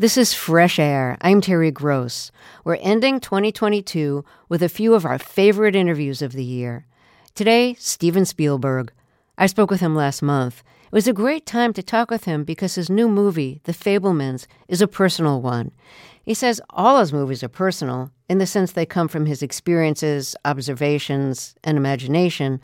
This 0.00 0.16
is 0.16 0.32
Fresh 0.32 0.78
Air. 0.78 1.18
I'm 1.20 1.42
Terry 1.42 1.70
Gross. 1.70 2.32
We're 2.64 2.76
ending 2.76 3.20
2022 3.20 4.24
with 4.48 4.62
a 4.62 4.68
few 4.70 4.94
of 4.94 5.04
our 5.04 5.18
favorite 5.18 5.76
interviews 5.76 6.22
of 6.22 6.32
the 6.32 6.42
year. 6.42 6.86
Today, 7.34 7.74
Steven 7.74 8.24
Spielberg. 8.24 8.94
I 9.36 9.46
spoke 9.46 9.70
with 9.70 9.80
him 9.80 9.94
last 9.94 10.22
month. 10.22 10.62
It 10.84 10.92
was 10.94 11.06
a 11.06 11.12
great 11.12 11.44
time 11.44 11.74
to 11.74 11.82
talk 11.82 12.10
with 12.10 12.24
him 12.24 12.44
because 12.44 12.76
his 12.76 12.88
new 12.88 13.10
movie, 13.10 13.60
The 13.64 13.72
Fabelmans, 13.74 14.46
is 14.68 14.80
a 14.80 14.88
personal 14.88 15.42
one. 15.42 15.70
He 16.22 16.32
says 16.32 16.62
all 16.70 16.98
his 16.98 17.12
movies 17.12 17.42
are 17.42 17.48
personal 17.48 18.10
in 18.26 18.38
the 18.38 18.46
sense 18.46 18.72
they 18.72 18.86
come 18.86 19.06
from 19.06 19.26
his 19.26 19.42
experiences, 19.42 20.34
observations, 20.46 21.56
and 21.62 21.76
imagination, 21.76 22.58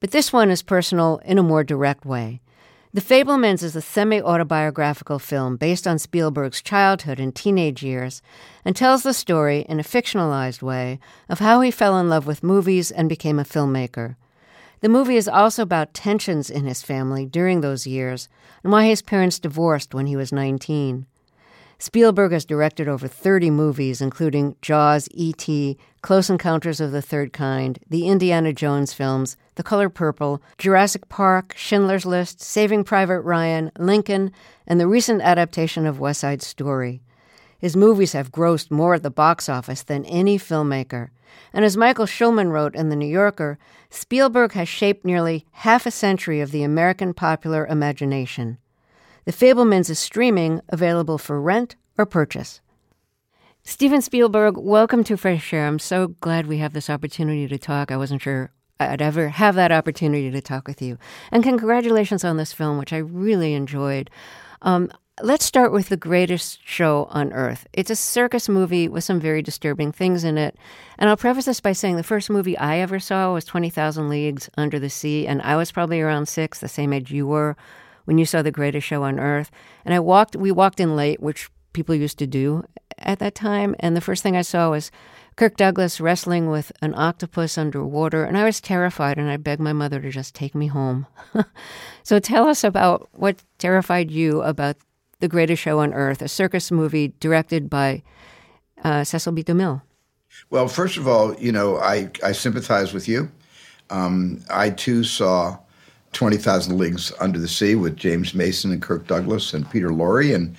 but 0.00 0.12
this 0.12 0.32
one 0.32 0.50
is 0.50 0.62
personal 0.62 1.20
in 1.26 1.36
a 1.36 1.42
more 1.42 1.64
direct 1.64 2.06
way. 2.06 2.40
The 2.94 3.02
Fabelmans 3.02 3.62
is 3.62 3.76
a 3.76 3.82
semi 3.82 4.18
autobiographical 4.18 5.18
film 5.18 5.56
based 5.56 5.86
on 5.86 5.98
Spielberg's 5.98 6.62
childhood 6.62 7.20
and 7.20 7.34
teenage 7.34 7.82
years 7.82 8.22
and 8.64 8.74
tells 8.74 9.02
the 9.02 9.12
story 9.12 9.66
in 9.68 9.78
a 9.78 9.82
fictionalized 9.82 10.62
way 10.62 10.98
of 11.28 11.38
how 11.38 11.60
he 11.60 11.70
fell 11.70 11.98
in 11.98 12.08
love 12.08 12.26
with 12.26 12.42
movies 12.42 12.90
and 12.90 13.06
became 13.06 13.38
a 13.38 13.44
filmmaker. 13.44 14.16
The 14.80 14.88
movie 14.88 15.16
is 15.16 15.28
also 15.28 15.62
about 15.62 15.92
tensions 15.92 16.48
in 16.48 16.64
his 16.64 16.82
family 16.82 17.26
during 17.26 17.60
those 17.60 17.86
years 17.86 18.30
and 18.62 18.72
why 18.72 18.86
his 18.86 19.02
parents 19.02 19.38
divorced 19.38 19.92
when 19.92 20.06
he 20.06 20.16
was 20.16 20.32
19. 20.32 21.04
Spielberg 21.80 22.32
has 22.32 22.44
directed 22.44 22.88
over 22.88 23.06
30 23.06 23.52
movies, 23.52 24.00
including 24.00 24.56
Jaws, 24.60 25.08
E.T., 25.12 25.78
Close 26.02 26.28
Encounters 26.28 26.80
of 26.80 26.90
the 26.90 27.00
Third 27.00 27.32
Kind, 27.32 27.78
the 27.88 28.08
Indiana 28.08 28.52
Jones 28.52 28.92
films, 28.92 29.36
The 29.54 29.62
Color 29.62 29.88
Purple, 29.88 30.42
Jurassic 30.58 31.08
Park, 31.08 31.54
Schindler's 31.56 32.04
List, 32.04 32.40
Saving 32.40 32.82
Private 32.82 33.20
Ryan, 33.20 33.70
Lincoln, 33.78 34.32
and 34.66 34.80
the 34.80 34.88
recent 34.88 35.22
adaptation 35.22 35.86
of 35.86 36.00
West 36.00 36.20
Side 36.20 36.42
Story. 36.42 37.00
His 37.58 37.76
movies 37.76 38.12
have 38.12 38.32
grossed 38.32 38.72
more 38.72 38.94
at 38.94 39.04
the 39.04 39.10
box 39.10 39.48
office 39.48 39.84
than 39.84 40.04
any 40.06 40.36
filmmaker. 40.36 41.10
And 41.52 41.64
as 41.64 41.76
Michael 41.76 42.06
Schulman 42.06 42.50
wrote 42.50 42.74
in 42.74 42.88
The 42.88 42.96
New 42.96 43.06
Yorker, 43.06 43.56
Spielberg 43.88 44.52
has 44.52 44.68
shaped 44.68 45.04
nearly 45.04 45.46
half 45.52 45.86
a 45.86 45.92
century 45.92 46.40
of 46.40 46.50
the 46.50 46.64
American 46.64 47.14
popular 47.14 47.66
imagination. 47.66 48.58
The 49.28 49.34
Fabelmans 49.34 49.90
is 49.90 49.98
streaming, 49.98 50.62
available 50.70 51.18
for 51.18 51.38
rent 51.38 51.76
or 51.98 52.06
purchase. 52.06 52.62
Steven 53.62 54.00
Spielberg, 54.00 54.56
welcome 54.56 55.04
to 55.04 55.18
Fresh 55.18 55.52
Air. 55.52 55.66
I'm 55.66 55.78
so 55.78 56.14
glad 56.22 56.46
we 56.46 56.56
have 56.60 56.72
this 56.72 56.88
opportunity 56.88 57.46
to 57.46 57.58
talk. 57.58 57.92
I 57.92 57.98
wasn't 57.98 58.22
sure 58.22 58.52
I'd 58.80 59.02
ever 59.02 59.28
have 59.28 59.54
that 59.56 59.70
opportunity 59.70 60.30
to 60.30 60.40
talk 60.40 60.66
with 60.66 60.80
you. 60.80 60.96
And 61.30 61.44
congratulations 61.44 62.24
on 62.24 62.38
this 62.38 62.54
film, 62.54 62.78
which 62.78 62.94
I 62.94 62.96
really 62.96 63.52
enjoyed. 63.52 64.08
Um, 64.62 64.90
let's 65.22 65.44
start 65.44 65.72
with 65.72 65.90
The 65.90 65.98
Greatest 65.98 66.66
Show 66.66 67.06
on 67.10 67.30
Earth. 67.34 67.66
It's 67.74 67.90
a 67.90 67.96
circus 67.96 68.48
movie 68.48 68.88
with 68.88 69.04
some 69.04 69.20
very 69.20 69.42
disturbing 69.42 69.92
things 69.92 70.24
in 70.24 70.38
it. 70.38 70.56
And 70.98 71.10
I'll 71.10 71.18
preface 71.18 71.44
this 71.44 71.60
by 71.60 71.72
saying 71.72 71.96
the 71.96 72.02
first 72.02 72.30
movie 72.30 72.56
I 72.56 72.78
ever 72.78 72.98
saw 72.98 73.34
was 73.34 73.44
20,000 73.44 74.08
Leagues 74.08 74.48
Under 74.56 74.78
the 74.78 74.88
Sea, 74.88 75.26
and 75.26 75.42
I 75.42 75.56
was 75.56 75.70
probably 75.70 76.00
around 76.00 76.28
six, 76.28 76.60
the 76.60 76.66
same 76.68 76.94
age 76.94 77.12
you 77.12 77.26
were 77.26 77.58
when 78.08 78.16
you 78.16 78.24
saw 78.24 78.40
the 78.40 78.50
greatest 78.50 78.86
show 78.86 79.02
on 79.02 79.20
earth. 79.20 79.50
And 79.84 79.92
I 79.92 80.00
walked, 80.00 80.34
we 80.34 80.50
walked 80.50 80.80
in 80.80 80.96
late, 80.96 81.20
which 81.20 81.50
people 81.74 81.94
used 81.94 82.18
to 82.20 82.26
do 82.26 82.64
at 82.96 83.18
that 83.18 83.34
time. 83.34 83.76
And 83.80 83.94
the 83.94 84.00
first 84.00 84.22
thing 84.22 84.34
I 84.34 84.40
saw 84.40 84.70
was 84.70 84.90
Kirk 85.36 85.58
Douglas 85.58 86.00
wrestling 86.00 86.48
with 86.48 86.72
an 86.80 86.94
octopus 86.94 87.58
underwater. 87.58 88.24
And 88.24 88.38
I 88.38 88.44
was 88.44 88.62
terrified 88.62 89.18
and 89.18 89.28
I 89.28 89.36
begged 89.36 89.60
my 89.60 89.74
mother 89.74 90.00
to 90.00 90.08
just 90.08 90.34
take 90.34 90.54
me 90.54 90.68
home. 90.68 91.06
so 92.02 92.18
tell 92.18 92.48
us 92.48 92.64
about 92.64 93.10
what 93.12 93.42
terrified 93.58 94.10
you 94.10 94.40
about 94.40 94.76
The 95.20 95.28
Greatest 95.28 95.60
Show 95.60 95.80
on 95.80 95.92
Earth, 95.92 96.22
a 96.22 96.28
circus 96.28 96.70
movie 96.70 97.12
directed 97.20 97.68
by 97.68 98.02
uh, 98.82 99.04
Cecil 99.04 99.32
B. 99.32 99.44
DeMille. 99.44 99.82
Well, 100.48 100.66
first 100.66 100.96
of 100.96 101.06
all, 101.06 101.34
you 101.34 101.52
know, 101.52 101.76
I, 101.76 102.10
I 102.24 102.32
sympathize 102.32 102.94
with 102.94 103.06
you. 103.06 103.30
Um, 103.90 104.40
I 104.48 104.70
too 104.70 105.04
saw 105.04 105.58
20,000 106.12 106.78
Leagues 106.78 107.12
Under 107.20 107.38
the 107.38 107.48
Sea 107.48 107.74
with 107.74 107.96
James 107.96 108.34
Mason 108.34 108.72
and 108.72 108.82
Kirk 108.82 109.06
Douglas 109.06 109.54
and 109.54 109.68
Peter 109.70 109.88
Lorre. 109.88 110.34
And, 110.34 110.56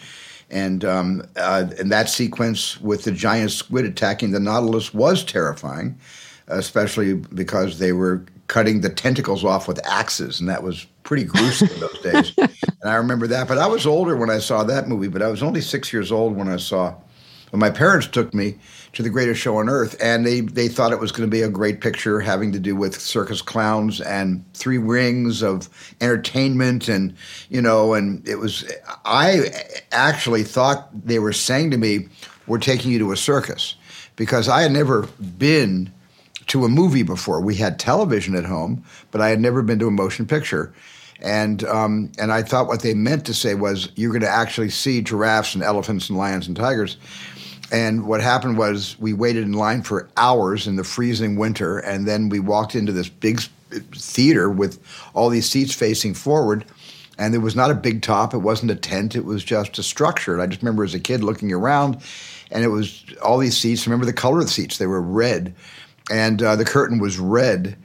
and, 0.50 0.86
um, 0.86 1.24
uh, 1.36 1.70
and 1.80 1.92
that 1.92 2.10
sequence 2.10 2.80
with 2.82 3.04
the 3.04 3.12
giant 3.12 3.52
squid 3.52 3.86
attacking 3.86 4.32
the 4.32 4.40
Nautilus 4.40 4.94
was 4.94 5.24
terrifying, 5.24 5.98
especially 6.48 7.14
because 7.14 7.80
they 7.80 7.94
were 7.94 8.24
cutting 8.48 8.82
the 8.82 8.90
tentacles 8.90 9.44
off 9.44 9.68
with 9.68 9.86
axes. 9.86 10.40
And 10.40 10.50
that 10.50 10.64
was 10.64 10.86
pretty 11.04 11.24
gruesome 11.24 11.70
in 11.70 11.80
those 11.80 12.00
days. 12.02 12.34
And 12.82 12.90
I 12.90 12.96
remember 12.96 13.28
that. 13.28 13.48
But 13.50 13.58
I 13.58 13.68
was 13.68 13.86
older 13.86 14.16
when 14.16 14.30
I 14.30 14.40
saw 14.40 14.64
that 14.64 14.88
movie, 14.88 15.10
but 15.10 15.22
I 15.22 15.28
was 15.28 15.44
only 15.44 15.60
six 15.60 15.92
years 15.92 16.14
old 16.14 16.38
when 16.38 16.48
I 16.48 16.56
saw 16.56 16.96
when 17.50 17.60
my 17.60 17.70
parents 17.70 18.08
took 18.08 18.34
me 18.34 18.58
to 18.94 19.04
the 19.04 19.10
greatest 19.10 19.40
show 19.40 19.58
on 19.58 19.70
earth, 19.70 19.96
and 20.02 20.26
they 20.26 20.42
they 20.42 20.68
thought 20.68 20.92
it 20.92 21.00
was 21.00 21.12
going 21.12 21.30
to 21.30 21.32
be 21.32 21.42
a 21.42 21.50
great 21.50 21.82
picture 21.82 22.20
having 22.20 22.52
to 22.52 22.60
do 22.60 22.76
with 22.76 23.00
circus 23.00 23.42
clowns 23.42 24.02
and 24.02 24.44
three 24.54 24.78
rings 24.78 25.44
of 25.44 25.70
entertainment, 26.02 26.88
and 26.88 27.16
you 27.50 27.62
know, 27.62 27.94
and 27.94 28.28
it 28.28 28.38
was. 28.38 28.70
I 29.06 29.52
actually 29.92 30.44
thought 30.44 30.90
they 31.06 31.20
were 31.20 31.34
saying 31.34 31.72
to 31.72 31.78
me, 31.78 32.08
"We're 32.48 32.58
taking 32.60 32.92
you 32.92 33.00
to 33.00 33.12
a 33.12 33.18
circus," 33.18 33.76
because 34.16 34.50
I 34.50 34.62
had 34.62 34.72
never 34.72 35.08
been 35.38 35.92
to 36.48 36.66
a 36.66 36.70
movie 36.70 37.04
before. 37.04 37.40
We 37.40 37.56
had 37.56 37.80
television 37.80 38.36
at 38.36 38.46
home, 38.46 38.84
but 39.12 39.22
I 39.22 39.30
had 39.30 39.40
never 39.40 39.62
been 39.62 39.80
to 39.80 39.88
a 39.88 39.92
motion 39.92 40.26
picture. 40.26 40.74
And 41.22 41.64
um, 41.66 42.12
and 42.18 42.32
I 42.32 42.44
thought 42.44 42.68
what 42.68 42.82
they 42.82 42.94
meant 42.94 43.26
to 43.26 43.34
say 43.34 43.54
was 43.54 43.90
you're 43.96 44.12
going 44.12 44.22
to 44.22 44.30
actually 44.30 44.70
see 44.70 45.02
giraffes 45.02 45.54
and 45.54 45.64
elephants 45.64 46.10
and 46.10 46.18
lions 46.18 46.48
and 46.48 46.56
tigers. 46.56 46.98
And 47.72 48.08
what 48.08 48.22
happened 48.22 48.58
was 48.58 48.98
we 49.00 49.14
waited 49.14 49.44
in 49.44 49.54
line 49.54 49.84
for 49.84 50.10
hours 50.18 50.68
in 50.68 50.76
the 50.76 50.84
freezing 50.84 51.38
winter, 51.38 51.78
and 51.78 52.08
then 52.08 52.30
we 52.30 52.40
walked 52.40 52.76
into 52.76 52.92
this 52.92 53.10
big 53.10 53.42
theater 53.94 54.50
with 54.50 54.80
all 55.14 55.30
these 55.30 55.50
seats 55.50 55.74
facing 55.74 56.16
forward. 56.16 56.66
And 57.20 57.34
there 57.34 57.42
was 57.42 57.56
not 57.56 57.70
a 57.70 57.76
big 57.76 58.02
top, 58.02 58.34
it 58.34 58.40
wasn't 58.40 58.72
a 58.72 58.76
tent, 58.76 59.16
it 59.16 59.26
was 59.26 59.44
just 59.44 59.78
a 59.78 59.84
structure. 59.84 60.34
And 60.34 60.42
I 60.42 60.48
just 60.48 60.62
remember 60.62 60.84
as 60.84 60.96
a 60.96 61.00
kid 61.00 61.24
looking 61.24 61.52
around, 61.52 62.02
and 62.50 62.64
it 62.64 62.70
was 62.70 63.04
all 63.22 63.38
these 63.38 63.58
seats. 63.58 63.86
Remember 63.86 64.06
the 64.06 64.14
color 64.14 64.40
of 64.40 64.46
the 64.46 64.52
seats, 64.52 64.78
they 64.78 64.88
were 64.88 65.02
red. 65.02 65.54
And 66.10 66.42
uh, 66.42 66.56
the 66.56 66.66
curtain 66.66 66.98
was 66.98 67.20
red. 67.20 67.78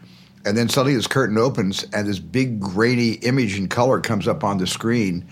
And 0.46 0.56
then 0.56 0.68
suddenly 0.68 0.94
this 0.94 1.06
curtain 1.06 1.36
opens, 1.36 1.84
and 1.92 2.06
this 2.06 2.20
big 2.20 2.60
grainy 2.60 3.12
image 3.14 3.58
in 3.58 3.68
color 3.68 4.00
comes 4.00 4.28
up 4.28 4.44
on 4.44 4.58
the 4.58 4.66
screen. 4.66 5.26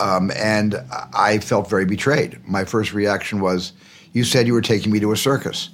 Um, 0.00 0.30
and 0.34 0.76
I 1.12 1.38
felt 1.38 1.68
very 1.68 1.84
betrayed. 1.84 2.40
My 2.48 2.64
first 2.64 2.94
reaction 2.94 3.40
was, 3.40 3.72
you 4.12 4.24
said 4.24 4.46
you 4.46 4.52
were 4.52 4.62
taking 4.62 4.92
me 4.92 5.00
to 5.00 5.12
a 5.12 5.16
circus, 5.16 5.70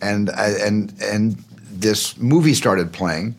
and 0.00 0.30
and 0.30 0.92
and 1.02 1.36
this 1.70 2.16
movie 2.16 2.54
started 2.54 2.92
playing, 2.92 3.34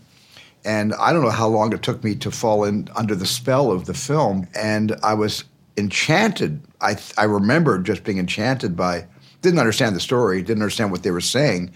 and 0.65 0.93
I 0.95 1.13
don't 1.13 1.23
know 1.23 1.29
how 1.29 1.47
long 1.47 1.73
it 1.73 1.81
took 1.81 2.03
me 2.03 2.15
to 2.15 2.31
fall 2.31 2.63
in 2.63 2.89
under 2.95 3.15
the 3.15 3.25
spell 3.25 3.71
of 3.71 3.85
the 3.85 3.93
film, 3.93 4.47
and 4.55 4.95
I 5.03 5.13
was 5.13 5.43
enchanted. 5.77 6.61
I 6.81 6.97
I 7.17 7.23
remember 7.23 7.77
just 7.79 8.03
being 8.03 8.17
enchanted 8.17 8.75
by. 8.75 9.05
Didn't 9.43 9.59
understand 9.59 9.95
the 9.95 9.99
story, 9.99 10.41
didn't 10.41 10.63
understand 10.63 10.91
what 10.91 11.03
they 11.03 11.11
were 11.11 11.21
saying, 11.21 11.71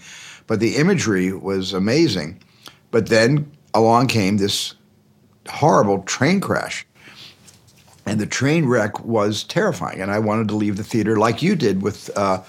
but 0.48 0.58
the 0.58 0.74
imagery 0.76 1.32
was 1.32 1.72
amazing. 1.72 2.42
But 2.90 3.06
then 3.08 3.50
along 3.72 4.08
came 4.08 4.36
this 4.36 4.74
horrible 5.48 6.02
train 6.02 6.40
crash 6.40 6.84
and 8.06 8.20
the 8.20 8.26
train 8.26 8.66
wreck 8.66 9.04
was 9.04 9.44
terrifying. 9.44 10.00
And 10.00 10.10
I 10.10 10.18
wanted 10.18 10.48
to 10.48 10.54
leave 10.54 10.76
the 10.76 10.84
theater 10.84 11.16
like 11.16 11.42
you 11.42 11.54
did 11.54 11.82
with, 11.82 12.10
uh, 12.16 12.42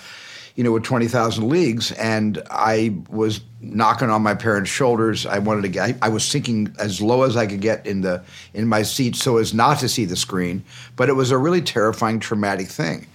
you 0.55 0.63
know, 0.63 0.71
with 0.71 0.83
20,000 0.83 1.47
Leagues. 1.47 1.91
And 1.93 2.41
I 2.49 2.95
was 3.09 3.41
knocking 3.61 4.09
on 4.09 4.21
my 4.21 4.35
parents' 4.35 4.69
shoulders. 4.69 5.25
I 5.25 5.39
wanted 5.39 5.61
to 5.63 5.69
get, 5.69 5.89
I, 5.89 6.07
I, 6.07 6.09
was 6.09 6.23
sinking 6.25 6.75
as 6.79 7.01
low 7.01 7.23
as 7.23 7.37
I 7.37 7.47
could 7.47 7.61
get 7.61 7.85
in 7.85 8.01
the, 8.01 8.23
in 8.53 8.67
my 8.67 8.83
seat 8.83 9.15
so 9.15 9.37
as 9.37 9.53
not 9.53 9.79
to 9.79 9.89
see 9.89 10.05
the 10.05 10.15
screen. 10.15 10.63
But 10.95 11.09
it 11.09 11.13
was 11.13 11.31
a 11.31 11.37
really 11.37 11.61
terrifying, 11.61 12.19
traumatic 12.19 12.67
thing. 12.67 13.07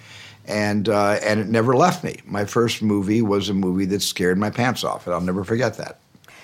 And, 0.47 0.88
uh, 0.88 1.19
and 1.23 1.41
it 1.41 1.49
never 1.49 1.76
left 1.76 2.02
me. 2.02 2.17
My 2.25 2.44
first 2.44 2.82
movie 2.82 3.20
was 3.20 3.49
a 3.49 3.55
movie 3.55 3.84
that 3.87 4.00
scared 4.00 4.38
my 4.38 4.49
pants 4.49 4.82
off, 4.82 5.06
and 5.06 5.14
I'll 5.14 5.20
never 5.20 5.44
forget 5.44 5.76
that. 5.76 5.99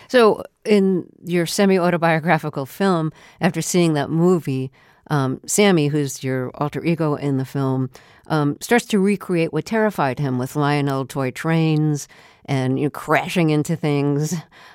So, 0.09 0.43
in 0.67 1.07
your 1.25 1.47
semi 1.47 1.79
autobiographical 1.79 2.67
film, 2.67 3.13
after 3.41 3.63
seeing 3.63 3.95
that 3.95 4.11
movie, 4.11 4.71
um, 5.09 5.41
Sammy, 5.47 5.89
who's 5.89 6.25
your 6.25 6.51
alter 6.55 6.85
ego 6.85 7.15
in 7.15 7.37
the 7.37 7.45
film, 7.45 7.91
um, 8.27 8.57
starts 8.61 8.87
to 8.87 8.99
recreate 8.99 9.53
what 9.53 9.65
terrified 9.65 10.19
him 10.19 10.39
with 10.39 10.57
Lionel 10.57 11.07
toy 11.07 11.31
trains 11.31 12.09
and 12.47 12.79
you 12.79 12.87
know, 12.87 12.91
crashing 12.91 13.51
into 13.51 13.77
things. 13.77 14.35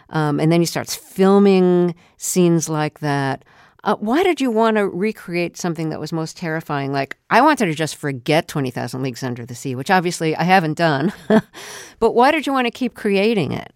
Um, 0.09 0.39
and 0.39 0.51
then 0.51 0.59
he 0.59 0.65
starts 0.65 0.95
filming 0.95 1.95
scenes 2.17 2.69
like 2.69 2.99
that. 2.99 3.45
Uh, 3.83 3.95
why 3.95 4.23
did 4.23 4.41
you 4.41 4.51
want 4.51 4.75
to 4.75 4.87
recreate 4.87 5.55
something 5.55 5.89
that 5.89 5.99
was 5.99 6.11
most 6.11 6.35
terrifying? 6.35 6.91
Like, 6.91 7.15
I 7.29 7.41
wanted 7.41 7.67
to 7.67 7.73
just 7.73 7.95
forget 7.95 8.47
20,000 8.47 9.01
Leagues 9.01 9.23
Under 9.23 9.45
the 9.45 9.55
Sea, 9.55 9.73
which 9.75 9.89
obviously 9.89 10.35
I 10.35 10.43
haven't 10.43 10.77
done. 10.77 11.13
but 11.99 12.11
why 12.11 12.31
did 12.31 12.45
you 12.45 12.51
want 12.51 12.67
to 12.67 12.71
keep 12.71 12.93
creating 12.93 13.53
it? 13.53 13.71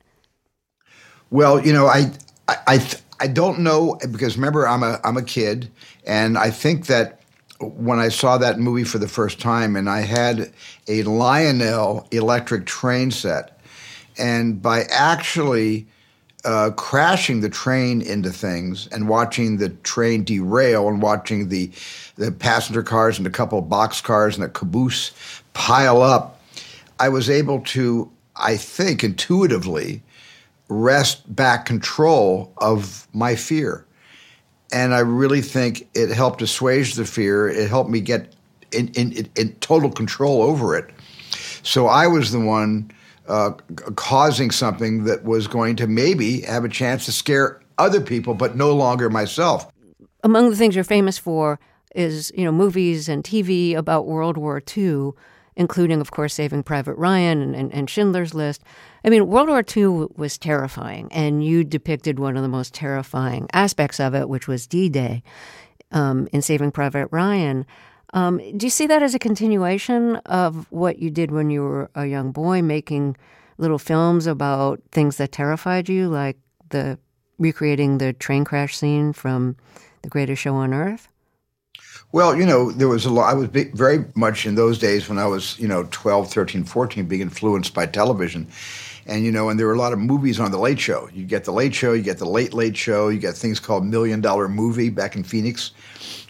Well, 1.29 1.65
you 1.65 1.71
know, 1.71 1.87
I, 1.87 2.11
I, 2.49 2.85
I, 3.23 3.27
don't 3.27 3.59
know 3.59 3.97
because 4.11 4.35
remember 4.35 4.67
I'm 4.67 4.83
a 4.83 4.99
I'm 5.03 5.17
a 5.17 5.23
kid 5.23 5.71
and 6.05 6.37
I 6.37 6.49
think 6.51 6.87
that 6.87 7.23
when 7.63 7.99
I 7.99 8.09
saw 8.09 8.37
that 8.37 8.59
movie 8.59 8.83
for 8.83 8.97
the 8.97 9.07
first 9.07 9.39
time, 9.39 9.75
and 9.75 9.89
I 9.89 10.01
had 10.01 10.51
a 10.87 11.03
Lionel 11.03 12.07
electric 12.11 12.65
train 12.65 13.11
set. 13.11 13.59
And 14.17 14.61
by 14.61 14.83
actually 14.91 15.87
uh, 16.45 16.71
crashing 16.71 17.41
the 17.41 17.49
train 17.49 18.01
into 18.01 18.29
things 18.29 18.87
and 18.87 19.07
watching 19.07 19.57
the 19.57 19.69
train 19.69 20.23
derail 20.23 20.87
and 20.87 21.01
watching 21.01 21.49
the 21.49 21.71
the 22.15 22.31
passenger 22.31 22.83
cars 22.83 23.17
and 23.17 23.25
a 23.25 23.31
couple 23.31 23.57
of 23.57 23.69
box 23.69 24.01
cars 24.01 24.35
and 24.35 24.43
a 24.43 24.49
caboose 24.49 25.11
pile 25.53 26.01
up, 26.01 26.39
I 26.99 27.09
was 27.09 27.29
able 27.29 27.61
to, 27.61 28.11
I 28.35 28.57
think, 28.57 29.03
intuitively 29.03 30.03
wrest 30.69 31.33
back 31.35 31.65
control 31.65 32.53
of 32.57 33.07
my 33.13 33.35
fear. 33.35 33.85
And 34.71 34.93
I 34.93 34.99
really 34.99 35.41
think 35.41 35.87
it 35.93 36.09
helped 36.09 36.41
assuage 36.41 36.95
the 36.95 37.05
fear. 37.05 37.47
It 37.47 37.69
helped 37.69 37.89
me 37.89 38.01
get 38.01 38.33
in, 38.71 38.87
in, 38.89 39.29
in 39.35 39.53
total 39.55 39.91
control 39.91 40.41
over 40.41 40.75
it. 40.75 40.89
So 41.61 41.87
I 41.87 42.07
was 42.07 42.31
the 42.31 42.39
one 42.39 42.91
uh, 43.27 43.51
causing 43.95 44.51
something 44.51 45.05
that 45.05 45.23
was 45.23 45.47
going 45.47 45.75
to 45.77 45.87
maybe 45.87 46.41
have 46.41 46.65
a 46.65 46.69
chance 46.69 47.05
to 47.05 47.11
scare 47.11 47.61
other 47.77 48.01
people, 48.01 48.33
but 48.33 48.55
no 48.55 48.75
longer 48.75 49.09
myself. 49.09 49.71
Among 50.23 50.49
the 50.49 50.55
things 50.55 50.75
you're 50.75 50.83
famous 50.83 51.17
for 51.17 51.59
is, 51.95 52.31
you 52.35 52.43
know, 52.43 52.51
movies 52.51 53.07
and 53.07 53.23
TV 53.23 53.75
about 53.75 54.07
World 54.07 54.37
War 54.37 54.61
II, 54.75 55.11
including, 55.55 56.01
of 56.01 56.11
course, 56.11 56.33
Saving 56.33 56.63
Private 56.63 56.95
Ryan 56.95 57.41
and, 57.41 57.55
and, 57.55 57.73
and 57.73 57.89
Schindler's 57.89 58.33
List. 58.33 58.61
I 59.05 59.09
mean, 59.09 59.27
World 59.27 59.49
War 59.49 59.63
II 59.75 60.07
was 60.15 60.37
terrifying, 60.37 61.09
and 61.11 61.43
you 61.43 61.63
depicted 61.63 62.19
one 62.19 62.35
of 62.37 62.43
the 62.43 62.49
most 62.49 62.73
terrifying 62.73 63.47
aspects 63.53 63.99
of 63.99 64.15
it, 64.15 64.29
which 64.29 64.47
was 64.47 64.67
D 64.67 64.89
Day 64.89 65.23
um, 65.91 66.27
in 66.31 66.41
Saving 66.41 66.71
Private 66.71 67.07
Ryan. 67.11 67.65
Um, 68.13 68.37
do 68.57 68.65
you 68.65 68.69
see 68.69 68.87
that 68.87 69.01
as 69.01 69.15
a 69.15 69.19
continuation 69.19 70.17
of 70.27 70.67
what 70.71 70.99
you 70.99 71.09
did 71.09 71.31
when 71.31 71.49
you 71.49 71.63
were 71.63 71.89
a 71.95 72.05
young 72.05 72.31
boy, 72.31 72.61
making 72.61 73.17
little 73.57 73.79
films 73.79 74.27
about 74.27 74.81
things 74.91 75.17
that 75.17 75.31
terrified 75.31 75.89
you, 75.89 76.07
like 76.09 76.37
the 76.69 76.99
recreating 77.39 77.97
the 77.97 78.13
train 78.13 78.45
crash 78.45 78.77
scene 78.77 79.13
from 79.13 79.55
The 80.03 80.09
Greatest 80.09 80.41
Show 80.41 80.55
on 80.55 80.73
Earth? 80.73 81.09
Well, 82.11 82.35
you 82.35 82.45
know, 82.45 82.71
there 82.71 82.87
was 82.87 83.05
a 83.05 83.09
lot. 83.09 83.29
I 83.29 83.33
was 83.33 83.49
very 83.49 84.05
much 84.15 84.45
in 84.45 84.55
those 84.55 84.77
days 84.77 85.09
when 85.09 85.17
I 85.17 85.25
was, 85.25 85.57
you 85.59 85.67
know, 85.67 85.87
12, 85.89 86.31
13, 86.31 86.63
14, 86.63 87.05
being 87.05 87.21
influenced 87.21 87.73
by 87.73 87.87
television. 87.87 88.47
And, 89.05 89.25
you 89.25 89.31
know, 89.31 89.49
and 89.49 89.59
there 89.59 89.67
were 89.67 89.73
a 89.73 89.79
lot 89.79 89.91
of 89.91 89.99
movies 89.99 90.39
on 90.39 90.51
The 90.51 90.57
Late 90.57 90.79
Show. 90.79 91.09
You 91.13 91.25
get 91.25 91.43
The 91.43 91.51
Late 91.51 91.75
Show, 91.75 91.91
you 91.91 92.01
get 92.01 92.19
The 92.19 92.29
Late 92.29 92.53
Late 92.53 92.77
Show, 92.77 93.09
you 93.09 93.19
get 93.19 93.35
things 93.35 93.59
called 93.59 93.83
Million 93.83 94.21
Dollar 94.21 94.47
Movie 94.47 94.89
back 94.89 95.15
in 95.15 95.23
Phoenix. 95.23 95.71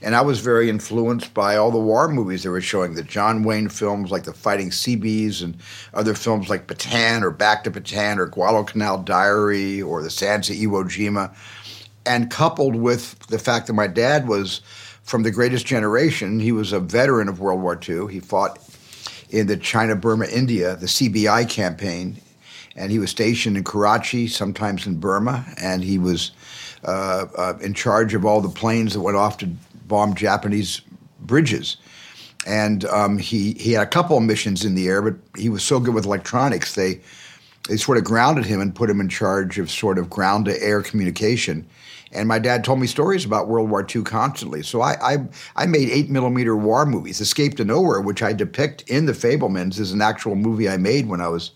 And 0.02 0.16
I 0.16 0.22
was 0.22 0.40
very 0.40 0.70
influenced 0.70 1.34
by 1.34 1.56
all 1.56 1.70
the 1.70 1.78
war 1.78 2.08
movies 2.08 2.44
they 2.44 2.50
were 2.50 2.62
showing, 2.62 2.96
the 2.96 3.04
John 3.04 3.44
Wayne 3.44 3.70
films 3.70 4.10
like 4.10 4.24
The 4.24 4.34
Fighting 4.34 4.72
Seabees 4.72 5.42
and 5.42 5.56
other 5.94 6.16
films 6.16 6.50
like 6.50 6.68
Bataan 6.68 7.22
or 7.22 7.30
Back 7.30 7.64
to 7.66 7.72
Bataan 7.72 8.18
or 8.18 8.26
Guadalcanal 8.26 9.00
Diary 9.00 9.82
or 9.82 10.02
The 10.02 10.10
Sands 10.10 10.50
of 10.50 10.56
Iwo 10.56 10.86
Jima. 10.86 11.36
And 12.06 12.32
coupled 12.32 12.76
with 12.76 13.20
the 13.28 13.40
fact 13.40 13.68
that 13.68 13.74
my 13.74 13.88
dad 13.88 14.28
was 14.28 14.62
from 15.04 15.24
the 15.24 15.32
greatest 15.32 15.66
generation, 15.66 16.40
he 16.40 16.52
was 16.52 16.72
a 16.72 16.80
veteran 16.80 17.28
of 17.28 17.40
World 17.40 17.62
War 17.62 17.80
II. 17.88 18.12
He 18.12 18.20
fought 18.20 18.60
in 19.30 19.48
the 19.48 19.58
China, 19.58 19.96
Burma, 19.96 20.26
India, 20.26 20.76
the 20.76 20.86
CBI 20.86 21.50
campaign. 21.50 22.18
And 22.76 22.92
he 22.92 23.00
was 23.00 23.12
stationed 23.12 23.58
in 23.58 23.64
Karachi, 23.64 24.28
sometimes 24.28 24.88
in 24.88 25.00
Burma, 25.00 25.46
and 25.62 25.84
he 25.84 26.00
was 26.00 26.32
uh, 26.86 27.26
uh, 27.38 27.54
in 27.62 27.74
charge 27.74 28.14
of 28.14 28.26
all 28.26 28.42
the 28.42 28.50
planes 28.50 28.94
that 28.94 29.02
went 29.02 29.18
off 29.18 29.38
to 29.40 29.48
bomb 29.88 30.16
Japanese 30.16 30.82
bridges. 31.20 31.78
And 32.46 32.86
um, 32.86 33.18
he, 33.18 33.54
he 33.54 33.74
had 33.74 33.84
a 33.84 33.90
couple 33.90 34.18
of 34.18 34.24
missions 34.24 34.66
in 34.66 34.76
the 34.76 34.88
air, 34.88 35.02
but 35.02 35.16
he 35.38 35.50
was 35.50 35.64
so 35.64 35.80
good 35.80 35.94
with 35.94 36.06
electronics, 36.06 36.76
they, 36.76 37.02
they 37.70 37.78
sort 37.78 37.98
of 37.98 38.04
grounded 38.04 38.46
him 38.46 38.60
and 38.60 38.76
put 38.76 38.90
him 38.90 39.00
in 39.00 39.10
charge 39.10 39.60
of 39.60 39.72
sort 39.72 39.98
of 39.98 40.10
ground 40.10 40.46
to 40.46 40.62
air 40.62 40.82
communication. 40.82 41.66
And 42.14 42.28
my 42.28 42.40
dad 42.40 42.64
told 42.64 42.80
me 42.80 42.88
stories 42.88 43.26
about 43.26 43.48
World 43.48 43.70
War 43.70 43.86
II 43.94 44.04
constantly. 44.04 44.62
So 44.64 44.82
I, 44.82 45.14
I, 45.14 45.18
I 45.56 45.66
made 45.66 45.90
eight 45.90 46.10
millimeter 46.10 46.56
war 46.56 46.86
movies. 46.86 47.20
Escape 47.20 47.58
to 47.58 47.66
Nowhere, 47.66 48.02
which 48.02 48.22
I 48.22 48.34
depict 48.34 48.84
in 48.90 49.06
The 49.06 49.14
Fabelmans, 49.14 49.80
is 49.80 49.92
an 49.92 50.02
actual 50.02 50.36
movie 50.36 50.70
I 50.70 50.78
made 50.78 51.08
when 51.08 51.22
I 51.22 51.28
was 51.28 51.52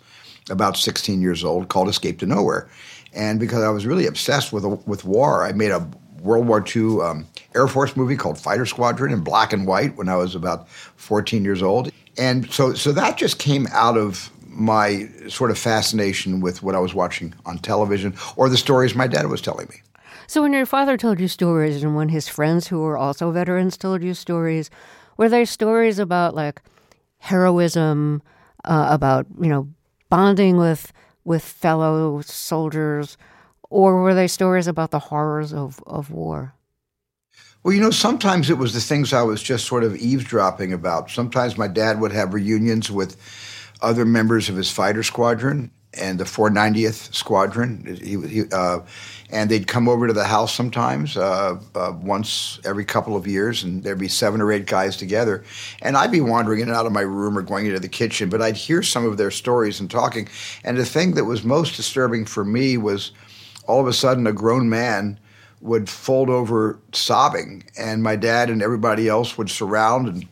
about 0.49 0.77
16 0.77 1.21
years 1.21 1.43
old 1.43 1.69
called 1.69 1.89
Escape 1.89 2.19
to 2.19 2.25
Nowhere. 2.25 2.69
And 3.13 3.39
because 3.39 3.63
I 3.63 3.69
was 3.69 3.85
really 3.85 4.07
obsessed 4.07 4.51
with, 4.51 4.65
with 4.85 5.05
war, 5.05 5.45
I 5.45 5.51
made 5.51 5.71
a 5.71 5.87
World 6.21 6.47
War 6.47 6.63
II 6.75 7.01
um, 7.01 7.27
Air 7.55 7.67
Force 7.67 7.95
movie 7.95 8.15
called 8.15 8.37
Fighter 8.37 8.65
Squadron 8.65 9.13
in 9.13 9.21
black 9.21 9.53
and 9.53 9.67
white 9.67 9.95
when 9.95 10.09
I 10.09 10.15
was 10.15 10.35
about 10.35 10.69
14 10.69 11.43
years 11.43 11.61
old. 11.61 11.91
And 12.17 12.51
so, 12.51 12.73
so 12.73 12.91
that 12.93 13.17
just 13.17 13.37
came 13.39 13.67
out 13.71 13.97
of 13.97 14.31
my 14.47 15.07
sort 15.27 15.51
of 15.51 15.57
fascination 15.57 16.41
with 16.41 16.63
what 16.63 16.73
I 16.73 16.79
was 16.79 16.95
watching 16.95 17.33
on 17.45 17.59
television 17.59 18.15
or 18.35 18.49
the 18.49 18.57
stories 18.57 18.95
my 18.95 19.05
dad 19.05 19.27
was 19.27 19.39
telling 19.39 19.67
me. 19.69 19.75
So, 20.29 20.41
when 20.41 20.51
your 20.51 20.65
father 20.65 20.97
told 20.97 21.21
you 21.21 21.29
stories 21.29 21.81
and 21.81 21.95
when 21.95 22.09
his 22.09 22.27
friends 22.27 22.67
who 22.67 22.79
were 22.79 22.97
also 22.97 23.31
veterans 23.31 23.77
told 23.77 24.03
you 24.03 24.13
stories, 24.13 24.69
were 25.15 25.29
there 25.29 25.45
stories 25.45 25.99
about 25.99 26.35
like 26.35 26.61
heroism, 27.19 28.21
uh, 28.65 28.87
about, 28.89 29.25
you 29.39 29.47
know, 29.47 29.69
bonding 30.09 30.57
with, 30.57 30.91
with 31.23 31.43
fellow 31.43 32.19
soldiers? 32.21 33.17
Or 33.69 34.01
were 34.01 34.13
they 34.13 34.27
stories 34.27 34.67
about 34.67 34.91
the 34.91 34.99
horrors 34.99 35.53
of, 35.53 35.81
of 35.87 36.11
war? 36.11 36.53
Well, 37.63 37.73
you 37.73 37.81
know, 37.81 37.91
sometimes 37.91 38.49
it 38.49 38.57
was 38.57 38.73
the 38.73 38.81
things 38.81 39.13
I 39.13 39.23
was 39.23 39.41
just 39.41 39.65
sort 39.65 39.83
of 39.85 39.95
eavesdropping 39.95 40.73
about. 40.73 41.09
Sometimes 41.09 41.57
my 41.57 41.67
dad 41.67 42.01
would 42.01 42.11
have 42.11 42.33
reunions 42.33 42.91
with 42.91 43.15
other 43.81 44.05
members 44.05 44.49
of 44.49 44.57
his 44.57 44.71
fighter 44.71 45.03
squadron 45.03 45.71
and 45.99 46.19
the 46.19 46.23
490th 46.23 47.13
Squadron. 47.13 47.97
He, 48.01 48.19
he, 48.27 48.43
uh, 48.51 48.79
and 49.29 49.51
they'd 49.51 49.67
come 49.67 49.89
over 49.89 50.07
to 50.07 50.13
the 50.13 50.23
house 50.23 50.53
sometimes, 50.53 51.17
uh, 51.17 51.59
uh, 51.75 51.93
once 52.01 52.59
every 52.63 52.85
couple 52.85 53.15
of 53.15 53.27
years, 53.27 53.63
and 53.63 53.83
there'd 53.83 53.99
be 53.99 54.07
seven 54.07 54.39
or 54.41 54.51
eight 54.51 54.67
guys 54.67 54.95
together. 54.95 55.43
And 55.81 55.97
I'd 55.97 56.11
be 56.11 56.21
wandering 56.21 56.61
in 56.61 56.69
and 56.69 56.77
out 56.77 56.85
of 56.85 56.93
my 56.93 57.01
room 57.01 57.37
or 57.37 57.41
going 57.41 57.65
into 57.65 57.79
the 57.79 57.89
kitchen, 57.89 58.29
but 58.29 58.41
I'd 58.41 58.55
hear 58.55 58.81
some 58.81 59.05
of 59.05 59.17
their 59.17 59.31
stories 59.31 59.79
and 59.79 59.91
talking. 59.91 60.29
And 60.63 60.77
the 60.77 60.85
thing 60.85 61.15
that 61.15 61.25
was 61.25 61.43
most 61.43 61.75
disturbing 61.75 62.25
for 62.25 62.45
me 62.45 62.77
was– 62.77 63.11
all 63.67 63.81
of 63.81 63.87
a 63.87 63.93
sudden 63.93 64.25
a 64.25 64.33
grown 64.33 64.69
man 64.69 65.19
would 65.61 65.89
fold 65.89 66.29
over 66.29 66.79
sobbing, 66.93 67.63
and 67.77 68.01
my 68.01 68.15
dad 68.15 68.49
and 68.49 68.61
everybody 68.61 69.07
else 69.07 69.37
would 69.37 69.49
surround 69.49 70.07
and 70.07 70.25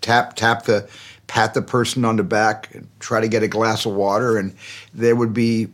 tap 0.00 0.34
tap 0.34 0.64
the 0.64 0.88
pat 1.32 1.54
the 1.54 1.62
person 1.62 2.04
on 2.04 2.16
the 2.16 2.22
back 2.22 2.68
try 3.00 3.18
to 3.18 3.26
get 3.26 3.42
a 3.42 3.48
glass 3.48 3.86
of 3.86 3.94
water, 3.94 4.36
and 4.36 4.54
there 4.92 5.16
would 5.16 5.32
be 5.32 5.66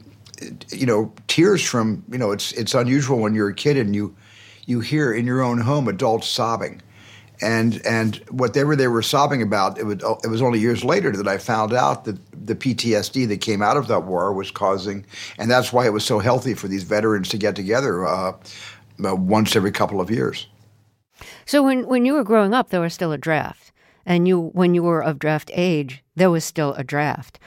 you 0.71 0.87
know 0.87 1.13
tears 1.27 1.65
from 1.65 2.05
you 2.09 2.17
know 2.17 2.31
it's 2.31 2.53
it's 2.53 2.75
unusual 2.75 3.19
when 3.19 3.35
you're 3.35 3.49
a 3.49 3.55
kid 3.55 3.77
and 3.77 3.93
you 3.93 4.15
you 4.67 4.79
hear 4.79 5.13
in 5.13 5.27
your 5.27 5.43
own 5.43 5.59
home 5.59 5.89
adults 5.89 6.29
sobbing 6.29 6.81
and 7.41 7.85
and 7.85 8.17
whatever 8.31 8.77
they 8.77 8.87
were 8.87 9.03
sobbing 9.03 9.43
about, 9.43 9.79
it, 9.79 9.85
would, 9.85 10.03
it 10.25 10.29
was 10.29 10.43
only 10.43 10.61
years 10.61 10.85
later 10.85 11.11
that 11.17 11.27
I 11.27 11.39
found 11.39 11.73
out 11.73 12.05
that 12.05 12.17
the 12.47 12.55
PTSD 12.55 13.27
that 13.27 13.41
came 13.41 13.61
out 13.61 13.77
of 13.77 13.89
that 13.89 14.05
war 14.05 14.33
was 14.33 14.53
causing, 14.53 15.05
and 15.39 15.51
that's 15.51 15.73
why 15.73 15.87
it 15.87 15.93
was 15.93 16.05
so 16.05 16.21
healthy 16.21 16.55
for 16.55 16.69
these 16.69 16.85
veterans 16.85 17.29
to 17.31 17.37
get 17.37 17.57
together 17.57 18.07
uh, 18.07 18.33
uh, 19.05 19.17
once 19.17 19.57
every 19.57 19.73
couple 19.73 20.01
of 20.01 20.09
years. 20.09 20.47
So 21.47 21.65
when 21.65 21.87
when 21.89 22.05
you 22.05 22.15
were 22.15 22.25
growing 22.25 22.55
up, 22.55 22.71
there 22.71 22.81
was 22.81 22.95
still 22.95 23.11
a 23.11 23.19
draft, 23.19 23.68
and 24.09 24.27
you 24.27 24.51
when 24.55 24.75
you 24.75 24.83
were 24.83 25.03
of 25.03 25.21
draft 25.21 25.51
age, 25.55 26.03
there 26.17 26.31
was 26.31 26.45
still 26.45 26.73
a 26.75 26.83
draft. 26.83 27.39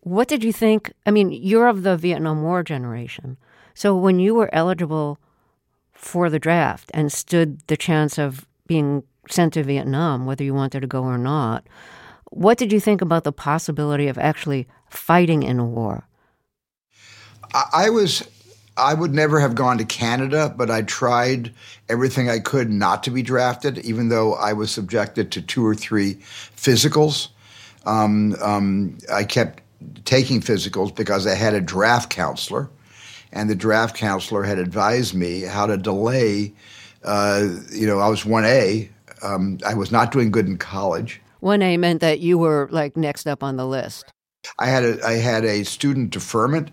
What 0.00 0.26
did 0.26 0.42
you 0.42 0.52
think? 0.52 0.92
I 1.04 1.10
mean, 1.10 1.30
you're 1.30 1.68
of 1.68 1.82
the 1.82 1.96
Vietnam 1.96 2.42
War 2.42 2.64
generation, 2.64 3.36
so 3.74 3.94
when 3.94 4.18
you 4.18 4.34
were 4.34 4.52
eligible 4.52 5.20
for 5.92 6.30
the 6.30 6.38
draft 6.38 6.90
and 6.94 7.12
stood 7.12 7.60
the 7.66 7.76
chance 7.76 8.18
of 8.18 8.46
being 8.66 9.02
sent 9.28 9.54
to 9.54 9.62
Vietnam, 9.62 10.26
whether 10.26 10.44
you 10.44 10.54
wanted 10.54 10.80
to 10.80 10.86
go 10.86 11.02
or 11.02 11.18
not. 11.18 11.66
What 12.30 12.58
did 12.58 12.72
you 12.72 12.80
think 12.80 13.00
about 13.00 13.24
the 13.24 13.32
possibility 13.32 14.08
of 14.08 14.18
actually 14.18 14.66
fighting 14.88 15.42
in 15.42 15.58
a 15.58 15.64
war? 15.64 16.08
I 17.72 17.90
was 17.90 18.28
I 18.76 18.94
would 18.94 19.14
never 19.14 19.40
have 19.40 19.54
gone 19.54 19.78
to 19.78 19.84
Canada, 19.84 20.52
but 20.54 20.70
I 20.70 20.82
tried 20.82 21.52
everything 21.88 22.28
I 22.28 22.38
could 22.38 22.70
not 22.70 23.02
to 23.04 23.10
be 23.10 23.22
drafted, 23.22 23.78
even 23.78 24.08
though 24.08 24.34
I 24.34 24.52
was 24.52 24.70
subjected 24.70 25.32
to 25.32 25.42
two 25.42 25.64
or 25.64 25.74
three 25.74 26.14
physicals. 26.56 27.28
Um, 27.86 28.36
um, 28.42 28.98
I 29.12 29.24
kept 29.24 29.62
taking 30.04 30.40
physicals 30.40 30.94
because 30.94 31.26
I 31.26 31.34
had 31.34 31.54
a 31.54 31.60
draft 31.60 32.10
counselor, 32.10 32.68
and 33.32 33.48
the 33.48 33.54
draft 33.54 33.96
counselor 33.96 34.42
had 34.42 34.58
advised 34.58 35.14
me 35.14 35.42
how 35.42 35.66
to 35.66 35.76
delay. 35.76 36.52
Uh, 37.04 37.48
you 37.72 37.86
know, 37.86 38.00
I 38.00 38.08
was 38.08 38.24
1A, 38.24 38.90
um, 39.22 39.58
I 39.64 39.74
was 39.74 39.90
not 39.90 40.12
doing 40.12 40.30
good 40.30 40.46
in 40.46 40.58
college. 40.58 41.20
1A 41.42 41.78
meant 41.78 42.00
that 42.00 42.20
you 42.20 42.38
were 42.38 42.68
like 42.70 42.96
next 42.96 43.26
up 43.26 43.42
on 43.42 43.56
the 43.56 43.66
list. 43.66 44.12
I 44.58 44.66
had 44.66 44.84
a, 44.84 45.04
I 45.04 45.12
had 45.12 45.44
a 45.44 45.64
student 45.64 46.10
deferment, 46.10 46.70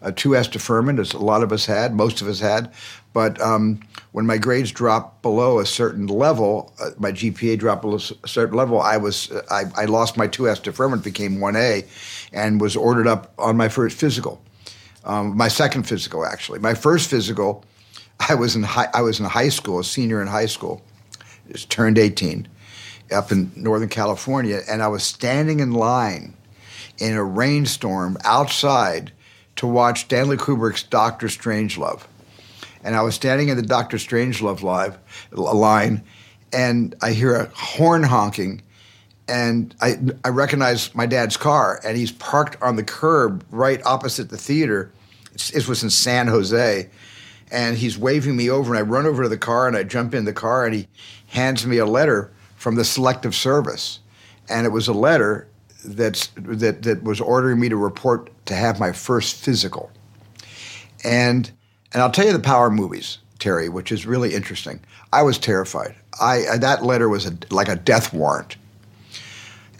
a 0.00 0.12
2S 0.12 0.50
deferment, 0.50 0.98
as 0.98 1.12
a 1.12 1.18
lot 1.18 1.42
of 1.42 1.52
us 1.52 1.66
had, 1.66 1.94
most 1.94 2.20
of 2.20 2.28
us 2.28 2.40
had. 2.40 2.72
But 3.12 3.40
um, 3.40 3.80
when 4.12 4.26
my 4.26 4.38
grades 4.38 4.70
dropped 4.70 5.22
below 5.22 5.58
a 5.58 5.66
certain 5.66 6.06
level, 6.06 6.72
uh, 6.80 6.90
my 6.98 7.10
GPA 7.10 7.58
dropped 7.58 7.82
below 7.82 7.96
a 7.96 8.28
certain 8.28 8.56
level, 8.56 8.80
I 8.80 8.96
was 8.96 9.32
I, 9.50 9.64
I 9.76 9.84
lost 9.86 10.16
my 10.16 10.28
2S 10.28 10.62
deferment, 10.62 11.02
became 11.02 11.38
1A, 11.38 11.86
and 12.32 12.60
was 12.60 12.76
ordered 12.76 13.06
up 13.06 13.32
on 13.38 13.56
my 13.56 13.68
first 13.68 13.96
physical, 13.96 14.40
um, 15.04 15.36
my 15.36 15.48
second 15.48 15.84
physical 15.84 16.24
actually. 16.24 16.58
My 16.58 16.74
first 16.74 17.10
physical, 17.10 17.64
I 18.28 18.34
was 18.34 18.54
in 18.54 18.62
high, 18.62 18.88
I 18.94 19.02
was 19.02 19.18
in 19.18 19.26
high 19.26 19.48
school, 19.48 19.80
a 19.80 19.84
senior 19.84 20.22
in 20.22 20.28
high 20.28 20.46
school, 20.46 20.82
just 21.50 21.70
turned 21.70 21.98
18, 21.98 22.46
up 23.10 23.32
in 23.32 23.50
Northern 23.56 23.88
California, 23.88 24.60
and 24.68 24.82
I 24.82 24.88
was 24.88 25.02
standing 25.02 25.60
in 25.60 25.72
line 25.72 26.34
in 26.98 27.14
a 27.14 27.24
rainstorm 27.24 28.18
outside 28.24 29.12
to 29.58 29.66
watch 29.66 30.00
Stanley 30.00 30.36
Kubrick's 30.36 30.82
Doctor 30.82 31.28
Strangelove 31.28 32.04
and 32.84 32.96
I 32.96 33.02
was 33.02 33.14
standing 33.14 33.48
in 33.48 33.56
the 33.56 33.62
Doctor 33.62 33.96
Strangelove 33.96 34.62
live 34.62 34.98
line, 35.32 36.02
and 36.52 36.94
I 37.02 37.12
hear 37.12 37.34
a 37.34 37.44
horn 37.54 38.02
honking, 38.02 38.62
and 39.26 39.74
I 39.80 39.98
I 40.24 40.28
recognize 40.28 40.94
my 40.94 41.06
dad's 41.06 41.36
car, 41.36 41.80
and 41.84 41.96
he's 41.96 42.12
parked 42.12 42.60
on 42.62 42.76
the 42.76 42.84
curb 42.84 43.44
right 43.50 43.84
opposite 43.84 44.30
the 44.30 44.36
theater. 44.36 44.90
It 45.34 45.68
was 45.68 45.82
in 45.82 45.90
San 45.90 46.28
Jose, 46.28 46.88
and 47.50 47.76
he's 47.76 47.98
waving 47.98 48.36
me 48.36 48.50
over, 48.50 48.74
and 48.74 48.78
I 48.78 48.82
run 48.82 49.06
over 49.06 49.22
to 49.22 49.28
the 49.28 49.38
car, 49.38 49.66
and 49.66 49.76
I 49.76 49.82
jump 49.82 50.14
in 50.14 50.24
the 50.24 50.32
car, 50.32 50.64
and 50.64 50.74
he 50.74 50.88
hands 51.28 51.66
me 51.66 51.78
a 51.78 51.86
letter 51.86 52.32
from 52.56 52.76
the 52.76 52.84
Selective 52.84 53.34
Service, 53.34 54.00
and 54.48 54.66
it 54.66 54.70
was 54.70 54.88
a 54.88 54.92
letter 54.92 55.46
that's 55.84 56.28
that 56.36 56.82
that 56.82 57.02
was 57.02 57.20
ordering 57.20 57.60
me 57.60 57.68
to 57.68 57.76
report 57.76 58.30
to 58.46 58.54
have 58.54 58.80
my 58.80 58.92
first 58.92 59.36
physical, 59.36 59.90
and 61.04 61.50
and 61.92 62.02
I'll 62.02 62.10
tell 62.10 62.26
you 62.26 62.32
the 62.32 62.40
power 62.40 62.70
movies, 62.70 63.18
Terry, 63.38 63.68
which 63.68 63.92
is 63.92 64.06
really 64.06 64.34
interesting. 64.34 64.80
I 65.12 65.22
was 65.22 65.38
terrified. 65.38 65.94
I 66.20 66.58
that 66.58 66.84
letter 66.84 67.08
was 67.08 67.26
a, 67.26 67.36
like 67.50 67.68
a 67.68 67.76
death 67.76 68.12
warrant. 68.12 68.56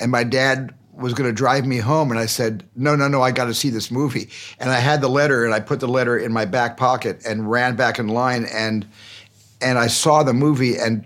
And 0.01 0.13
my 0.13 0.23
dad 0.23 0.73
was 0.95 1.15
going 1.15 1.29
to 1.29 1.35
drive 1.35 1.67
me 1.67 1.79
home, 1.79 2.11
and 2.11 2.21
I 2.21 2.27
said, 2.27 2.65
"No, 2.77 2.97
no, 2.97 3.09
no! 3.09 3.23
I 3.23 3.31
got 3.31 3.47
to 3.47 3.55
see 3.55 3.71
this 3.71 3.91
movie." 3.91 4.29
And 4.59 4.71
I 4.71 4.79
had 4.79 5.01
the 5.01 5.09
letter, 5.09 5.45
and 5.45 5.55
I 5.55 5.61
put 5.61 5.81
the 5.81 5.89
letter 5.89 6.17
in 6.17 6.33
my 6.33 6.45
back 6.45 6.77
pocket 6.77 7.23
and 7.27 7.51
ran 7.51 7.77
back 7.77 7.99
in 7.99 8.09
line, 8.09 8.47
and 8.53 8.87
and 9.61 9.79
I 9.79 9.89
saw 9.89 10.23
the 10.23 10.33
movie. 10.33 10.77
And 10.77 11.05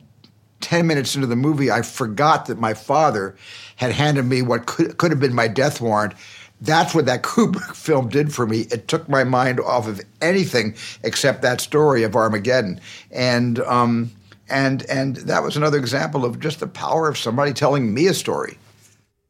ten 0.60 0.86
minutes 0.86 1.14
into 1.14 1.26
the 1.26 1.36
movie, 1.36 1.70
I 1.70 1.82
forgot 1.82 2.46
that 2.46 2.58
my 2.58 2.74
father 2.74 3.36
had 3.76 3.92
handed 3.92 4.24
me 4.24 4.42
what 4.42 4.66
could 4.66 4.96
could 4.98 5.10
have 5.10 5.20
been 5.20 5.34
my 5.34 5.48
death 5.48 5.80
warrant 5.80 6.14
that's 6.62 6.94
what 6.94 7.06
that 7.06 7.22
Kubrick 7.22 7.74
film 7.74 8.08
did 8.08 8.32
for 8.32 8.46
me. 8.46 8.60
It 8.70 8.88
took 8.88 9.08
my 9.08 9.24
mind 9.24 9.60
off 9.60 9.86
of 9.86 10.00
anything 10.20 10.74
except 11.02 11.42
that 11.42 11.60
story 11.60 12.04
of 12.04 12.16
Armageddon, 12.16 12.80
and 13.10 13.58
um, 13.60 14.10
and 14.48 14.84
and 14.88 15.16
that 15.16 15.42
was 15.42 15.56
another 15.56 15.78
example 15.78 16.24
of 16.24 16.40
just 16.40 16.60
the 16.60 16.66
power 16.66 17.08
of 17.08 17.18
somebody 17.18 17.52
telling 17.52 17.92
me 17.92 18.06
a 18.06 18.14
story. 18.14 18.56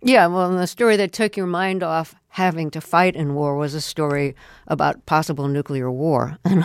Yeah, 0.02 0.26
well, 0.26 0.50
the 0.50 0.66
story 0.66 0.96
that 0.96 1.12
took 1.12 1.36
your 1.36 1.46
mind 1.46 1.82
off 1.82 2.14
having 2.32 2.70
to 2.70 2.80
fight 2.80 3.14
in 3.14 3.34
war 3.34 3.56
was 3.56 3.74
a 3.74 3.80
story 3.80 4.34
about 4.66 5.04
possible 5.04 5.48
nuclear 5.48 5.90
war 5.90 6.38
and 6.44 6.64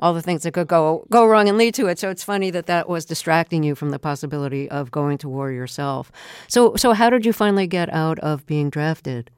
all 0.00 0.12
the 0.12 0.22
things 0.22 0.42
that 0.42 0.52
could 0.52 0.66
go 0.66 1.06
go 1.08 1.24
wrong 1.24 1.48
and 1.48 1.56
lead 1.56 1.72
to 1.74 1.86
it. 1.86 1.98
So 1.98 2.10
it's 2.10 2.24
funny 2.24 2.50
that 2.50 2.66
that 2.66 2.88
was 2.88 3.04
distracting 3.04 3.62
you 3.62 3.76
from 3.76 3.90
the 3.90 4.00
possibility 4.00 4.68
of 4.68 4.90
going 4.90 5.16
to 5.18 5.28
war 5.28 5.52
yourself. 5.52 6.10
So 6.48 6.74
so 6.74 6.94
how 6.94 7.10
did 7.10 7.24
you 7.24 7.32
finally 7.32 7.68
get 7.68 7.88
out 7.92 8.18
of 8.18 8.44
being 8.46 8.70
drafted? 8.70 9.30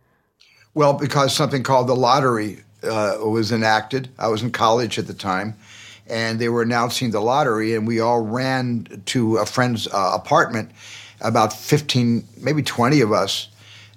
Well, 0.73 0.95
because 0.95 1.35
something 1.37 1.63
called 1.63 1.89
the 1.89 1.97
lottery 1.97 2.65
uh, 2.83 3.19
was 3.21 3.53
enacted. 3.53 4.09
I 4.19 4.29
was 4.29 4.43
in 4.43 4.53
college 4.53 4.99
at 4.99 5.07
the 5.07 5.15
time, 5.15 5.57
and 6.07 6.39
they 6.39 6.49
were 6.49 6.63
announcing 6.63 7.11
the 7.11 7.21
lottery, 7.21 7.75
and 7.75 7.87
we 7.87 8.01
all 8.01 8.23
ran 8.23 9.03
to 9.07 9.37
a 9.37 9.45
friend's 9.45 9.89
uh, 9.89 10.13
apartment, 10.15 10.71
about 11.21 11.53
15, 11.53 12.25
maybe 12.41 12.63
20 12.63 13.03
of 13.03 13.13
us, 13.13 13.50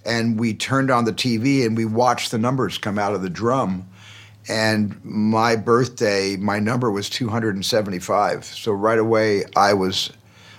and 0.05 0.39
we 0.39 0.53
turned 0.53 0.91
on 0.91 1.05
the 1.05 1.13
TV 1.13 1.65
and 1.65 1.77
we 1.77 1.85
watched 1.85 2.31
the 2.31 2.37
numbers 2.37 2.77
come 2.77 2.99
out 2.99 3.13
of 3.13 3.21
the 3.21 3.29
drum. 3.29 3.87
And 4.49 4.99
my 5.05 5.55
birthday, 5.55 6.35
my 6.35 6.59
number 6.59 6.91
was 6.91 7.09
275. 7.09 8.43
So 8.43 8.73
right 8.73 8.99
away, 8.99 9.45
I 9.55 9.73
was 9.73 10.11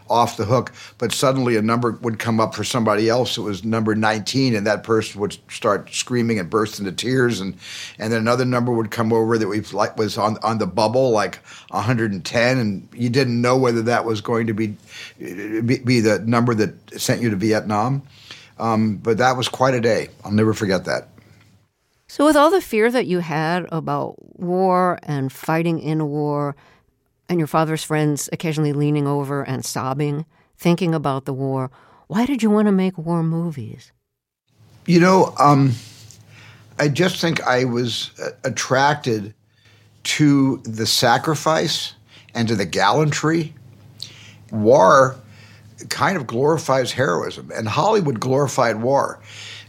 off 0.08 0.36
the 0.36 0.44
hook, 0.44 0.72
but 0.98 1.12
suddenly 1.12 1.56
a 1.56 1.62
number 1.62 1.92
would 2.02 2.18
come 2.18 2.40
up 2.40 2.54
for 2.54 2.64
somebody 2.64 3.08
else. 3.08 3.38
It 3.38 3.42
was 3.42 3.64
number 3.64 3.94
19, 3.94 4.54
and 4.54 4.66
that 4.66 4.82
person 4.82 5.20
would 5.20 5.36
start 5.48 5.90
screaming 5.90 6.38
and 6.38 6.50
burst 6.50 6.78
into 6.78 6.92
tears, 6.92 7.40
and 7.40 7.56
and 7.98 8.12
then 8.12 8.20
another 8.20 8.44
number 8.44 8.72
would 8.72 8.90
come 8.90 9.12
over 9.12 9.38
that 9.38 9.48
we 9.48 9.60
like 9.60 9.96
was 9.96 10.18
on 10.18 10.36
on 10.42 10.58
the 10.58 10.66
bubble, 10.66 11.10
like 11.10 11.36
110, 11.70 12.58
and 12.58 12.88
you 12.94 13.08
didn't 13.08 13.40
know 13.40 13.56
whether 13.56 13.82
that 13.82 14.04
was 14.04 14.20
going 14.20 14.46
to 14.46 14.54
be 14.54 14.76
be, 15.18 15.78
be 15.78 16.00
the 16.00 16.18
number 16.20 16.54
that 16.54 17.00
sent 17.00 17.22
you 17.22 17.30
to 17.30 17.36
Vietnam. 17.36 18.02
Um, 18.58 18.96
but 18.96 19.18
that 19.18 19.36
was 19.36 19.48
quite 19.48 19.74
a 19.74 19.80
day. 19.80 20.08
I'll 20.24 20.32
never 20.32 20.54
forget 20.54 20.84
that. 20.84 21.08
So, 22.06 22.24
with 22.24 22.36
all 22.36 22.50
the 22.50 22.60
fear 22.60 22.90
that 22.90 23.06
you 23.06 23.18
had 23.20 23.66
about 23.72 24.16
war 24.38 24.98
and 25.02 25.32
fighting 25.32 25.80
in 25.80 26.00
a 26.00 26.06
war, 26.06 26.54
and 27.28 27.40
your 27.40 27.46
father's 27.46 27.82
friends 27.82 28.28
occasionally 28.32 28.72
leaning 28.72 29.06
over 29.06 29.42
and 29.42 29.64
sobbing, 29.64 30.26
thinking 30.56 30.94
about 30.94 31.24
the 31.24 31.32
war. 31.32 31.70
Why 32.06 32.26
did 32.26 32.42
you 32.42 32.50
want 32.50 32.66
to 32.66 32.72
make 32.72 32.98
war 32.98 33.22
movies? 33.22 33.92
You 34.86 35.00
know, 35.00 35.34
um, 35.38 35.72
I 36.78 36.88
just 36.88 37.20
think 37.20 37.42
I 37.42 37.64
was 37.64 38.10
uh, 38.22 38.30
attracted 38.44 39.34
to 40.04 40.58
the 40.58 40.86
sacrifice 40.86 41.94
and 42.34 42.46
to 42.48 42.54
the 42.54 42.66
gallantry. 42.66 43.54
War 44.50 45.16
kind 45.88 46.16
of 46.16 46.26
glorifies 46.26 46.92
heroism, 46.92 47.50
and 47.54 47.68
Hollywood 47.68 48.20
glorified 48.20 48.82
war. 48.82 49.20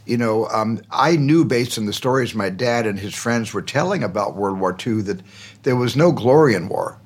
You 0.05 0.17
know, 0.17 0.47
um, 0.49 0.81
I 0.91 1.15
knew 1.15 1.45
based 1.45 1.77
on 1.77 1.85
the 1.85 1.93
stories 1.93 2.35
my 2.35 2.49
dad 2.49 2.85
and 2.85 2.99
his 2.99 3.15
friends 3.15 3.53
were 3.53 3.61
telling 3.61 4.03
about 4.03 4.35
World 4.35 4.59
War 4.59 4.75
II 4.85 5.01
that 5.03 5.21
there 5.63 5.75
was 5.75 5.95
no 5.95 6.11
glory 6.11 6.53
in 6.53 6.69
war. 6.69 6.99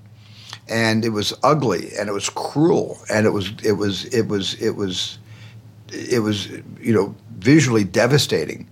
And 0.67 1.03
it 1.03 1.09
was 1.09 1.33
ugly 1.41 1.89
and 1.97 2.09
it 2.09 2.11
was 2.11 2.29
cruel 2.29 2.99
and 3.09 3.25
it 3.25 3.31
was 3.31 3.51
it 3.63 3.71
was 3.71 4.05
it 4.05 4.27
was 4.27 4.53
it 4.61 4.75
was 4.75 5.17
it 5.91 6.19
was 6.19 6.47
you 6.79 6.93
know 6.93 7.15
visually 7.39 7.83
devastating 7.83 8.69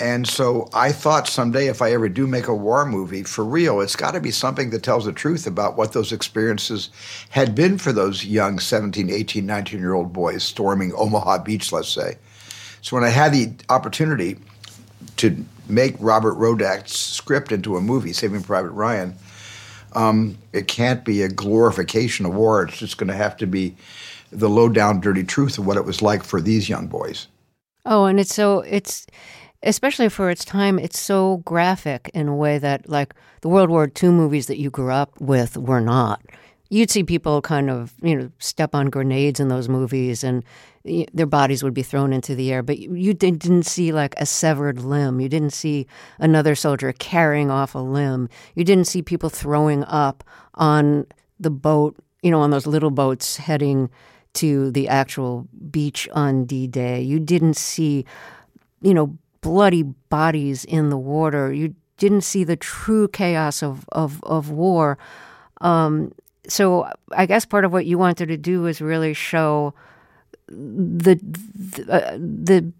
and 0.00 0.26
so 0.26 0.68
I 0.72 0.92
thought 0.92 1.28
someday 1.28 1.68
if 1.68 1.80
I 1.82 1.92
ever 1.92 2.08
do 2.08 2.26
make 2.26 2.48
a 2.48 2.54
war 2.54 2.84
movie 2.84 3.22
for 3.22 3.44
real, 3.44 3.80
it's 3.80 3.96
got 3.96 4.12
to 4.12 4.20
be 4.20 4.30
something 4.30 4.70
that 4.70 4.82
tells 4.82 5.04
the 5.04 5.12
truth 5.12 5.46
about 5.46 5.76
what 5.76 5.92
those 5.92 6.12
experiences 6.12 6.90
had 7.30 7.54
been 7.54 7.78
for 7.78 7.92
those 7.92 8.24
young 8.24 8.58
17, 8.58 9.10
18, 9.10 9.46
19 9.46 9.80
year 9.80 9.94
old 9.94 10.12
boys 10.12 10.42
storming 10.42 10.92
Omaha 10.96 11.42
Beach, 11.42 11.72
let's 11.72 11.88
say. 11.88 12.16
So 12.82 12.96
when 12.96 13.04
I 13.04 13.08
had 13.08 13.32
the 13.32 13.52
opportunity 13.68 14.36
to 15.16 15.44
make 15.68 15.96
Robert 15.98 16.34
Rodat's 16.34 16.96
script 16.96 17.50
into 17.50 17.76
a 17.76 17.80
movie, 17.80 18.12
Saving 18.12 18.42
Private 18.42 18.70
Ryan, 18.70 19.14
um, 19.94 20.36
it 20.52 20.68
can't 20.68 21.04
be 21.04 21.22
a 21.22 21.28
glorification 21.28 22.26
of 22.26 22.34
war. 22.34 22.62
It's 22.62 22.76
just 22.76 22.98
going 22.98 23.08
to 23.08 23.16
have 23.16 23.36
to 23.38 23.46
be 23.46 23.74
the 24.30 24.48
low 24.48 24.68
down, 24.68 25.00
dirty 25.00 25.24
truth 25.24 25.58
of 25.58 25.66
what 25.66 25.76
it 25.76 25.84
was 25.84 26.02
like 26.02 26.22
for 26.22 26.40
these 26.40 26.68
young 26.68 26.86
boys. 26.86 27.26
Oh, 27.86 28.04
and 28.04 28.20
it's 28.20 28.34
so 28.34 28.60
it's 28.60 29.06
especially 29.66 30.08
for 30.08 30.30
its 30.30 30.44
time, 30.44 30.78
it's 30.78 30.98
so 30.98 31.38
graphic 31.38 32.10
in 32.14 32.28
a 32.28 32.34
way 32.34 32.58
that 32.58 32.88
like 32.88 33.14
the 33.40 33.48
World 33.48 33.68
War 33.68 33.90
II 34.02 34.10
movies 34.10 34.46
that 34.46 34.58
you 34.58 34.70
grew 34.70 34.92
up 34.92 35.20
with 35.20 35.56
were 35.56 35.80
not. 35.80 36.22
You'd 36.70 36.90
see 36.90 37.04
people 37.04 37.42
kind 37.42 37.68
of 37.68 37.94
you 38.02 38.16
know 38.16 38.30
step 38.38 38.74
on 38.74 38.90
grenades 38.90 39.40
in 39.40 39.48
those 39.48 39.68
movies 39.68 40.24
and 40.24 40.44
their 41.12 41.26
bodies 41.26 41.64
would 41.64 41.74
be 41.74 41.82
thrown 41.82 42.12
into 42.12 42.36
the 42.36 42.52
air 42.52 42.62
but 42.62 42.78
you 42.78 43.12
didn't 43.12 43.64
see 43.64 43.92
like 43.92 44.14
a 44.18 44.26
severed 44.26 44.80
limb. 44.80 45.20
You 45.20 45.28
didn't 45.28 45.52
see 45.52 45.86
another 46.18 46.54
soldier 46.54 46.92
carrying 46.92 47.50
off 47.50 47.74
a 47.74 47.78
limb. 47.78 48.28
You 48.54 48.64
didn't 48.64 48.86
see 48.86 49.02
people 49.02 49.28
throwing 49.28 49.84
up 49.84 50.24
on 50.54 51.06
the 51.38 51.50
boat 51.50 51.96
you 52.22 52.30
know 52.30 52.40
on 52.40 52.50
those 52.50 52.66
little 52.66 52.90
boats 52.90 53.36
heading 53.36 53.90
to 54.34 54.70
the 54.72 54.88
actual 54.88 55.48
beach 55.70 56.08
on 56.12 56.44
d-day. 56.44 57.00
You 57.00 57.18
didn't 57.20 57.54
see 57.54 58.04
you 58.80 58.94
know 58.94 59.16
bloody 59.46 59.82
bodies 59.82 60.64
in 60.64 60.90
the 60.90 60.98
water 60.98 61.52
you 61.52 61.74
didn't 61.98 62.22
see 62.22 62.44
the 62.44 62.56
true 62.56 63.08
chaos 63.08 63.62
of 63.62 63.84
of, 63.92 64.22
of 64.24 64.50
war 64.50 64.98
um, 65.60 66.12
so 66.48 66.88
I 67.12 67.26
guess 67.26 67.44
part 67.44 67.64
of 67.64 67.72
what 67.72 67.86
you 67.86 67.98
wanted 67.98 68.26
to 68.26 68.36
do 68.36 68.66
is 68.66 68.80
really 68.80 69.14
show 69.14 69.74
the 70.48 71.18
the, 71.22 71.92
uh, 71.92 72.18
the 72.18 72.72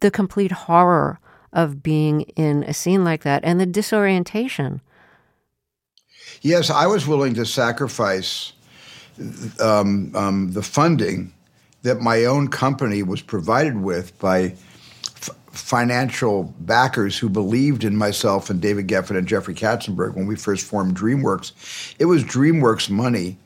the 0.00 0.10
complete 0.10 0.52
horror 0.52 1.18
of 1.52 1.82
being 1.82 2.22
in 2.36 2.62
a 2.64 2.74
scene 2.74 3.04
like 3.04 3.22
that 3.22 3.42
and 3.44 3.58
the 3.58 3.66
disorientation. 3.66 4.80
Yes, 6.42 6.68
I 6.68 6.86
was 6.86 7.06
willing 7.06 7.34
to 7.34 7.46
sacrifice 7.46 8.52
um, 9.60 10.14
um, 10.14 10.52
the 10.52 10.62
funding 10.62 11.32
that 11.82 12.00
my 12.00 12.24
own 12.24 12.48
company 12.48 13.02
was 13.02 13.22
provided 13.22 13.80
with 13.80 14.18
by 14.18 14.54
financial 15.56 16.54
backers 16.60 17.18
who 17.18 17.28
believed 17.28 17.84
in 17.84 17.96
myself 17.96 18.50
and 18.50 18.60
David 18.60 18.88
Geffen 18.88 19.16
and 19.16 19.26
Jeffrey 19.26 19.54
Katzenberg 19.54 20.14
when 20.14 20.26
we 20.26 20.36
first 20.36 20.64
formed 20.64 20.96
DreamWorks. 20.96 21.94
It 21.98 22.04
was 22.06 22.22
DreamWorks 22.24 22.90
money, 22.90 23.38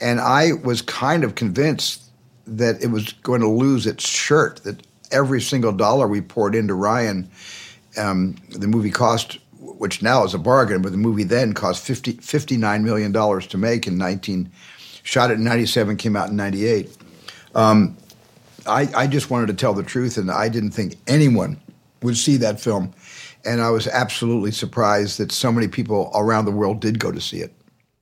and 0.00 0.20
I 0.20 0.54
was 0.64 0.82
kind 0.82 1.24
of 1.24 1.34
convinced 1.34 2.04
that 2.46 2.82
it 2.82 2.88
was 2.88 3.12
going 3.12 3.40
to 3.40 3.48
lose 3.48 3.86
its 3.86 4.06
shirt. 4.06 4.62
That 4.64 4.86
every 5.10 5.40
single 5.40 5.72
dollar 5.72 6.06
we 6.06 6.20
poured 6.20 6.54
into 6.54 6.74
Ryan, 6.74 7.30
um, 7.96 8.36
the 8.50 8.68
movie 8.68 8.90
cost, 8.90 9.38
which 9.58 10.02
now 10.02 10.24
is 10.24 10.34
a 10.34 10.38
bargain, 10.38 10.82
but 10.82 10.92
the 10.92 10.98
movie 10.98 11.24
then 11.24 11.52
cost 11.52 11.84
50, 11.84 12.14
$59 12.14 12.82
million 12.82 13.12
to 13.12 13.58
make 13.58 13.86
in 13.86 13.98
19, 13.98 14.50
shot 15.02 15.30
in 15.30 15.44
97, 15.44 15.96
came 15.96 16.16
out 16.16 16.30
in 16.30 16.36
98. 16.36 16.96
Um, 17.54 17.96
I, 18.70 18.88
I 18.94 19.06
just 19.06 19.30
wanted 19.30 19.48
to 19.48 19.54
tell 19.54 19.74
the 19.74 19.82
truth, 19.82 20.16
and 20.16 20.30
I 20.30 20.48
didn't 20.48 20.70
think 20.70 20.96
anyone 21.06 21.60
would 22.02 22.16
see 22.16 22.36
that 22.38 22.60
film. 22.60 22.92
And 23.44 23.60
I 23.60 23.70
was 23.70 23.86
absolutely 23.86 24.52
surprised 24.52 25.18
that 25.18 25.32
so 25.32 25.50
many 25.50 25.68
people 25.68 26.10
around 26.14 26.44
the 26.44 26.52
world 26.52 26.80
did 26.80 26.98
go 26.98 27.10
to 27.10 27.20
see 27.20 27.38
it. 27.38 27.54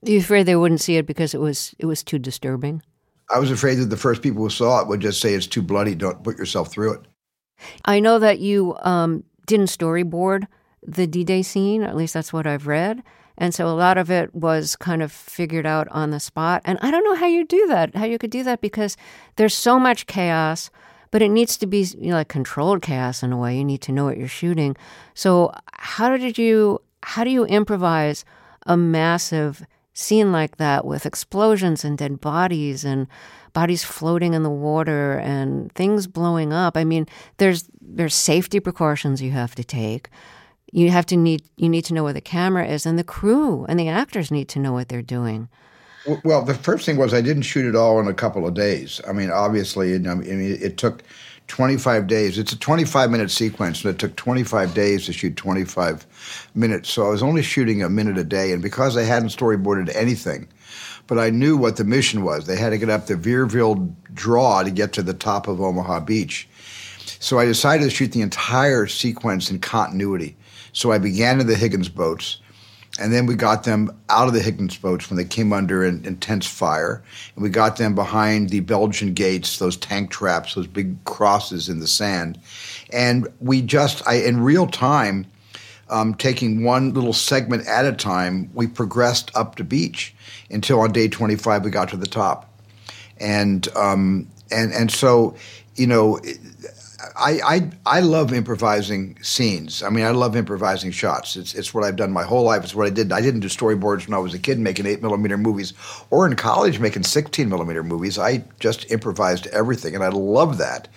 Are 0.07 0.11
you 0.11 0.19
afraid 0.19 0.45
they 0.45 0.57
wouldn't 0.57 0.81
see 0.81 0.97
it 0.97 1.07
because 1.07 1.35
it 1.35 1.41
was 1.41 1.75
it 1.79 1.87
was 1.87 2.03
too 2.03 2.19
disturbing? 2.19 2.83
I 3.31 3.39
was 3.39 3.51
afraid 3.51 3.77
that 3.77 3.87
the 3.87 3.97
first 3.97 4.23
people 4.23 4.43
who 4.43 4.51
saw 4.51 4.81
it 4.81 4.89
would 4.89 5.01
just 5.01 5.21
say 5.21 5.35
it's 5.35 5.47
too 5.47 5.63
bloody. 5.63 5.95
Don't 5.95 6.23
put 6.23 6.39
yourself 6.39 6.71
through 6.71 6.95
it. 6.95 7.01
I 7.85 8.01
know 8.01 8.19
that 8.19 8.39
you 8.39 8.77
um, 8.83 9.25
didn't 9.47 9.67
storyboard 9.67 10.47
the 10.83 11.07
D-Day 11.07 11.43
scene. 11.43 11.83
At 11.83 11.97
least 11.97 12.15
that's 12.15 12.33
what 12.33 12.47
I've 12.47 12.67
read. 12.67 13.03
And 13.39 13.55
so 13.55 13.69
a 13.69 13.71
lot 13.71 13.97
of 13.97 14.11
it 14.11 14.35
was 14.35 14.77
kind 14.77 15.01
of 15.01 15.13
figured 15.13 15.65
out 15.65 15.89
on 15.89 16.11
the 16.11 16.21
spot. 16.21 16.61
And 16.65 16.79
I 16.83 16.91
don't 16.91 17.05
know 17.05 17.15
how 17.15 17.27
you 17.27 17.47
do 17.47 17.67
that, 17.69 17.95
how 17.95 18.05
you 18.05 18.19
could 18.19 18.31
do 18.31 18.43
that, 18.43 18.61
because 18.61 18.97
there's 19.37 19.55
so 19.55 19.79
much 19.79 20.07
chaos, 20.07 20.71
but 21.13 21.23
it 21.23 21.29
needs 21.29 21.57
to 21.59 21.67
be 21.67 21.87
you 21.99 22.11
know, 22.11 22.17
like 22.17 22.29
controlled 22.29 22.83
chaos 22.83 23.23
in 23.23 23.33
a 23.33 23.39
way. 23.39 23.57
You 23.57 23.65
need 23.65 23.81
to 23.83 23.93
know 23.93 24.05
what 24.05 24.19
you're 24.19 24.29
shooting. 24.29 24.77
So 25.15 25.53
how 25.73 26.17
did 26.17 26.37
you 26.37 26.83
how 27.05 27.25
do 27.25 27.31
you 27.31 27.45
improvise 27.47 28.25
a 28.67 28.77
massive 28.77 29.65
scene 29.95 30.33
like 30.33 30.57
that 30.57 30.85
with 30.85 31.07
explosions 31.07 31.85
and 31.85 31.97
dead 31.97 32.21
bodies 32.21 32.85
and 32.85 33.07
bodies 33.53 33.85
floating 33.85 34.35
in 34.35 34.43
the 34.43 34.51
water 34.51 35.19
and 35.19 35.73
things 35.73 36.09
blowing 36.09 36.53
up? 36.53 36.77
I 36.77 36.83
mean, 36.83 37.07
there's 37.37 37.69
there's 37.81 38.15
safety 38.15 38.59
precautions 38.59 39.23
you 39.23 39.31
have 39.31 39.55
to 39.55 39.65
take 39.65 40.11
you 40.73 40.91
have 40.91 41.07
to 41.07 41.17
need 41.17 41.43
you 41.57 41.69
need 41.69 41.85
to 41.87 41.95
know 41.95 42.05
where 42.05 42.13
the 42.13 42.21
camera 42.21 42.67
is 42.67 42.87
and 42.87 42.99
the 42.99 43.05
crew 43.05 43.65
and 43.69 43.79
the 43.79 43.89
actors 43.89 44.31
need 44.31 44.49
to 44.51 44.59
know 44.59 44.73
what 44.73 44.89
they're 44.89 45.03
doing. 45.03 45.49
Well 46.25 46.43
the 46.43 46.55
first 46.55 46.87
thing 46.87 46.97
was 46.97 47.15
i 47.15 47.21
didn't 47.21 47.43
shoot 47.43 47.67
it 47.67 47.77
all 47.77 48.01
in 48.01 48.09
a 48.09 48.15
couple 48.15 48.47
of 48.47 48.55
days. 48.55 49.01
I 49.09 49.13
mean 49.13 49.31
obviously 49.31 49.95
I 49.95 49.99
mean, 49.99 50.59
it 50.61 50.77
took 50.77 51.03
25 51.49 52.07
days. 52.07 52.39
It's 52.39 52.53
a 52.53 52.59
25 52.59 53.11
minute 53.11 53.31
sequence 53.31 53.85
and 53.85 53.95
it 53.95 53.99
took 53.99 54.15
25 54.17 54.75
days 54.75 55.07
to 55.07 55.13
shoot 55.13 55.37
25 55.37 56.07
minutes. 56.55 56.91
So 56.91 57.07
i 57.07 57.11
was 57.11 57.23
only 57.23 57.43
shooting 57.43 57.83
a 57.83 57.89
minute 57.89 58.19
a 58.19 58.25
day 58.25 58.53
and 58.53 58.63
because 58.63 58.97
i 58.97 59.03
hadn't 59.03 59.31
storyboarded 59.31 59.95
anything 59.95 60.49
but 61.07 61.19
i 61.19 61.31
knew 61.31 61.57
what 61.57 61.77
the 61.77 61.85
mission 61.85 62.23
was. 62.23 62.47
They 62.47 62.57
had 62.57 62.71
to 62.71 62.79
get 62.79 62.91
up 62.91 63.07
the 63.07 63.15
Vierville 63.15 63.95
draw 64.13 64.63
to 64.63 64.71
get 64.71 64.93
to 64.95 65.03
the 65.03 65.15
top 65.15 65.49
of 65.49 65.61
omaha 65.61 66.01
beach. 66.01 66.47
So 67.21 67.39
i 67.39 67.47
decided 67.47 67.85
to 67.85 67.91
shoot 67.91 68.13
the 68.13 68.21
entire 68.21 68.87
sequence 68.87 69.51
in 69.51 69.61
continuity 69.61 70.37
so 70.73 70.93
I 70.93 70.99
began 70.99 71.41
in 71.41 71.47
the 71.47 71.57
Higgins 71.57 71.89
boats, 71.89 72.39
and 72.99 73.13
then 73.13 73.27
we 73.27 73.35
got 73.35 73.65
them 73.65 73.97
out 74.09 74.29
of 74.29 74.35
the 74.35 74.43
Higgins 74.43 74.77
boats 74.77 75.09
when 75.09 75.17
they 75.17 75.25
came 75.25 75.53
under 75.53 75.85
an 75.85 76.05
intense 76.05 76.47
fire, 76.47 77.03
and 77.35 77.43
we 77.43 77.51
got 77.51 77.77
them 77.77 77.95
behind 77.95 78.51
the 78.51 78.61
Belgian 78.61 79.15
gates, 79.15 79.59
those 79.59 79.77
tank 79.77 80.11
traps, 80.11 80.55
those 80.55 80.67
big 80.67 81.03
crosses 81.05 81.69
in 81.69 81.81
the 81.81 81.87
sand, 81.87 82.39
and 82.93 83.29
we 83.41 83.63
just, 83.63 84.07
I 84.07 84.15
in 84.15 84.41
real 84.41 84.67
time. 84.67 85.27
Um, 85.91 86.13
taking 86.13 86.65
one 86.65 86.93
little 86.93 87.15
segment 87.15 87.67
at 87.67 87.87
a 87.87 87.95
time, 87.95 88.51
we 88.53 88.67
progressed 88.67 89.35
up 89.35 89.57
the 89.57 89.65
beach 89.65 90.15
until 90.51 90.81
on 90.81 90.93
day 90.93 91.09
25 91.09 91.65
we 91.65 91.71
got 91.71 91.89
to 91.89 91.97
the 91.97 92.07
top, 92.07 92.53
and 93.17 93.67
um, 93.75 94.29
and 94.51 94.73
and 94.73 94.91
so 94.91 95.35
you 95.77 95.87
know 95.87 96.21
I, 97.19 97.41
I 97.45 97.71
I 97.85 98.01
love 98.01 98.33
improvising 98.33 99.19
scenes. 99.23 99.83
I 99.83 99.91
mean, 99.91 100.05
I 100.05 100.11
love 100.11 100.37
improvising 100.37 100.93
shots. 100.93 101.37
It's 101.37 101.55
it's 101.55 101.75
what 101.75 101.85
I've 101.85 101.97
done 101.97 102.13
my 102.13 102.23
whole 102.23 102.45
life. 102.45 102.63
It's 102.63 102.75
what 102.75 102.87
I 102.87 102.91
did. 102.91 103.13
I 103.13 103.21
didn't 103.21 103.41
do 103.41 103.49
storyboards 103.49 104.07
when 104.07 104.15
I 104.15 104.19
was 104.19 104.35
a 104.35 104.39
kid 104.39 104.59
making 104.59 104.87
eight 104.87 105.03
millimeter 105.03 105.37
movies, 105.37 105.75
or 106.11 106.27
in 106.27 106.37
college 106.37 106.79
making 106.79 107.03
sixteen 107.03 107.49
millimeter 107.49 107.83
movies. 107.83 108.19
I 108.19 108.45
just 108.61 108.91
improvised 108.91 109.49
everything, 109.49 109.95
and 109.95 110.05
I 110.05 110.09
love 110.09 110.59
that. 110.59 110.89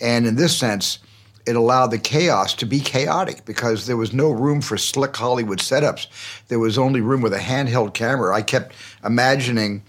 And 0.00 0.26
in 0.26 0.36
this 0.36 0.56
sense, 0.56 0.98
it 1.46 1.56
allowed 1.56 1.90
the 1.90 1.98
chaos 1.98 2.54
to 2.54 2.66
be 2.66 2.80
chaotic 2.80 3.44
because 3.44 3.86
there 3.86 3.96
was 3.96 4.12
no 4.12 4.30
room 4.30 4.60
for 4.60 4.76
slick 4.76 5.16
Hollywood 5.16 5.60
setups. 5.60 6.06
There 6.48 6.58
was 6.58 6.78
only 6.78 7.00
room 7.00 7.22
with 7.22 7.32
a 7.32 7.38
handheld 7.38 7.94
camera. 7.94 8.34
I 8.34 8.42
kept 8.42 8.74
imagining, 9.04 9.82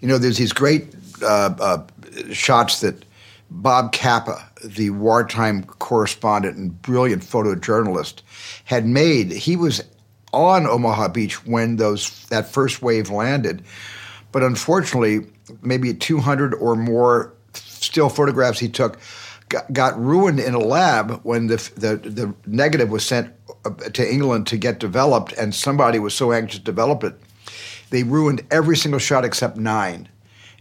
you 0.00 0.08
know, 0.08 0.18
there's 0.18 0.38
these 0.38 0.52
great 0.52 0.94
uh, 1.22 1.54
uh, 1.60 1.86
shots 2.32 2.80
that 2.80 3.04
Bob 3.50 3.92
Capa, 3.92 4.48
the 4.64 4.90
wartime 4.90 5.64
correspondent 5.64 6.56
and 6.56 6.80
brilliant 6.82 7.22
photojournalist, 7.22 8.22
had 8.64 8.86
made. 8.86 9.32
He 9.32 9.56
was 9.56 9.82
on 10.32 10.66
Omaha 10.66 11.08
Beach 11.08 11.44
when 11.46 11.76
those 11.76 12.26
that 12.26 12.48
first 12.48 12.82
wave 12.82 13.10
landed, 13.10 13.62
but 14.30 14.42
unfortunately, 14.42 15.26
maybe 15.62 15.92
200 15.92 16.54
or 16.54 16.74
more 16.74 17.34
still 17.54 18.08
photographs 18.08 18.58
he 18.58 18.68
took 18.68 18.98
got, 19.52 19.72
got 19.72 20.02
ruined 20.02 20.40
in 20.40 20.54
a 20.54 20.58
lab 20.58 21.20
when 21.22 21.46
the, 21.46 21.56
the 21.76 21.96
the 22.08 22.34
negative 22.46 22.90
was 22.90 23.04
sent 23.04 23.32
uh, 23.64 23.70
to 23.70 24.10
England 24.10 24.46
to 24.48 24.56
get 24.56 24.80
developed, 24.80 25.32
and 25.34 25.54
somebody 25.54 25.98
was 25.98 26.14
so 26.14 26.32
anxious 26.32 26.58
to 26.58 26.64
develop 26.64 27.04
it, 27.04 27.14
they 27.90 28.02
ruined 28.02 28.42
every 28.50 28.76
single 28.76 28.98
shot 28.98 29.24
except 29.24 29.56
nine. 29.56 30.08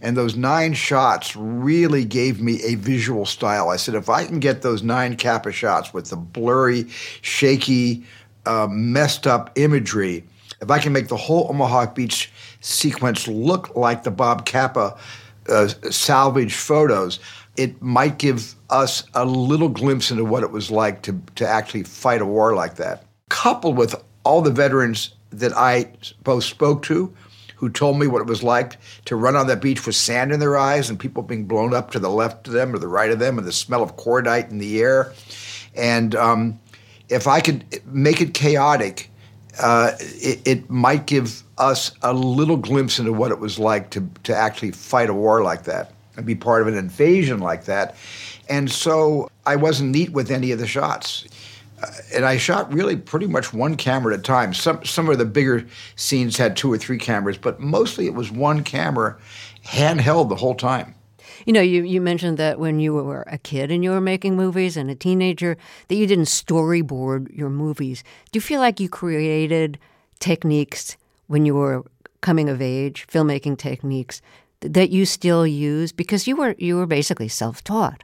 And 0.01 0.17
those 0.17 0.35
nine 0.35 0.73
shots 0.73 1.35
really 1.35 2.05
gave 2.05 2.41
me 2.41 2.61
a 2.63 2.75
visual 2.75 3.25
style. 3.25 3.69
I 3.69 3.75
said, 3.75 3.93
if 3.95 4.09
I 4.09 4.25
can 4.25 4.39
get 4.39 4.63
those 4.63 4.81
nine 4.81 5.15
Capa 5.15 5.51
shots 5.51 5.93
with 5.93 6.09
the 6.09 6.15
blurry, 6.15 6.89
shaky, 7.21 8.03
uh, 8.45 8.67
messed 8.69 9.27
up 9.27 9.51
imagery, 9.55 10.23
if 10.59 10.71
I 10.71 10.79
can 10.79 10.93
make 10.93 11.07
the 11.07 11.17
whole 11.17 11.47
Omaha 11.49 11.93
Beach 11.93 12.31
sequence 12.61 13.27
look 13.27 13.75
like 13.75 14.03
the 14.03 14.11
Bob 14.11 14.45
Capa 14.45 14.97
uh, 15.49 15.67
salvage 15.89 16.55
photos, 16.55 17.19
it 17.57 17.81
might 17.81 18.17
give 18.17 18.55
us 18.69 19.03
a 19.13 19.25
little 19.25 19.69
glimpse 19.69 20.09
into 20.09 20.23
what 20.23 20.43
it 20.43 20.51
was 20.51 20.71
like 20.71 21.01
to, 21.03 21.19
to 21.35 21.47
actually 21.47 21.83
fight 21.83 22.21
a 22.21 22.25
war 22.25 22.55
like 22.55 22.75
that. 22.75 23.05
Coupled 23.29 23.77
with 23.77 23.95
all 24.23 24.41
the 24.41 24.51
veterans 24.51 25.13
that 25.31 25.53
I 25.55 25.91
both 26.23 26.43
spoke 26.43 26.83
to, 26.83 27.13
who 27.61 27.69
told 27.69 27.99
me 27.99 28.07
what 28.07 28.23
it 28.23 28.27
was 28.27 28.41
like 28.41 28.77
to 29.05 29.15
run 29.15 29.35
on 29.35 29.45
that 29.45 29.61
beach 29.61 29.85
with 29.85 29.95
sand 29.95 30.31
in 30.31 30.39
their 30.39 30.57
eyes 30.57 30.89
and 30.89 30.99
people 30.99 31.21
being 31.21 31.45
blown 31.45 31.75
up 31.75 31.91
to 31.91 31.99
the 31.99 32.09
left 32.09 32.47
of 32.47 32.53
them 32.53 32.73
or 32.73 32.79
the 32.79 32.87
right 32.87 33.11
of 33.11 33.19
them 33.19 33.37
and 33.37 33.45
the 33.45 33.51
smell 33.51 33.83
of 33.83 33.95
cordite 33.97 34.49
in 34.49 34.57
the 34.57 34.81
air. 34.81 35.13
And 35.75 36.15
um, 36.15 36.59
if 37.07 37.27
I 37.27 37.39
could 37.39 37.63
make 37.85 38.19
it 38.19 38.33
chaotic, 38.33 39.11
uh, 39.61 39.91
it, 39.99 40.41
it, 40.43 40.69
might 40.71 41.05
give 41.05 41.43
us 41.59 41.91
a 42.01 42.13
little 42.13 42.57
glimpse 42.57 42.97
into 42.97 43.13
what 43.13 43.29
it 43.29 43.37
was 43.37 43.59
like 43.59 43.91
to, 43.91 44.09
to 44.23 44.35
actually 44.35 44.71
fight 44.71 45.11
a 45.11 45.13
war 45.13 45.43
like 45.43 45.65
that 45.65 45.93
and 46.17 46.25
be 46.25 46.33
part 46.33 46.63
of 46.63 46.67
an 46.67 46.75
invasion 46.75 47.39
like 47.41 47.65
that. 47.65 47.95
And 48.49 48.71
so 48.71 49.29
I 49.45 49.55
wasn't 49.55 49.91
neat 49.91 50.13
with 50.13 50.31
any 50.31 50.51
of 50.51 50.57
the 50.57 50.65
shots. 50.65 51.27
And 52.13 52.25
I 52.25 52.37
shot 52.37 52.71
really 52.73 52.95
pretty 52.95 53.27
much 53.27 53.53
one 53.53 53.75
camera 53.75 54.13
at 54.13 54.19
a 54.19 54.23
time. 54.23 54.53
Some 54.53 54.83
some 54.85 55.09
of 55.09 55.17
the 55.17 55.25
bigger 55.25 55.65
scenes 55.95 56.37
had 56.37 56.55
two 56.55 56.71
or 56.71 56.77
three 56.77 56.97
cameras, 56.97 57.37
but 57.37 57.59
mostly 57.59 58.05
it 58.05 58.13
was 58.13 58.31
one 58.31 58.63
camera, 58.63 59.17
handheld 59.65 60.29
the 60.29 60.35
whole 60.35 60.55
time. 60.55 60.95
You 61.45 61.53
know, 61.53 61.61
you, 61.61 61.83
you 61.83 62.01
mentioned 62.01 62.37
that 62.37 62.59
when 62.59 62.79
you 62.79 62.93
were 62.93 63.23
a 63.23 63.37
kid 63.37 63.71
and 63.71 63.83
you 63.83 63.89
were 63.91 64.01
making 64.01 64.35
movies 64.35 64.77
and 64.77 64.91
a 64.91 64.95
teenager, 64.95 65.57
that 65.87 65.95
you 65.95 66.05
didn't 66.05 66.25
storyboard 66.25 67.35
your 67.35 67.49
movies. 67.49 68.03
Do 68.31 68.37
you 68.37 68.41
feel 68.41 68.59
like 68.59 68.79
you 68.79 68.89
created 68.89 69.79
techniques 70.19 70.97
when 71.27 71.45
you 71.45 71.55
were 71.55 71.83
coming 72.21 72.49
of 72.49 72.61
age, 72.61 73.07
filmmaking 73.07 73.57
techniques 73.57 74.21
that 74.59 74.91
you 74.91 75.05
still 75.05 75.47
use 75.47 75.91
because 75.91 76.27
you 76.27 76.35
were 76.35 76.55
you 76.59 76.77
were 76.77 76.85
basically 76.85 77.27
self 77.27 77.63
taught? 77.63 78.03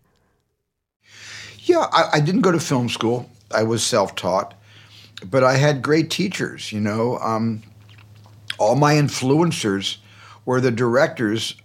Yeah, 1.59 1.85
I, 1.91 2.09
I 2.13 2.19
didn't 2.19 2.41
go 2.41 2.51
to 2.51 2.59
film 2.59 2.89
school. 2.89 3.29
I 3.51 3.63
was 3.63 3.83
self 3.83 4.15
taught, 4.15 4.53
but 5.25 5.43
I 5.43 5.55
had 5.55 5.81
great 5.81 6.09
teachers. 6.09 6.71
You 6.71 6.79
know, 6.79 7.17
um, 7.19 7.63
all 8.57 8.75
my 8.75 8.95
influencers 8.95 9.97
were 10.45 10.61
the 10.61 10.71
directors 10.71 11.55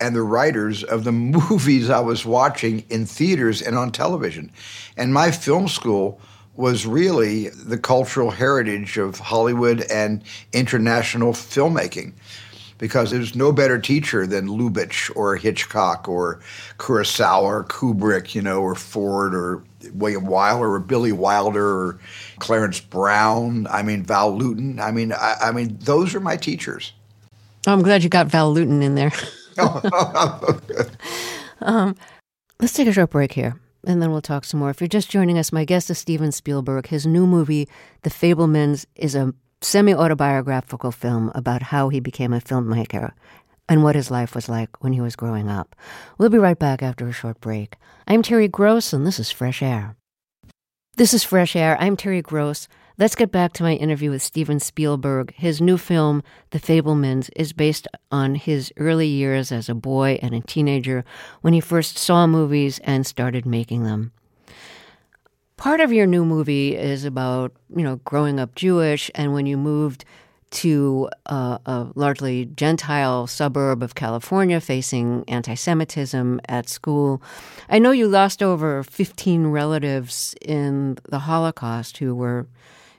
and 0.00 0.16
the 0.16 0.22
writers 0.22 0.82
of 0.82 1.04
the 1.04 1.12
movies 1.12 1.88
I 1.88 2.00
was 2.00 2.26
watching 2.26 2.84
in 2.90 3.06
theaters 3.06 3.62
and 3.62 3.76
on 3.76 3.92
television. 3.92 4.50
And 4.96 5.14
my 5.14 5.30
film 5.30 5.68
school 5.68 6.20
was 6.54 6.84
really 6.84 7.48
the 7.48 7.78
cultural 7.78 8.30
heritage 8.30 8.98
of 8.98 9.18
Hollywood 9.18 9.82
and 9.90 10.22
international 10.52 11.32
filmmaking 11.32 12.12
because 12.76 13.10
there's 13.10 13.36
no 13.36 13.52
better 13.52 13.78
teacher 13.78 14.26
than 14.26 14.48
Lubitsch 14.48 15.10
or 15.14 15.36
Hitchcock 15.36 16.08
or 16.08 16.40
Kurosawa 16.78 17.42
or 17.42 17.64
Kubrick, 17.64 18.34
you 18.34 18.42
know, 18.42 18.60
or 18.60 18.74
Ford 18.74 19.34
or 19.34 19.62
William 19.92 20.24
Wyler 20.24 20.70
or 20.70 20.78
Billy 20.78 21.12
Wilder 21.12 21.66
or 21.66 21.98
Clarence 22.38 22.80
Brown. 22.80 23.66
I 23.68 23.82
mean, 23.82 24.04
Val 24.04 24.36
Lewton. 24.36 24.80
I 24.80 24.90
mean, 24.90 25.12
I, 25.12 25.36
I 25.40 25.52
mean, 25.52 25.78
those 25.80 26.14
are 26.14 26.20
my 26.20 26.36
teachers. 26.36 26.92
Oh, 27.66 27.72
I'm 27.72 27.82
glad 27.82 28.02
you 28.02 28.08
got 28.08 28.26
Val 28.26 28.52
Lewton 28.52 28.82
in 28.82 28.94
there. 28.94 29.12
um, 31.60 31.96
let's 32.60 32.72
take 32.72 32.88
a 32.88 32.92
short 32.92 33.10
break 33.10 33.32
here 33.32 33.60
and 33.86 34.00
then 34.00 34.10
we'll 34.10 34.22
talk 34.22 34.44
some 34.44 34.60
more. 34.60 34.70
If 34.70 34.80
you're 34.80 34.88
just 34.88 35.10
joining 35.10 35.38
us, 35.38 35.52
my 35.52 35.64
guest 35.64 35.90
is 35.90 35.98
Steven 35.98 36.32
Spielberg. 36.32 36.86
His 36.86 37.06
new 37.06 37.26
movie, 37.26 37.68
The 38.02 38.10
Fabelmans, 38.10 38.86
is 38.96 39.14
a 39.14 39.34
semi 39.60 39.94
autobiographical 39.94 40.92
film 40.92 41.30
about 41.34 41.62
how 41.62 41.88
he 41.88 42.00
became 42.00 42.32
a 42.32 42.40
filmmaker 42.40 43.12
and 43.68 43.82
what 43.82 43.94
his 43.94 44.10
life 44.10 44.34
was 44.34 44.48
like 44.48 44.82
when 44.82 44.92
he 44.92 45.00
was 45.00 45.16
growing 45.16 45.48
up. 45.48 45.74
We'll 46.18 46.28
be 46.28 46.38
right 46.38 46.58
back 46.58 46.82
after 46.82 47.06
a 47.06 47.12
short 47.12 47.40
break. 47.40 47.76
I'm 48.06 48.22
Terry 48.22 48.48
Gross, 48.48 48.92
and 48.92 49.06
this 49.06 49.18
is 49.18 49.30
Fresh 49.30 49.62
Air. 49.62 49.96
This 50.96 51.14
is 51.14 51.24
Fresh 51.24 51.56
Air. 51.56 51.76
I'm 51.80 51.96
Terry 51.96 52.22
Gross. 52.22 52.68
Let's 52.98 53.14
get 53.14 53.32
back 53.32 53.54
to 53.54 53.62
my 53.62 53.74
interview 53.74 54.10
with 54.10 54.22
Steven 54.22 54.60
Spielberg. 54.60 55.32
His 55.34 55.60
new 55.60 55.78
film, 55.78 56.22
The 56.50 56.60
Fabelmans, 56.60 57.30
is 57.34 57.54
based 57.54 57.88
on 58.10 58.34
his 58.34 58.72
early 58.76 59.06
years 59.06 59.50
as 59.50 59.68
a 59.68 59.74
boy 59.74 60.18
and 60.20 60.34
a 60.34 60.40
teenager 60.42 61.04
when 61.40 61.54
he 61.54 61.60
first 61.60 61.96
saw 61.96 62.26
movies 62.26 62.78
and 62.84 63.06
started 63.06 63.46
making 63.46 63.84
them. 63.84 64.12
Part 65.56 65.80
of 65.80 65.92
your 65.92 66.06
new 66.06 66.24
movie 66.24 66.76
is 66.76 67.04
about, 67.04 67.52
you 67.74 67.82
know, 67.82 67.96
growing 68.04 68.38
up 68.38 68.54
Jewish 68.54 69.10
and 69.14 69.32
when 69.32 69.46
you 69.46 69.56
moved 69.56 70.04
to 70.52 71.08
a, 71.26 71.58
a 71.66 71.88
largely 71.94 72.44
Gentile 72.44 73.26
suburb 73.26 73.82
of 73.82 73.94
California 73.94 74.60
facing 74.60 75.24
anti 75.28 75.54
Semitism 75.54 76.40
at 76.48 76.68
school. 76.68 77.22
I 77.68 77.78
know 77.78 77.90
you 77.90 78.06
lost 78.06 78.42
over 78.42 78.82
15 78.82 79.46
relatives 79.48 80.34
in 80.42 80.98
the 81.08 81.20
Holocaust 81.20 81.98
who 81.98 82.14
were 82.14 82.46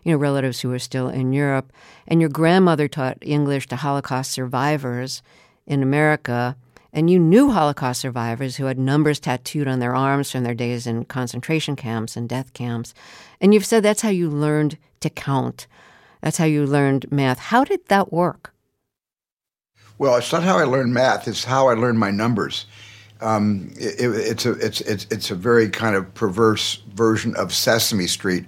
you 0.03 0.11
know, 0.11 0.17
relatives 0.17 0.59
who 0.59 0.69
were 0.69 0.79
still 0.79 1.09
in 1.09 1.33
Europe. 1.33 1.71
And 2.07 2.19
your 2.19 2.29
grandmother 2.29 2.87
taught 2.87 3.17
English 3.21 3.67
to 3.67 3.75
Holocaust 3.75 4.31
survivors 4.31 5.21
in 5.65 5.81
America. 5.81 6.57
And 6.91 7.09
you 7.09 7.19
knew 7.19 7.51
Holocaust 7.51 8.01
survivors 8.01 8.57
who 8.57 8.65
had 8.65 8.77
numbers 8.77 9.19
tattooed 9.19 9.67
on 9.67 9.79
their 9.79 9.95
arms 9.95 10.31
from 10.31 10.43
their 10.43 10.53
days 10.53 10.85
in 10.85 11.05
concentration 11.05 11.75
camps 11.75 12.15
and 12.15 12.27
death 12.27 12.53
camps. 12.53 12.93
And 13.39 13.53
you've 13.53 13.65
said 13.65 13.83
that's 13.83 14.01
how 14.01 14.09
you 14.09 14.29
learned 14.29 14.77
to 14.99 15.09
count. 15.09 15.67
That's 16.23 16.37
how 16.37 16.45
you 16.45 16.65
learned 16.65 17.11
math. 17.11 17.37
How 17.37 17.65
did 17.65 17.85
that 17.89 18.13
work? 18.13 18.53
Well, 19.97 20.15
it's 20.15 20.31
not 20.31 20.41
how 20.41 20.57
I 20.57 20.63
learned 20.63 20.93
math. 20.93 21.27
It's 21.27 21.43
how 21.43 21.67
I 21.67 21.73
learned 21.73 21.99
my 21.99 22.11
numbers. 22.11 22.65
Um, 23.19 23.73
it, 23.75 23.99
it's 23.99 24.45
a 24.45 24.51
it's, 24.53 24.79
it's 24.81 25.05
it's 25.11 25.31
a 25.31 25.35
very 25.35 25.69
kind 25.69 25.97
of 25.97 26.11
perverse 26.13 26.81
version 26.93 27.35
of 27.35 27.53
Sesame 27.53 28.07
Street 28.07 28.45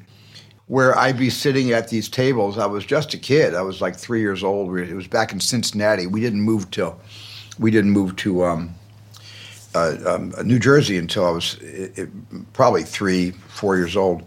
where 0.67 0.97
I'd 0.97 1.17
be 1.17 1.29
sitting 1.29 1.73
at 1.73 1.89
these 1.89 2.07
tables. 2.07 2.57
I 2.57 2.65
was 2.65 2.85
just 2.85 3.13
a 3.13 3.17
kid. 3.17 3.53
I 3.53 3.61
was 3.61 3.81
like 3.81 3.97
three 3.97 4.21
years 4.21 4.41
old. 4.41 4.75
It 4.77 4.95
was 4.95 5.07
back 5.07 5.33
in 5.33 5.41
Cincinnati. 5.41 6.07
We 6.07 6.21
didn't 6.21 6.41
move 6.41 6.71
till 6.71 6.97
we 7.59 7.71
didn't 7.71 7.91
move 7.91 8.15
to 8.17 8.45
um, 8.45 8.73
uh, 9.75 9.97
um, 10.05 10.33
New 10.45 10.59
Jersey 10.59 10.97
until 10.97 11.25
I 11.25 11.31
was 11.31 11.55
it, 11.61 12.09
probably 12.53 12.83
three, 12.83 13.31
four 13.31 13.75
years 13.75 13.97
old. 13.97 14.23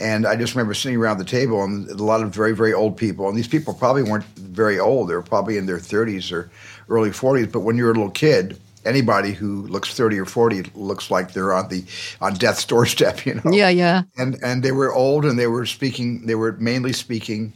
And 0.00 0.26
I 0.26 0.36
just 0.36 0.54
remember 0.54 0.74
sitting 0.74 0.98
around 0.98 1.18
the 1.18 1.24
table 1.24 1.62
and 1.64 1.88
a 1.88 1.94
lot 1.94 2.22
of 2.22 2.32
very, 2.32 2.54
very 2.54 2.72
old 2.72 2.96
people. 2.96 3.28
And 3.28 3.36
these 3.36 3.48
people 3.48 3.74
probably 3.74 4.02
weren't 4.02 4.24
very 4.36 4.78
old. 4.78 5.08
They 5.08 5.14
were 5.14 5.22
probably 5.22 5.56
in 5.56 5.66
their 5.66 5.78
30s 5.78 6.32
or 6.32 6.50
early 6.88 7.10
40s. 7.10 7.50
But 7.50 7.60
when 7.60 7.76
you're 7.76 7.90
a 7.90 7.94
little 7.94 8.10
kid, 8.10 8.58
anybody 8.84 9.32
who 9.32 9.66
looks 9.66 9.94
30 9.94 10.18
or 10.18 10.24
40 10.24 10.70
looks 10.74 11.10
like 11.10 11.32
they're 11.32 11.52
on 11.52 11.68
the 11.68 11.84
on 12.20 12.34
death's 12.34 12.64
doorstep 12.72 13.26
you 13.26 13.34
know 13.34 13.50
yeah 13.52 13.68
yeah 13.68 14.02
and 14.16 14.38
and 14.42 14.62
they 14.62 14.72
were 14.72 14.92
old 14.94 15.24
and 15.24 15.38
they 15.38 15.46
were 15.46 15.66
speaking 15.66 16.24
they 16.26 16.36
were 16.36 16.52
mainly 16.52 16.92
speaking 16.92 17.52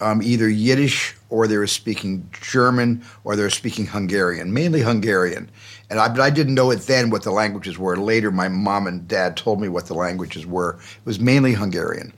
um, 0.00 0.22
either 0.22 0.48
yiddish 0.48 1.14
or 1.30 1.46
they 1.46 1.56
were 1.56 1.66
speaking 1.66 2.28
german 2.32 3.04
or 3.24 3.36
they 3.36 3.42
were 3.42 3.50
speaking 3.50 3.86
hungarian 3.86 4.52
mainly 4.52 4.80
hungarian 4.80 5.50
and 5.90 6.00
I, 6.00 6.08
but 6.08 6.20
I 6.20 6.30
didn't 6.30 6.54
know 6.54 6.70
it 6.70 6.80
then 6.80 7.10
what 7.10 7.22
the 7.22 7.30
languages 7.30 7.78
were 7.78 7.96
later 7.96 8.30
my 8.30 8.48
mom 8.48 8.86
and 8.86 9.06
dad 9.06 9.36
told 9.36 9.60
me 9.60 9.68
what 9.68 9.86
the 9.86 9.94
languages 9.94 10.46
were 10.46 10.74
it 10.74 11.06
was 11.06 11.20
mainly 11.20 11.52
hungarian 11.52 12.12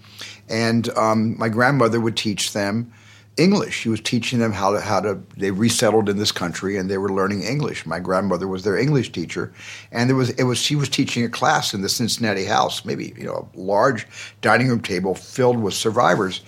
and 0.48 0.88
um, 0.90 1.36
my 1.38 1.48
grandmother 1.48 2.00
would 2.00 2.16
teach 2.16 2.52
them 2.52 2.92
English. 3.36 3.74
She 3.74 3.90
was 3.90 4.00
teaching 4.00 4.38
them 4.38 4.52
how 4.52 4.72
to 4.72 4.80
how 4.80 5.00
to. 5.00 5.20
They 5.36 5.50
resettled 5.50 6.08
in 6.08 6.16
this 6.16 6.32
country 6.32 6.78
and 6.78 6.90
they 6.90 6.96
were 6.96 7.10
learning 7.10 7.42
English. 7.42 7.84
My 7.84 8.00
grandmother 8.00 8.48
was 8.48 8.64
their 8.64 8.78
English 8.78 9.12
teacher, 9.12 9.52
and 9.92 10.08
there 10.08 10.16
was 10.16 10.30
it 10.30 10.44
was 10.44 10.58
she 10.58 10.74
was 10.74 10.88
teaching 10.88 11.24
a 11.24 11.28
class 11.28 11.74
in 11.74 11.82
the 11.82 11.88
Cincinnati 11.88 12.44
house, 12.46 12.84
maybe 12.84 13.12
you 13.16 13.24
know 13.24 13.48
a 13.54 13.58
large 13.58 14.06
dining 14.40 14.68
room 14.68 14.80
table 14.80 15.14
filled 15.14 15.58
with 15.58 15.74
survivors, 15.74 16.40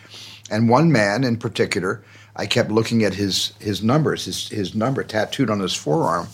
and 0.50 0.68
one 0.68 0.92
man 0.92 1.24
in 1.24 1.36
particular. 1.36 2.02
I 2.36 2.46
kept 2.46 2.70
looking 2.70 3.04
at 3.04 3.14
his 3.14 3.52
his 3.58 3.82
numbers, 3.82 4.24
his 4.26 4.48
his 4.48 4.74
number 4.74 5.02
tattooed 5.02 5.50
on 5.50 5.60
his 5.60 5.74
forearm, 5.74 6.28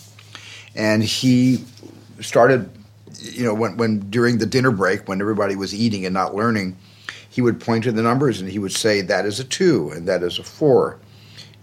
and 0.75 1.03
he 1.03 1.63
started, 2.21 2.69
you 3.19 3.43
know, 3.43 3.53
when 3.53 3.77
when 3.77 4.09
during 4.11 4.37
the 4.37 4.45
dinner 4.45 4.71
break 4.71 5.07
when 5.07 5.19
everybody 5.19 5.55
was 5.55 5.73
eating 5.73 6.05
and 6.05 6.13
not 6.13 6.35
learning 6.35 6.77
he 7.35 7.41
would 7.41 7.59
point 7.59 7.83
to 7.83 7.91
the 7.91 8.01
numbers 8.01 8.39
and 8.39 8.49
he 8.49 8.59
would 8.59 8.71
say 8.71 9.01
that 9.01 9.25
is 9.25 9.41
a 9.41 9.43
two 9.43 9.91
and 9.93 10.07
that 10.07 10.23
is 10.23 10.39
a 10.39 10.43
four. 10.43 10.97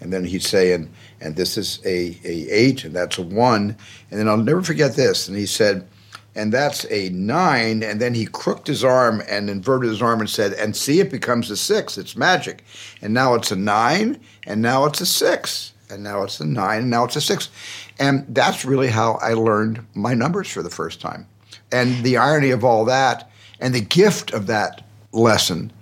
And 0.03 0.13
then 0.13 0.23
he'd 0.23 0.43
say 0.43 0.75
and 0.75 0.93
and 1.19 1.35
this 1.35 1.57
is 1.57 1.81
a, 1.87 2.19
a 2.25 2.51
eight 2.51 2.85
and 2.85 2.95
that's 2.95 3.17
a 3.17 3.23
one. 3.23 3.75
And 4.11 4.21
then 4.21 4.29
i'll 4.29 4.37
never 4.37 4.61
forget 4.61 4.97
this. 4.97 5.29
And 5.29 5.37
he 5.37 5.47
said 5.47 5.89
and 6.35 6.53
that's 6.53 6.85
a 6.91 7.11
nine. 7.11 7.83
And 7.83 8.01
then 8.01 8.15
he 8.15 8.27
crooked 8.27 8.67
his 8.67 8.85
arm 8.85 9.23
and 9.29 9.51
inverted 9.51 9.91
his 9.91 10.03
arm 10.03 10.21
and 10.21 10.31
said 10.31 10.55
and 10.55 10.75
see 10.75 11.01
it 11.01 11.11
becomes 11.11 11.51
a 11.51 11.57
six. 11.57 11.99
It's 11.99 12.17
magic. 12.17 12.65
And 13.03 13.13
now 13.13 13.35
it's 13.35 13.51
a 13.51 13.57
nine. 13.57 14.21
And 14.47 14.63
now 14.63 14.87
it's 14.87 15.01
a 15.01 15.07
six. 15.07 15.73
And 15.91 16.03
now 16.03 16.23
it's 16.23 16.41
a 16.41 16.47
nine. 16.47 16.81
And 16.83 16.91
now 16.91 17.05
it's 17.05 17.17
a 17.17 17.21
six. 17.21 17.51
And 17.99 18.25
that's 18.35 18.65
really 18.65 18.89
how 18.89 19.19
i 19.23 19.35
learned 19.35 19.85
my 19.95 20.15
numbers 20.15 20.49
for 20.51 20.63
the 20.63 20.71
first 20.71 21.01
time. 21.01 21.27
And 21.71 22.03
the 22.03 22.17
irony 22.17 22.51
of 22.51 22.65
all 22.65 22.85
that 22.87 23.31
and 23.61 23.75
the 23.75 23.81
gift 23.81 24.33
of 24.33 24.47
that 24.47 24.85
lesson 25.13 25.73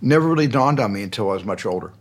never 0.00 0.26
really 0.26 0.46
dawned 0.46 0.80
on 0.80 0.92
me 0.92 1.02
until 1.02 1.30
I 1.30 1.34
was 1.34 1.44
much 1.44 1.66
older. 1.66 1.92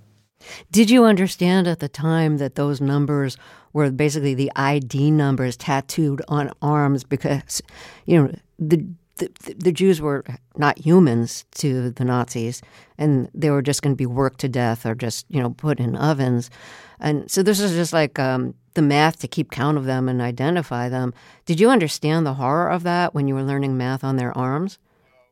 Did 0.71 0.89
you 0.89 1.03
understand 1.03 1.67
at 1.67 1.79
the 1.79 1.89
time 1.89 2.37
that 2.37 2.55
those 2.55 2.79
numbers 2.79 3.37
were 3.77 3.91
basically 3.91 4.33
the 4.33 4.51
ID 4.55 5.11
numbers 5.11 5.55
tattooed 5.55 6.19
on 6.27 6.51
arms 6.63 7.03
because, 7.03 7.61
you 8.07 8.19
know, 8.19 8.35
the 8.57 8.83
the, 9.17 9.31
the 9.57 9.71
Jews 9.71 9.99
were 9.99 10.23
not 10.57 10.77
humans 10.77 11.45
to 11.55 11.89
the 11.89 12.05
Nazis, 12.05 12.61
and 12.99 13.29
they 13.33 13.49
were 13.49 13.63
just 13.63 13.81
going 13.81 13.93
to 13.93 13.97
be 13.97 14.05
worked 14.05 14.39
to 14.41 14.49
death 14.49 14.85
or 14.85 14.93
just 14.93 15.25
you 15.29 15.41
know 15.41 15.51
put 15.51 15.79
in 15.79 15.95
ovens, 15.95 16.51
and 16.99 17.29
so 17.29 17.41
this 17.41 17.59
is 17.59 17.71
just 17.73 17.93
like 17.93 18.19
um, 18.19 18.53
the 18.75 18.83
math 18.83 19.19
to 19.19 19.27
keep 19.27 19.49
count 19.49 19.77
of 19.77 19.85
them 19.85 20.07
and 20.07 20.21
identify 20.21 20.87
them. 20.87 21.15
Did 21.45 21.59
you 21.59 21.69
understand 21.69 22.27
the 22.27 22.35
horror 22.35 22.69
of 22.69 22.83
that 22.83 23.15
when 23.15 23.27
you 23.27 23.33
were 23.33 23.43
learning 23.43 23.75
math 23.75 24.03
on 24.03 24.17
their 24.17 24.37
arms? 24.37 24.77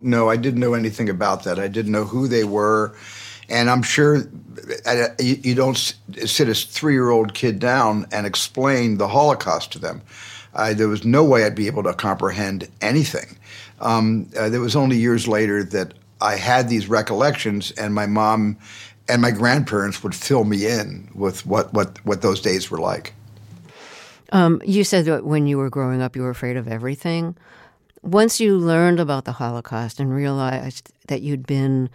No, 0.02 0.30
I 0.30 0.36
didn't 0.36 0.60
know 0.60 0.74
anything 0.74 1.10
about 1.10 1.44
that. 1.44 1.60
I 1.60 1.68
didn't 1.68 1.92
know 1.92 2.06
who 2.06 2.28
they 2.28 2.44
were. 2.44 2.96
And 3.50 3.70
I'm 3.70 3.84
sure 3.84 4.24
you 5.20 5.56
don't 5.56 5.78
sit 6.26 6.50
a 6.50 6.54
three 6.56 6.94
year 6.94 7.10
old 7.10 7.34
kid 7.34 7.60
down 7.60 8.08
and 8.12 8.26
explain 8.26 8.98
the 8.98 9.08
Holocaust 9.08 9.72
to 9.74 9.80
them. 9.80 10.02
Uh, 10.54 10.74
there 10.74 10.88
was 10.88 11.04
no 11.04 11.24
way 11.24 11.44
I'd 11.44 11.56
be 11.56 11.68
able 11.68 11.84
to 11.84 11.94
comprehend 11.94 12.68
anything. 12.82 13.38
Um, 13.82 14.30
uh, 14.40 14.50
was 14.52 14.76
only 14.76 14.98
years 14.98 15.28
later 15.28 15.64
that 15.64 15.94
I 16.22 16.38
had 16.38 16.70
these 16.70 16.88
recollections, 16.88 17.72
and 17.72 17.94
my 17.94 18.06
mom 18.06 18.58
and 19.10 19.22
my 19.22 19.32
grandparents 19.32 20.02
would 20.02 20.16
fill 20.16 20.46
me 20.46 20.66
in 20.66 21.10
with 21.14 21.46
what, 21.46 21.74
what, 21.74 22.04
what 22.06 22.22
those 22.22 22.40
days 22.40 22.72
were 22.72 22.80
like. 22.80 23.14
Um, 24.32 24.62
you 24.66 24.84
said 24.86 25.06
that 25.06 25.26
when 25.26 25.46
you 25.46 25.58
were 25.58 25.70
growing 25.70 26.02
up, 26.02 26.16
you 26.16 26.22
were 26.22 26.30
afraid 26.30 26.56
of 26.56 26.68
everything 26.68 27.36
once 28.06 28.40
you 28.40 28.58
learned 28.58 29.00
about 29.00 29.26
the 29.26 29.34
Holocaust 29.34 30.00
and 30.00 30.14
realized 30.14 30.92
that 31.08 31.22
you'd 31.22 31.48
been, 31.48 31.90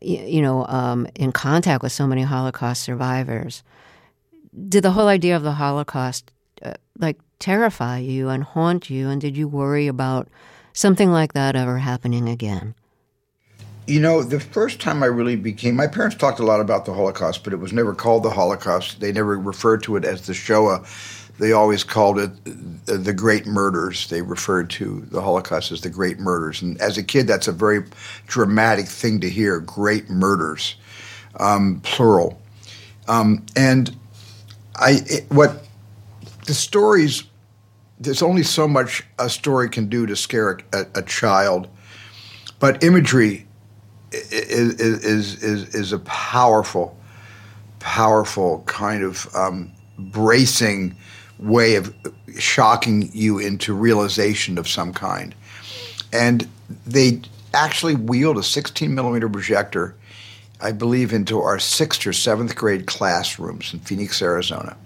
you 0.00 0.40
know, 0.42 0.66
um, 0.66 1.06
in 1.14 1.32
contact 1.32 1.82
with 1.82 1.92
so 1.92 2.06
many 2.06 2.22
Holocaust 2.22 2.82
survivors, 2.82 3.62
did 4.68 4.82
the 4.82 4.92
whole 4.92 5.08
idea 5.08 5.36
of 5.36 5.42
the 5.42 5.52
Holocaust 5.52 6.32
uh, 6.62 6.74
like 6.98 7.18
terrify 7.38 7.98
you 7.98 8.28
and 8.28 8.42
haunt 8.42 8.90
you? 8.90 9.08
And 9.08 9.20
did 9.20 9.36
you 9.36 9.48
worry 9.48 9.86
about 9.86 10.28
something 10.72 11.10
like 11.10 11.32
that 11.34 11.56
ever 11.56 11.78
happening 11.78 12.28
again? 12.28 12.74
You 13.90 14.00
know, 14.00 14.22
the 14.22 14.38
first 14.38 14.80
time 14.80 15.02
I 15.02 15.06
really 15.06 15.36
became, 15.36 15.74
my 15.74 15.88
parents 15.88 16.16
talked 16.16 16.38
a 16.38 16.44
lot 16.44 16.60
about 16.60 16.84
the 16.84 16.94
Holocaust, 16.94 17.42
but 17.42 17.52
it 17.52 17.56
was 17.56 17.72
never 17.72 17.94
called 17.94 18.22
the 18.22 18.30
Holocaust. 18.30 19.00
They 19.00 19.10
never 19.10 19.36
referred 19.38 19.82
to 19.84 19.96
it 19.96 20.04
as 20.04 20.26
the 20.26 20.34
Shoah 20.34 20.84
they 21.40 21.52
always 21.52 21.82
called 21.84 22.18
it 22.18 22.30
the 22.84 23.14
great 23.14 23.46
murders. 23.46 24.08
They 24.08 24.20
referred 24.20 24.68
to 24.70 25.00
the 25.10 25.22
Holocaust 25.22 25.72
as 25.72 25.80
the 25.80 25.88
great 25.88 26.20
murders. 26.20 26.60
And 26.60 26.78
as 26.82 26.98
a 26.98 27.02
kid, 27.02 27.26
that's 27.26 27.48
a 27.48 27.52
very 27.52 27.82
dramatic 28.26 28.86
thing 28.86 29.20
to 29.20 29.30
hear 29.30 29.58
great 29.58 30.10
murders, 30.10 30.76
um, 31.36 31.80
plural. 31.82 32.38
Um, 33.08 33.46
and 33.56 33.96
I 34.76 35.00
it, 35.06 35.30
what 35.30 35.66
the 36.46 36.54
stories. 36.54 37.24
There's 37.98 38.22
only 38.22 38.42
so 38.44 38.68
much 38.68 39.04
a 39.18 39.28
story 39.28 39.68
can 39.68 39.88
do 39.88 40.06
to 40.06 40.16
scare 40.16 40.58
a, 40.72 40.86
a 40.94 41.02
child, 41.02 41.68
but 42.58 42.82
imagery 42.82 43.46
is 44.12 44.74
is 44.80 45.42
is 45.42 45.74
is 45.74 45.92
a 45.92 45.98
powerful, 46.00 46.96
powerful 47.78 48.62
kind 48.66 49.02
of 49.02 49.34
um, 49.34 49.70
bracing 49.98 50.96
way 51.38 51.76
of 51.76 51.94
shocking 52.38 53.10
you 53.12 53.38
into 53.38 53.74
realization 53.74 54.58
of 54.58 54.68
some 54.68 54.92
kind, 54.92 55.34
and 56.12 56.48
they 56.86 57.20
actually 57.52 57.96
wheeled 57.96 58.38
a 58.38 58.42
16 58.42 58.94
millimeter 58.94 59.28
projector 59.28 59.96
I 60.62 60.72
believe, 60.72 61.12
into 61.12 61.40
our 61.40 61.58
sixth 61.58 62.06
or 62.06 62.12
seventh 62.12 62.54
grade 62.54 62.86
classrooms 62.86 63.72
in 63.72 63.80
Phoenix, 63.80 64.20
Arizona. 64.20 64.76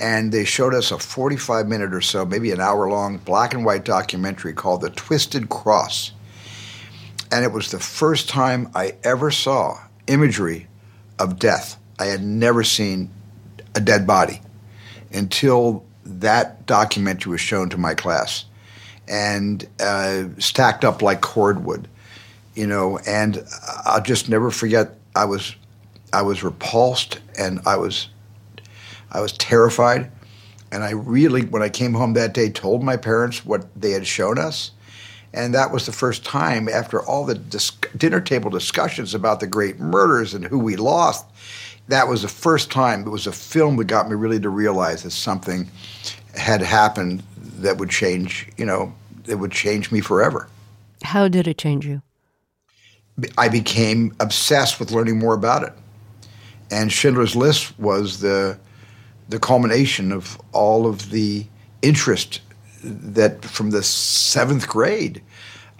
And 0.00 0.32
they 0.32 0.44
showed 0.44 0.74
us 0.74 0.90
a 0.90 0.98
45 0.98 1.68
minute 1.68 1.92
or 1.92 2.00
so, 2.00 2.24
maybe 2.24 2.50
an 2.50 2.60
hour 2.60 2.88
long, 2.88 3.18
black 3.18 3.54
and 3.54 3.64
white 3.64 3.84
documentary 3.84 4.52
called 4.52 4.80
The 4.80 4.90
Twisted 4.90 5.48
Cross. 5.48 6.12
And 7.30 7.44
it 7.44 7.52
was 7.52 7.70
the 7.70 7.80
first 7.80 8.28
time 8.28 8.70
I 8.74 8.94
ever 9.02 9.30
saw 9.30 9.78
imagery 10.06 10.68
of 11.18 11.38
death. 11.38 11.76
I 11.98 12.06
had 12.06 12.22
never 12.22 12.62
seen 12.62 13.10
a 13.74 13.80
dead 13.80 14.06
body 14.06 14.40
until 15.12 15.84
that 16.04 16.66
documentary 16.66 17.32
was 17.32 17.40
shown 17.40 17.68
to 17.70 17.78
my 17.78 17.94
class 17.94 18.44
and 19.08 19.66
uh, 19.80 20.24
stacked 20.38 20.84
up 20.84 21.02
like 21.02 21.20
cordwood 21.20 21.88
you 22.56 22.66
know, 22.66 22.98
and 23.06 23.44
I'll 23.84 24.02
just 24.02 24.28
never 24.28 24.50
forget. 24.50 24.94
I 25.14 25.26
was, 25.26 25.54
I 26.12 26.22
was 26.22 26.42
repulsed, 26.42 27.20
and 27.38 27.60
I 27.66 27.76
was, 27.76 28.08
I 29.12 29.20
was 29.20 29.32
terrified, 29.34 30.10
and 30.72 30.82
I 30.82 30.92
really, 30.92 31.42
when 31.42 31.62
I 31.62 31.68
came 31.68 31.92
home 31.92 32.14
that 32.14 32.32
day, 32.34 32.48
told 32.48 32.82
my 32.82 32.96
parents 32.96 33.44
what 33.44 33.68
they 33.80 33.92
had 33.92 34.06
shown 34.06 34.38
us, 34.38 34.72
and 35.36 35.54
that 35.54 35.70
was 35.70 35.84
the 35.84 35.92
first 35.92 36.24
time 36.24 36.66
after 36.66 37.00
all 37.02 37.26
the 37.26 37.34
dis- 37.34 37.70
dinner 37.96 38.20
table 38.20 38.50
discussions 38.50 39.14
about 39.14 39.38
the 39.38 39.46
great 39.46 39.78
murders 39.78 40.32
and 40.32 40.46
who 40.46 40.58
we 40.58 40.76
lost. 40.76 41.26
That 41.88 42.08
was 42.08 42.22
the 42.22 42.28
first 42.28 42.70
time 42.70 43.02
it 43.02 43.10
was 43.10 43.26
a 43.26 43.32
film 43.32 43.76
that 43.76 43.84
got 43.84 44.08
me 44.08 44.16
really 44.16 44.40
to 44.40 44.48
realize 44.48 45.02
that 45.02 45.10
something 45.10 45.68
had 46.34 46.62
happened 46.62 47.22
that 47.36 47.76
would 47.76 47.90
change, 47.90 48.48
you 48.56 48.64
know, 48.64 48.94
that 49.24 49.36
would 49.36 49.52
change 49.52 49.92
me 49.92 50.00
forever. 50.00 50.48
How 51.04 51.28
did 51.28 51.46
it 51.46 51.58
change 51.58 51.86
you? 51.86 52.00
I 53.36 53.48
became 53.48 54.16
obsessed 54.20 54.80
with 54.80 54.90
learning 54.90 55.18
more 55.18 55.34
about 55.34 55.62
it. 55.62 55.72
And 56.70 56.90
Schindler's 56.90 57.36
List 57.36 57.78
was 57.78 58.20
the 58.20 58.58
the 59.28 59.38
culmination 59.38 60.12
of 60.12 60.40
all 60.52 60.86
of 60.86 61.10
the 61.10 61.44
interest 61.82 62.40
that 62.86 63.44
from 63.44 63.70
the 63.70 63.82
seventh 63.82 64.68
grade 64.68 65.22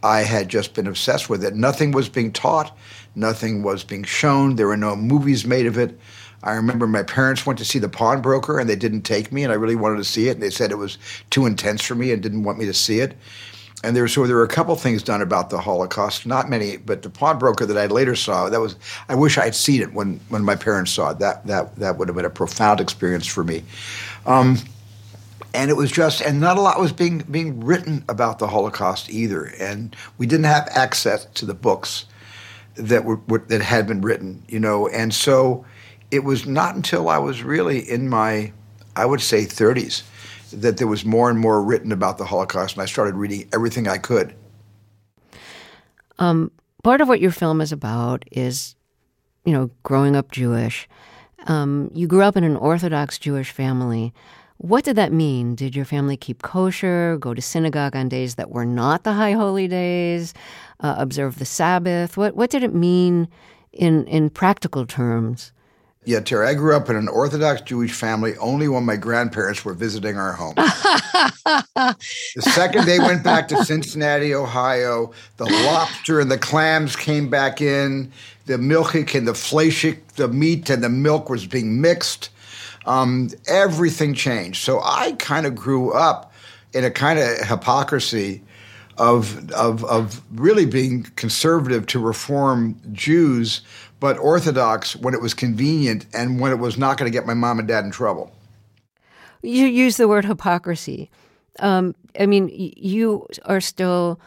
I 0.02 0.20
had 0.20 0.48
just 0.48 0.74
been 0.74 0.86
obsessed 0.86 1.28
with 1.28 1.44
it. 1.44 1.54
Nothing 1.54 1.90
was 1.90 2.08
being 2.08 2.32
taught, 2.32 2.76
nothing 3.14 3.62
was 3.62 3.82
being 3.82 4.04
shown. 4.04 4.56
There 4.56 4.68
were 4.68 4.76
no 4.76 4.94
movies 4.94 5.46
made 5.46 5.66
of 5.66 5.78
it. 5.78 5.98
I 6.42 6.52
remember 6.52 6.86
my 6.86 7.02
parents 7.02 7.46
went 7.46 7.58
to 7.58 7.64
see 7.64 7.78
The 7.78 7.88
Pawnbroker 7.88 8.58
and 8.58 8.68
they 8.68 8.76
didn't 8.76 9.02
take 9.02 9.32
me, 9.32 9.42
and 9.42 9.52
I 9.52 9.56
really 9.56 9.74
wanted 9.74 9.96
to 9.96 10.04
see 10.04 10.28
it. 10.28 10.32
And 10.32 10.42
they 10.42 10.50
said 10.50 10.70
it 10.70 10.76
was 10.76 10.98
too 11.30 11.46
intense 11.46 11.82
for 11.82 11.94
me 11.94 12.12
and 12.12 12.22
didn't 12.22 12.44
want 12.44 12.58
me 12.58 12.66
to 12.66 12.74
see 12.74 13.00
it. 13.00 13.16
And 13.82 13.96
there, 13.96 14.06
so 14.08 14.26
there 14.26 14.36
were 14.36 14.44
a 14.44 14.48
couple 14.48 14.74
things 14.76 15.02
done 15.02 15.22
about 15.22 15.50
the 15.50 15.58
Holocaust. 15.58 16.24
Not 16.24 16.48
many, 16.48 16.76
but 16.76 17.02
the 17.02 17.10
pawnbroker 17.10 17.66
that 17.66 17.76
I 17.76 17.86
later 17.86 18.14
saw. 18.14 18.48
That 18.48 18.60
was. 18.60 18.76
I 19.08 19.14
wish 19.14 19.38
I 19.38 19.44
had 19.44 19.54
seen 19.54 19.82
it 19.82 19.92
when 19.92 20.18
when 20.28 20.42
my 20.44 20.56
parents 20.56 20.92
saw 20.92 21.10
it. 21.10 21.18
That 21.18 21.46
that 21.46 21.76
that 21.76 21.98
would 21.98 22.08
have 22.08 22.16
been 22.16 22.24
a 22.24 22.30
profound 22.30 22.80
experience 22.80 23.26
for 23.26 23.44
me. 23.44 23.62
Um, 24.24 24.56
and 25.56 25.70
it 25.70 25.74
was 25.74 25.90
just, 25.90 26.20
and 26.20 26.38
not 26.38 26.58
a 26.58 26.60
lot 26.60 26.78
was 26.78 26.92
being 26.92 27.18
being 27.30 27.64
written 27.64 28.04
about 28.08 28.38
the 28.38 28.46
Holocaust 28.46 29.08
either. 29.08 29.44
And 29.58 29.96
we 30.18 30.26
didn't 30.26 30.44
have 30.44 30.68
access 30.70 31.24
to 31.24 31.46
the 31.46 31.54
books 31.54 32.04
that 32.74 33.04
were, 33.04 33.16
were 33.26 33.38
that 33.48 33.62
had 33.62 33.86
been 33.86 34.02
written, 34.02 34.44
you 34.48 34.60
know. 34.60 34.86
And 34.88 35.14
so 35.14 35.64
it 36.10 36.24
was 36.24 36.46
not 36.46 36.76
until 36.76 37.08
I 37.08 37.16
was 37.18 37.42
really 37.42 37.78
in 37.78 38.08
my, 38.08 38.52
I 38.94 39.06
would 39.06 39.22
say, 39.22 39.44
30s 39.44 40.02
that 40.52 40.76
there 40.76 40.86
was 40.86 41.04
more 41.04 41.30
and 41.30 41.38
more 41.38 41.62
written 41.62 41.90
about 41.90 42.18
the 42.18 42.26
Holocaust, 42.26 42.74
and 42.74 42.82
I 42.82 42.86
started 42.86 43.14
reading 43.14 43.48
everything 43.52 43.88
I 43.88 43.98
could. 43.98 44.34
Um, 46.18 46.52
part 46.84 47.00
of 47.00 47.08
what 47.08 47.20
your 47.20 47.32
film 47.32 47.60
is 47.60 47.72
about 47.72 48.24
is, 48.30 48.76
you 49.44 49.52
know, 49.52 49.70
growing 49.82 50.14
up 50.14 50.30
Jewish. 50.30 50.86
Um, 51.46 51.90
you 51.94 52.06
grew 52.06 52.22
up 52.22 52.36
in 52.36 52.44
an 52.44 52.56
Orthodox 52.56 53.18
Jewish 53.18 53.50
family. 53.50 54.12
What 54.58 54.84
did 54.84 54.96
that 54.96 55.12
mean? 55.12 55.54
Did 55.54 55.76
your 55.76 55.84
family 55.84 56.16
keep 56.16 56.42
kosher, 56.42 57.18
go 57.18 57.34
to 57.34 57.42
synagogue 57.42 57.94
on 57.94 58.08
days 58.08 58.36
that 58.36 58.50
were 58.50 58.64
not 58.64 59.04
the 59.04 59.12
high 59.12 59.32
holy 59.32 59.68
days, 59.68 60.32
uh, 60.80 60.94
observe 60.98 61.38
the 61.38 61.44
Sabbath? 61.44 62.16
What 62.16 62.36
what 62.36 62.50
did 62.50 62.62
it 62.62 62.74
mean 62.74 63.28
in 63.72 64.06
in 64.06 64.30
practical 64.30 64.86
terms? 64.86 65.52
Yeah, 66.06 66.20
Terry, 66.20 66.46
I 66.46 66.54
grew 66.54 66.76
up 66.76 66.88
in 66.88 66.94
an 66.94 67.08
Orthodox 67.08 67.62
Jewish 67.62 67.92
family 67.92 68.36
only 68.36 68.68
when 68.68 68.84
my 68.84 68.94
grandparents 68.94 69.64
were 69.64 69.74
visiting 69.74 70.16
our 70.16 70.34
home. 70.34 70.54
the 70.54 72.42
second 72.42 72.86
they 72.86 73.00
went 73.00 73.24
back 73.24 73.48
to 73.48 73.64
Cincinnati, 73.64 74.32
Ohio, 74.32 75.12
the 75.36 75.46
lobster 75.46 76.20
and 76.20 76.30
the 76.30 76.38
clams 76.38 76.94
came 76.94 77.28
back 77.28 77.60
in, 77.60 78.12
the 78.46 78.56
milchik 78.56 79.16
and 79.16 79.26
the 79.26 79.32
fleischik, 79.32 79.98
the 80.14 80.28
meat 80.28 80.70
and 80.70 80.84
the 80.84 80.88
milk 80.88 81.28
was 81.28 81.44
being 81.44 81.80
mixed. 81.80 82.30
Um, 82.86 83.30
everything 83.48 84.14
changed. 84.14 84.62
So 84.62 84.80
I 84.80 85.12
kind 85.18 85.44
of 85.44 85.54
grew 85.54 85.92
up 85.92 86.32
in 86.72 86.84
a 86.84 86.90
kind 86.90 87.18
of 87.18 87.38
hypocrisy 87.46 88.42
of, 88.96 89.50
of, 89.50 89.84
of 89.84 90.22
really 90.32 90.66
being 90.66 91.02
conservative 91.16 91.86
to 91.86 91.98
reform 91.98 92.80
Jews 92.92 93.62
but 94.00 94.18
orthodox 94.18 94.94
when 94.96 95.14
it 95.14 95.20
was 95.20 95.34
convenient 95.34 96.06
and 96.12 96.40
when 96.40 96.52
it 96.52 96.56
was 96.56 96.76
not 96.76 96.98
going 96.98 97.10
to 97.10 97.16
get 97.16 97.26
my 97.26 97.34
mom 97.34 97.58
and 97.58 97.68
dad 97.68 97.84
in 97.84 97.90
trouble. 97.90 98.30
You 99.42 99.66
use 99.66 99.96
the 99.96 100.08
word 100.08 100.24
hypocrisy. 100.24 101.10
Um, 101.60 101.94
I 102.18 102.26
mean, 102.26 102.50
you 102.52 103.26
are 103.44 103.60
still 103.60 104.20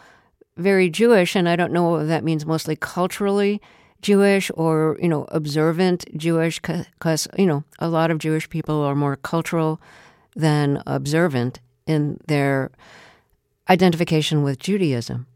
very 0.57 0.89
Jewish, 0.89 1.35
and 1.35 1.47
I 1.47 1.55
don't 1.55 1.71
know 1.71 1.89
what 1.89 2.07
that 2.07 2.23
means 2.23 2.45
mostly 2.45 2.75
culturally 2.75 3.61
Jewish 4.01 4.51
or, 4.55 4.97
you 5.01 5.09
know, 5.09 5.25
observant 5.29 6.05
Jewish, 6.15 6.61
because, 6.61 7.27
you 7.37 7.45
know, 7.45 7.63
a 7.79 7.89
lot 7.89 8.11
of 8.11 8.19
Jewish 8.19 8.49
people 8.49 8.81
are 8.81 8.95
more 8.95 9.17
cultural 9.17 9.81
than 10.35 10.81
observant 10.85 11.59
in 11.85 12.19
their 12.27 12.71
identification 13.69 14.43
with 14.43 14.59
Judaism. 14.59 15.27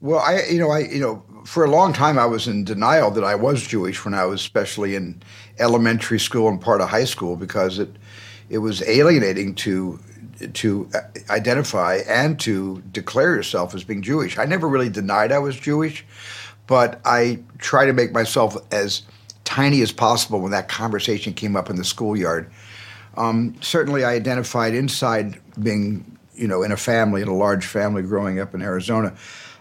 Well, 0.00 0.20
I, 0.20 0.42
you 0.48 0.58
know, 0.58 0.70
I, 0.70 0.80
you 0.80 1.00
know, 1.00 1.24
for 1.44 1.64
a 1.64 1.70
long 1.70 1.92
time 1.92 2.18
I 2.18 2.26
was 2.26 2.46
in 2.46 2.64
denial 2.64 3.10
that 3.12 3.24
I 3.24 3.34
was 3.34 3.66
Jewish 3.66 4.04
when 4.04 4.14
I 4.14 4.24
was 4.26 4.40
especially 4.40 4.94
in 4.94 5.22
elementary 5.58 6.20
school 6.20 6.48
and 6.48 6.60
part 6.60 6.80
of 6.80 6.88
high 6.88 7.04
school 7.04 7.36
because 7.36 7.78
it, 7.78 7.90
it 8.48 8.58
was 8.58 8.82
alienating 8.82 9.54
to, 9.56 9.98
to 10.54 10.88
uh, 10.94 11.00
identify 11.30 12.00
and 12.08 12.38
to 12.40 12.82
declare 12.92 13.34
yourself 13.34 13.74
as 13.74 13.82
being 13.82 14.02
Jewish. 14.02 14.38
I 14.38 14.44
never 14.44 14.68
really 14.68 14.88
denied 14.88 15.32
I 15.32 15.38
was 15.38 15.56
Jewish, 15.56 16.04
but 16.68 17.00
I 17.04 17.40
try 17.58 17.86
to 17.86 17.92
make 17.92 18.12
myself 18.12 18.56
as 18.72 19.02
tiny 19.44 19.80
as 19.80 19.90
possible 19.90 20.40
when 20.40 20.52
that 20.52 20.68
conversation 20.68 21.32
came 21.32 21.56
up 21.56 21.68
in 21.68 21.76
the 21.76 21.84
schoolyard. 21.84 22.48
Um, 23.16 23.56
certainly, 23.60 24.04
I 24.04 24.12
identified 24.12 24.74
inside 24.74 25.40
being, 25.60 26.18
you 26.36 26.46
know, 26.46 26.62
in 26.62 26.70
a 26.70 26.76
family, 26.76 27.22
in 27.22 27.28
a 27.28 27.34
large 27.34 27.66
family 27.66 28.02
growing 28.02 28.38
up 28.38 28.54
in 28.54 28.62
Arizona. 28.62 29.16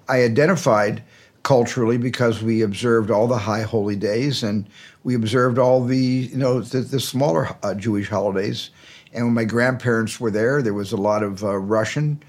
I 0.08 0.22
identified 0.22 1.02
culturally 1.42 1.98
because 1.98 2.44
we 2.44 2.62
observed 2.62 3.10
all 3.10 3.26
the 3.26 3.38
high 3.38 3.62
holy 3.62 3.96
days 3.96 4.44
and 4.44 4.68
we 5.06 5.16
observed 5.16 5.58
all 5.58 5.82
the 5.82 5.98
you 5.98 6.36
know 6.36 6.60
the, 6.60 6.80
the 6.82 7.00
smaller 7.00 7.56
uh, 7.64 7.74
Jewish 7.74 8.10
holidays. 8.10 8.70
And 9.14 9.26
when 9.26 9.34
my 9.34 9.46
grandparents 9.46 10.20
were 10.20 10.30
there, 10.30 10.62
there 10.62 10.74
was 10.74 10.92
a 10.92 10.98
lot 10.98 11.24
of 11.24 11.44
uh, 11.46 11.56
Russian 11.56 12.22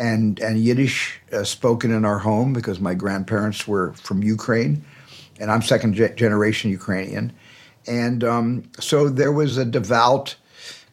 and 0.00 0.40
and 0.40 0.58
Yiddish 0.58 1.20
uh, 1.32 1.44
spoken 1.44 1.92
in 1.92 2.04
our 2.04 2.18
home 2.18 2.52
because 2.52 2.80
my 2.80 2.94
grandparents 2.94 3.68
were 3.68 3.92
from 3.92 4.22
Ukraine, 4.22 4.82
and 5.38 5.50
I'm 5.52 5.62
second 5.62 5.94
ge- 5.94 6.16
generation 6.16 6.70
Ukrainian, 6.70 7.32
and 7.86 8.24
um, 8.24 8.64
so 8.80 9.10
there 9.10 9.30
was 9.30 9.58
a 9.58 9.64
devout 9.64 10.36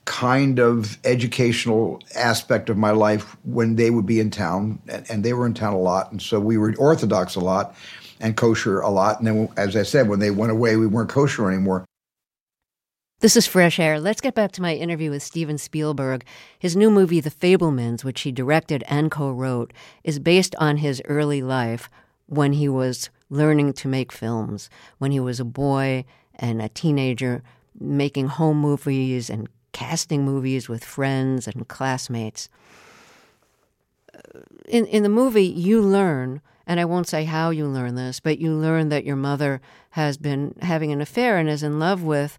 kind 0.03 0.59
of 0.59 0.97
educational 1.03 2.01
aspect 2.15 2.69
of 2.69 2.77
my 2.77 2.91
life 2.91 3.35
when 3.43 3.75
they 3.75 3.89
would 3.89 4.05
be 4.05 4.19
in 4.19 4.29
town, 4.29 4.79
and, 4.87 5.05
and, 5.09 5.23
they 5.25 5.33
were 5.33 5.45
in 5.45 5.53
town 5.53 5.73
a 5.73 5.79
lot, 5.79 6.11
and 6.11 6.21
so 6.21 6.39
we 6.39 6.57
were 6.57 6.73
Orthodox 6.77 7.35
a 7.35 7.41
lot 7.41 7.75
and 8.21 8.37
kosher 8.37 8.79
a 8.79 8.89
lot. 8.89 9.19
And 9.19 9.27
then, 9.27 9.49
as 9.57 9.75
I 9.75 9.83
said, 9.83 10.07
when 10.07 10.19
they 10.19 10.31
went 10.31 10.51
away, 10.51 10.77
we 10.77 10.87
weren't 10.87 11.09
kosher 11.09 11.49
anymore. 11.49 11.85
This 13.19 13.35
is 13.35 13.47
Fresh 13.47 13.79
Air. 13.79 13.99
Let's 13.99 14.21
get 14.21 14.35
back 14.35 14.51
to 14.51 14.61
my 14.61 14.75
interview 14.75 15.09
with 15.09 15.23
Steven 15.23 15.57
Spielberg. 15.57 16.23
His 16.59 16.75
new 16.75 16.91
movie, 16.91 17.19
The 17.19 17.31
Fabelmans, 17.31 18.03
which 18.03 18.21
he 18.21 18.31
directed 18.31 18.83
and 18.87 19.09
co 19.09 19.31
wrote, 19.31 19.73
is 20.03 20.19
based 20.19 20.55
on 20.59 20.77
his 20.77 21.01
early 21.05 21.41
life 21.41 21.89
when 22.27 22.53
he 22.53 22.69
was 22.69 23.09
learning 23.31 23.73
to 23.73 23.87
make 23.87 24.11
films, 24.11 24.69
when 24.99 25.11
he 25.11 25.19
was 25.19 25.39
a 25.39 25.45
boy 25.45 26.05
and 26.35 26.61
a 26.61 26.69
teenager 26.69 27.41
making 27.79 28.27
home 28.27 28.61
movies 28.61 29.31
and 29.31 29.49
casting 29.71 30.23
movies 30.23 30.69
with 30.69 30.83
friends 30.83 31.47
and 31.47 31.67
classmates. 31.67 32.49
Uh, 34.13 34.41
in, 34.67 34.85
in 34.85 35.01
the 35.01 35.09
movie, 35.09 35.47
you 35.47 35.81
learn, 35.81 36.39
and 36.67 36.79
I 36.79 36.85
won't 36.85 37.07
say 37.07 37.23
how 37.23 37.49
you 37.49 37.65
learn 37.65 37.95
this, 37.95 38.19
but 38.19 38.37
you 38.37 38.53
learn 38.53 38.89
that 38.89 39.05
your 39.05 39.15
mother 39.15 39.59
has 39.91 40.19
been 40.19 40.53
having 40.61 40.91
an 40.91 41.01
affair 41.01 41.39
and 41.39 41.49
is 41.49 41.63
in 41.63 41.79
love 41.79 42.03
with 42.03 42.37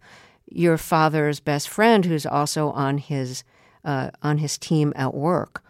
your 0.51 0.79
father's 0.79 1.41
best 1.41 1.69
friend, 1.69 2.05
who's 2.05 2.27
also 2.27 2.71
on 2.71 2.99
his 2.99 3.45
uh, 3.85 4.11
on 4.23 4.39
his 4.39 4.59
team 4.59 4.93
at 4.97 5.15
work, 5.15 5.63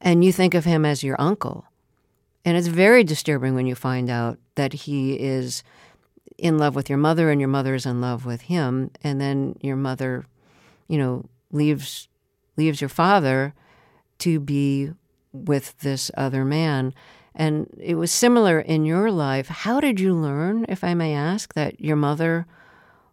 and 0.00 0.24
you 0.24 0.32
think 0.32 0.54
of 0.54 0.64
him 0.64 0.84
as 0.84 1.02
your 1.02 1.20
uncle, 1.20 1.64
and 2.44 2.56
it's 2.56 2.66
very 2.66 3.04
disturbing 3.04 3.54
when 3.54 3.66
you 3.66 3.74
find 3.74 4.10
out 4.10 4.38
that 4.54 4.72
he 4.72 5.14
is 5.14 5.62
in 6.38 6.56
love 6.56 6.74
with 6.74 6.88
your 6.88 6.98
mother 6.98 7.30
and 7.30 7.40
your 7.40 7.48
mother 7.48 7.74
is 7.74 7.84
in 7.84 8.00
love 8.00 8.24
with 8.24 8.42
him. 8.42 8.90
And 9.02 9.20
then 9.20 9.56
your 9.60 9.76
mother 9.76 10.24
you 10.86 10.98
know 10.98 11.24
leaves 11.52 12.08
leaves 12.56 12.80
your 12.80 12.88
father 12.88 13.54
to 14.18 14.40
be 14.40 14.90
with 15.32 15.78
this 15.80 16.10
other 16.16 16.44
man. 16.44 16.94
And 17.34 17.68
it 17.80 17.94
was 17.94 18.10
similar 18.10 18.58
in 18.58 18.84
your 18.84 19.12
life. 19.12 19.46
How 19.48 19.78
did 19.78 20.00
you 20.00 20.14
learn 20.14 20.64
if 20.68 20.82
i 20.82 20.94
may 20.94 21.14
ask 21.14 21.54
that 21.54 21.80
your 21.80 21.96
mother 21.96 22.46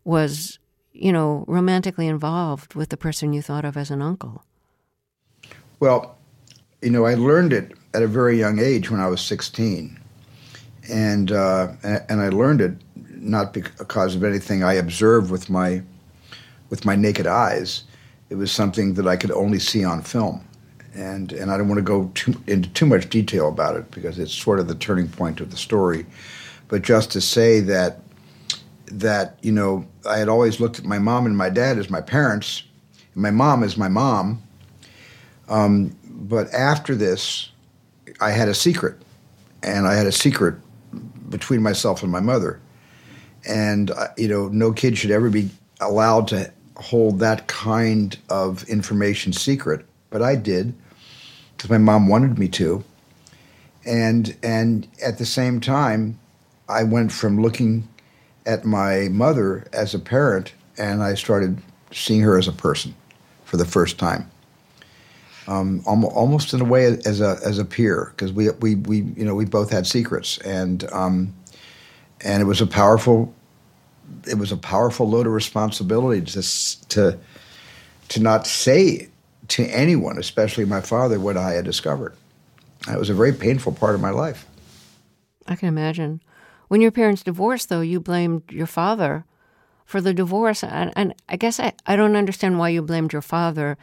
was 0.05 0.59
you 0.93 1.11
know 1.11 1.43
romantically 1.47 2.07
involved 2.07 2.73
with 2.73 2.89
the 2.89 2.97
person 2.97 3.33
you 3.33 3.41
thought 3.41 3.65
of 3.65 3.75
as 3.75 3.91
an 3.91 4.01
uncle 4.01 4.43
well 5.81 6.17
you 6.81 6.89
know 6.89 7.05
i 7.05 7.13
learned 7.15 7.51
it 7.51 7.73
at 7.93 8.01
a 8.01 8.07
very 8.07 8.39
young 8.39 8.59
age 8.59 8.89
when 8.89 9.01
i 9.01 9.07
was 9.07 9.19
16 9.19 9.99
and 10.89 11.31
uh, 11.31 11.67
and 11.83 12.21
i 12.21 12.29
learned 12.29 12.61
it 12.61 12.77
not 13.25 13.53
because 13.53 14.15
of 14.15 14.23
anything 14.23 14.63
I 14.63 14.73
observed 14.73 15.31
with 15.31 15.49
my 15.49 15.81
with 16.69 16.85
my 16.85 16.95
naked 16.95 17.27
eyes. 17.27 17.83
It 18.29 18.35
was 18.35 18.51
something 18.51 18.93
that 18.95 19.07
I 19.07 19.17
could 19.17 19.31
only 19.31 19.59
see 19.59 19.83
on 19.83 20.01
film, 20.01 20.47
and 20.93 21.33
and 21.33 21.51
I 21.51 21.57
don't 21.57 21.67
want 21.67 21.79
to 21.79 21.83
go 21.83 22.11
too, 22.13 22.35
into 22.47 22.69
too 22.69 22.85
much 22.85 23.09
detail 23.09 23.49
about 23.49 23.75
it 23.75 23.91
because 23.91 24.19
it's 24.19 24.33
sort 24.33 24.59
of 24.59 24.67
the 24.67 24.75
turning 24.75 25.09
point 25.09 25.41
of 25.41 25.51
the 25.51 25.57
story. 25.57 26.05
But 26.67 26.81
just 26.81 27.11
to 27.11 27.21
say 27.21 27.59
that 27.61 27.99
that 28.87 29.37
you 29.41 29.51
know 29.51 29.85
I 30.07 30.17
had 30.17 30.29
always 30.29 30.59
looked 30.59 30.79
at 30.79 30.85
my 30.85 30.99
mom 30.99 31.25
and 31.25 31.37
my 31.37 31.49
dad 31.49 31.77
as 31.77 31.89
my 31.89 32.01
parents, 32.01 32.63
and 33.13 33.23
my 33.23 33.31
mom 33.31 33.63
as 33.63 33.77
my 33.77 33.87
mom. 33.87 34.41
Um, 35.47 35.95
but 36.07 36.51
after 36.53 36.95
this, 36.95 37.51
I 38.19 38.31
had 38.31 38.47
a 38.47 38.53
secret, 38.53 38.95
and 39.63 39.87
I 39.87 39.95
had 39.95 40.07
a 40.07 40.11
secret 40.11 40.55
between 41.29 41.61
myself 41.61 42.03
and 42.03 42.11
my 42.11 42.19
mother. 42.19 42.59
And 43.47 43.91
uh, 43.91 44.07
you 44.17 44.27
know 44.27 44.47
no 44.47 44.71
kid 44.71 44.97
should 44.97 45.11
ever 45.11 45.29
be 45.29 45.49
allowed 45.79 46.27
to 46.29 46.51
hold 46.77 47.19
that 47.19 47.47
kind 47.47 48.17
of 48.29 48.63
information 48.65 49.31
secret 49.31 49.85
but 50.09 50.21
i 50.21 50.35
did 50.35 50.73
because 51.55 51.69
my 51.69 51.77
mom 51.77 52.07
wanted 52.07 52.37
me 52.37 52.47
to. 52.49 52.83
And 53.85 54.35
and 54.41 54.87
at 55.03 55.17
the 55.17 55.25
same 55.25 55.61
time 55.61 56.17
i 56.67 56.83
went 56.83 57.11
from 57.11 57.41
looking 57.41 57.87
at 58.45 58.65
my 58.65 59.07
mother 59.09 59.65
as 59.73 59.93
a 59.93 59.99
parent 59.99 60.53
and 60.77 61.03
i 61.03 61.13
started 61.13 61.61
seeing 61.91 62.21
her 62.21 62.37
as 62.37 62.47
a 62.47 62.51
person 62.51 62.93
for 63.43 63.57
the 63.57 63.65
first 63.65 63.97
time 63.97 64.29
um, 65.47 65.83
almost 65.85 66.55
in 66.55 66.61
a 66.61 66.65
way 66.65 66.85
as 67.05 67.21
a 67.21 67.37
as 67.45 67.59
a 67.59 67.65
peer 67.65 68.11
because 68.15 68.33
we, 68.33 68.49
we 68.49 68.75
we 68.75 68.97
you 68.97 69.23
know 69.23 69.35
we 69.35 69.45
both 69.45 69.69
had 69.69 69.85
secrets 69.85 70.39
and 70.39 70.91
um, 70.91 71.35
and 72.21 72.41
it 72.41 72.45
was 72.45 72.61
a 72.61 72.67
powerful 72.67 73.31
it 74.27 74.39
was 74.39 74.51
a 74.51 74.57
powerful 74.57 75.07
load 75.07 75.27
of 75.27 75.33
responsibility 75.33 76.21
to 76.21 76.41
to 76.89 77.19
to 78.09 78.19
not 78.19 78.47
say 78.47 79.09
to 79.49 79.63
anyone, 79.65 80.17
especially 80.17 80.65
my 80.65 80.81
father, 80.81 81.19
what 81.19 81.37
I 81.37 81.53
had 81.53 81.65
discovered. 81.65 82.15
It 82.91 82.97
was 82.97 83.09
a 83.09 83.13
very 83.13 83.33
painful 83.33 83.73
part 83.73 83.95
of 83.95 84.01
my 84.01 84.09
life. 84.09 84.45
I 85.47 85.55
can 85.55 85.67
imagine. 85.67 86.21
When 86.67 86.81
your 86.81 86.91
parents 86.91 87.23
divorced, 87.23 87.69
though, 87.69 87.81
you 87.81 87.99
blamed 87.99 88.43
your 88.49 88.67
father 88.67 89.25
for 89.85 90.01
the 90.01 90.13
divorce. 90.13 90.63
And, 90.63 90.91
and 90.95 91.13
I 91.29 91.35
guess 91.35 91.59
I, 91.59 91.73
I 91.85 91.95
don't 91.95 92.15
understand 92.15 92.57
why 92.57 92.69
you 92.69 92.81
blamed 92.81 93.13
your 93.13 93.21
father, 93.21 93.77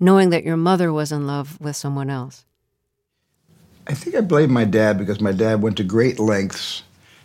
knowing 0.00 0.30
that 0.30 0.44
your 0.44 0.56
mother 0.56 0.92
was 0.92 1.12
in 1.12 1.26
love 1.26 1.60
with 1.60 1.76
someone 1.76 2.10
else. 2.10 2.44
I 3.86 3.94
think 3.94 4.16
I 4.16 4.20
blame 4.22 4.52
my 4.52 4.64
dad 4.64 4.98
because 4.98 5.20
my 5.20 5.32
dad 5.32 5.62
went 5.62 5.76
to 5.76 5.84
great 5.84 6.18
lengths 6.18 6.82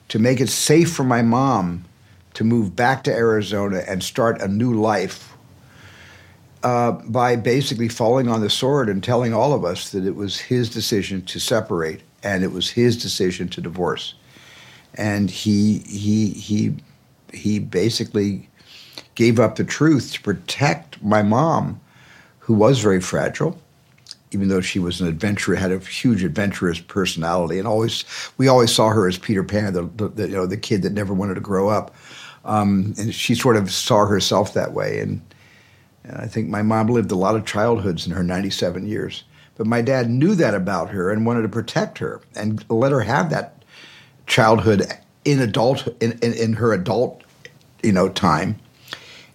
to 0.09 0.19
make 0.19 0.41
it 0.41 0.49
safe 0.49 0.91
for 0.91 1.03
my 1.03 1.21
mom 1.21 1.85
to 2.33 2.43
move 2.43 2.75
back 2.75 3.03
to 3.03 3.13
Arizona 3.13 3.83
and 3.87 4.03
start 4.03 4.41
a 4.41 4.47
new 4.47 4.73
life 4.73 5.35
uh, 6.63 6.91
by 6.91 7.35
basically 7.35 7.87
falling 7.87 8.27
on 8.27 8.41
the 8.41 8.49
sword 8.49 8.89
and 8.89 9.03
telling 9.03 9.33
all 9.33 9.53
of 9.53 9.63
us 9.63 9.91
that 9.91 10.05
it 10.05 10.15
was 10.15 10.39
his 10.39 10.69
decision 10.69 11.21
to 11.23 11.39
separate 11.39 12.01
and 12.23 12.43
it 12.43 12.51
was 12.51 12.71
his 12.71 13.01
decision 13.01 13.47
to 13.47 13.61
divorce. 13.61 14.13
And 14.95 15.29
he 15.29 15.79
he 15.79 16.29
he 16.31 16.75
he 17.31 17.59
basically 17.59 18.49
gave 19.15 19.39
up 19.39 19.55
the 19.55 19.63
truth 19.63 20.13
to 20.13 20.21
protect 20.21 21.01
my 21.03 21.21
mom, 21.21 21.79
who 22.39 22.53
was 22.53 22.79
very 22.79 23.01
fragile, 23.01 23.59
even 24.31 24.47
though 24.47 24.61
she 24.61 24.79
was 24.79 25.01
an 25.01 25.07
adventurer, 25.07 25.55
had 25.55 25.71
a 25.71 25.79
huge 25.79 26.23
adventurous 26.23 26.79
personality, 26.79 27.59
and 27.59 27.67
always 27.67 28.03
we 28.37 28.47
always 28.47 28.71
saw 28.71 28.89
her 28.89 29.07
as 29.07 29.17
Peter 29.17 29.43
Pan, 29.43 29.73
the, 29.73 29.83
the, 30.07 30.27
you 30.27 30.35
know 30.35 30.45
the 30.45 30.57
kid 30.57 30.81
that 30.81 30.93
never 30.93 31.13
wanted 31.13 31.35
to 31.35 31.41
grow 31.41 31.69
up. 31.69 31.95
Um, 32.45 32.93
and 32.97 33.13
she 33.13 33.35
sort 33.35 33.57
of 33.57 33.71
saw 33.71 34.05
herself 34.05 34.53
that 34.53 34.73
way. 34.73 34.99
And, 34.99 35.21
and 36.03 36.17
I 36.17 36.25
think 36.25 36.49
my 36.49 36.61
mom 36.61 36.87
lived 36.87 37.11
a 37.11 37.15
lot 37.15 37.35
of 37.35 37.45
childhoods 37.45 38.05
in 38.07 38.13
her 38.13 38.23
97 38.23 38.87
years. 38.87 39.23
But 39.55 39.67
my 39.67 39.81
dad 39.81 40.09
knew 40.09 40.35
that 40.35 40.55
about 40.55 40.89
her 40.89 41.11
and 41.11 41.25
wanted 41.25 41.41
to 41.41 41.49
protect 41.49 41.97
her 41.97 42.21
and 42.35 42.63
let 42.69 42.91
her 42.91 43.01
have 43.01 43.29
that 43.29 43.58
childhood 44.29 44.85
in 45.25 45.41
adult 45.41 45.85
in, 45.99 46.17
in, 46.21 46.33
in 46.33 46.53
her 46.53 46.71
adult 46.71 47.21
you 47.83 47.91
know 47.91 48.07
time. 48.07 48.55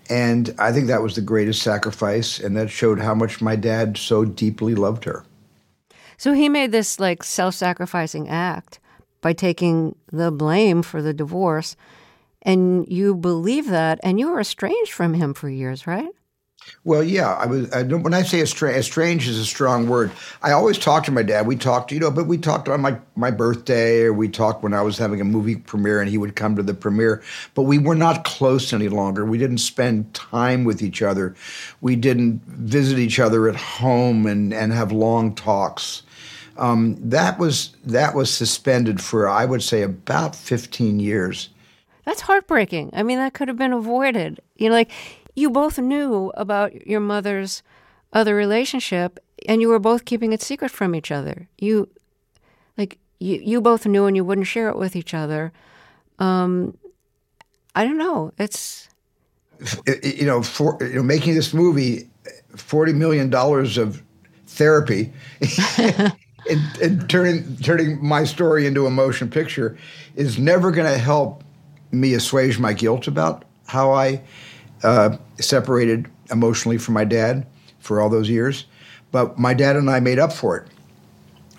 And 0.08 0.54
I 0.58 0.72
think 0.72 0.86
that 0.86 1.02
was 1.02 1.14
the 1.14 1.22
greatest 1.22 1.62
sacrifice, 1.62 2.38
and 2.38 2.56
that 2.56 2.70
showed 2.70 3.00
how 3.00 3.14
much 3.14 3.40
my 3.40 3.56
dad 3.56 3.96
so 3.96 4.24
deeply 4.24 4.74
loved 4.74 5.04
her. 5.04 5.24
So 6.16 6.32
he 6.32 6.48
made 6.48 6.72
this 6.72 6.98
like 6.98 7.22
self 7.22 7.54
sacrificing 7.54 8.28
act 8.28 8.80
by 9.20 9.32
taking 9.32 9.96
the 10.10 10.30
blame 10.30 10.82
for 10.82 11.02
the 11.02 11.14
divorce 11.14 11.76
and 12.44 12.86
you 12.88 13.14
believe 13.14 13.68
that, 13.68 13.98
and 14.02 14.20
you 14.20 14.30
were 14.30 14.40
estranged 14.40 14.92
from 14.92 15.14
him 15.14 15.32
for 15.32 15.48
years, 15.48 15.86
right? 15.86 16.10
Well, 16.84 17.02
yeah. 17.02 17.32
I 17.34 17.46
was. 17.46 17.70
I, 17.72 17.82
when 17.82 18.12
I 18.12 18.22
say 18.22 18.40
estranged 18.40 19.28
is 19.28 19.38
a 19.38 19.44
strong 19.44 19.88
word. 19.88 20.12
I 20.42 20.52
always 20.52 20.78
talked 20.78 21.06
to 21.06 21.12
my 21.12 21.22
dad. 21.22 21.46
We 21.46 21.56
talked, 21.56 21.90
you 21.92 21.98
know, 21.98 22.10
but 22.10 22.26
we 22.26 22.36
talked 22.36 22.68
on 22.68 22.80
my 22.80 22.98
my 23.16 23.30
birthday, 23.30 24.02
or 24.02 24.12
we 24.12 24.28
talked 24.28 24.62
when 24.62 24.74
I 24.74 24.82
was 24.82 24.98
having 24.98 25.20
a 25.20 25.24
movie 25.24 25.56
premiere, 25.56 26.00
and 26.00 26.10
he 26.10 26.18
would 26.18 26.36
come 26.36 26.56
to 26.56 26.62
the 26.62 26.74
premiere. 26.74 27.22
But 27.54 27.62
we 27.62 27.78
were 27.78 27.94
not 27.94 28.24
close 28.24 28.72
any 28.72 28.88
longer. 28.88 29.24
We 29.24 29.38
didn't 29.38 29.58
spend 29.58 30.12
time 30.14 30.64
with 30.64 30.82
each 30.82 31.00
other. 31.00 31.34
We 31.80 31.96
didn't 31.96 32.42
visit 32.46 32.98
each 32.98 33.18
other 33.18 33.48
at 33.48 33.56
home 33.56 34.26
and 34.26 34.52
and 34.52 34.72
have 34.72 34.92
long 34.92 35.34
talks. 35.34 36.02
Um, 36.56 36.96
that 37.00 37.38
was 37.38 37.74
that 37.84 38.14
was 38.14 38.32
suspended 38.32 39.00
for 39.00 39.28
I 39.28 39.44
would 39.44 39.62
say 39.62 39.82
about 39.82 40.36
fifteen 40.36 41.00
years 41.00 41.48
that's 42.04 42.20
heartbreaking. 42.20 42.90
I 42.92 43.02
mean, 43.02 43.18
that 43.18 43.34
could 43.34 43.48
have 43.48 43.56
been 43.56 43.72
avoided. 43.72 44.40
You 44.56 44.68
know, 44.68 44.74
like 44.74 44.90
you 45.34 45.50
both 45.50 45.78
knew 45.78 46.32
about 46.36 46.86
your 46.86 47.00
mother's 47.00 47.62
other 48.12 48.34
relationship 48.34 49.18
and 49.46 49.60
you 49.60 49.68
were 49.68 49.78
both 49.78 50.04
keeping 50.04 50.32
it 50.32 50.40
secret 50.40 50.70
from 50.70 50.94
each 50.94 51.10
other. 51.10 51.48
You 51.58 51.88
like 52.78 52.98
you 53.18 53.40
you 53.42 53.60
both 53.60 53.86
knew 53.86 54.06
and 54.06 54.16
you 54.16 54.24
wouldn't 54.24 54.46
share 54.46 54.68
it 54.68 54.78
with 54.78 54.96
each 54.96 55.14
other. 55.14 55.52
Um 56.18 56.76
I 57.74 57.84
don't 57.84 57.98
know. 57.98 58.32
It's 58.38 58.88
you 59.86 60.26
know, 60.26 60.42
for 60.42 60.78
you 60.80 60.94
know, 60.94 61.02
making 61.02 61.34
this 61.34 61.54
movie, 61.54 62.08
forty 62.56 62.92
million 62.92 63.30
dollars 63.30 63.78
of 63.78 64.02
therapy, 64.46 65.12
and, 65.78 66.12
and, 66.82 67.10
turning 67.10 67.56
turning 67.58 68.04
my 68.04 68.24
story 68.24 68.66
into 68.66 68.86
a 68.86 68.90
motion 68.90 69.30
picture 69.30 69.76
is 70.16 70.38
never 70.38 70.70
going 70.70 70.90
to 70.90 70.98
help 70.98 71.42
me 71.90 72.14
assuage 72.14 72.58
my 72.58 72.72
guilt 72.72 73.06
about 73.06 73.44
how 73.66 73.92
I 73.92 74.20
uh, 74.84 75.16
separated 75.40 76.08
emotionally 76.30 76.78
from 76.78 76.94
my 76.94 77.04
dad 77.04 77.46
for 77.80 78.00
all 78.00 78.08
those 78.08 78.28
years. 78.28 78.66
But 79.10 79.38
my 79.38 79.54
dad 79.54 79.76
and 79.76 79.90
I 79.90 80.00
made 80.00 80.18
up 80.18 80.32
for 80.32 80.56
it. 80.56 80.68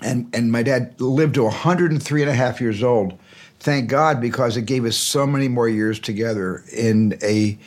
And, 0.02 0.34
and 0.34 0.52
my 0.52 0.64
dad 0.64 1.00
lived 1.00 1.36
to 1.36 1.44
103 1.44 2.22
and 2.22 2.32
a 2.32 2.34
half 2.34 2.62
years 2.62 2.84
old. 2.84 3.18
Thank 3.60 3.90
God, 3.90 4.22
because 4.22 4.58
it 4.58 4.64
gave 4.64 4.86
us 4.86 4.96
so 4.96 5.26
many 5.26 5.48
more 5.48 5.68
years 5.68 6.00
together 6.00 6.64
in 6.72 7.18
a, 7.24 7.58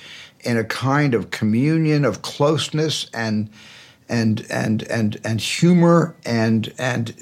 in 0.41 0.57
a 0.57 0.65
kind 0.65 1.15
of 1.15 1.31
communion 1.31 2.05
of 2.05 2.23
closeness 2.23 3.11
and, 3.13 3.51
and, 4.09 4.47
and, 4.51 4.83
and, 4.85 5.21
and 5.25 5.41
humor 5.41 6.15
and, 6.25 6.73
and 6.79 7.15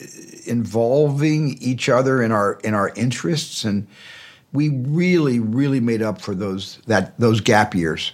involving 0.45 1.57
each 1.59 1.89
other 1.89 2.23
in 2.23 2.33
our, 2.33 2.55
in 2.65 2.75
our 2.75 2.91
interests. 2.91 3.65
And, 3.65 3.87
we 4.53 4.71
really, 4.71 5.39
really 5.39 5.81
made 5.81 6.03
up 6.03 6.21
for 6.21 6.35
those 6.35 6.79
that 6.87 7.19
those 7.19 7.41
gap 7.41 7.75
years. 7.75 8.13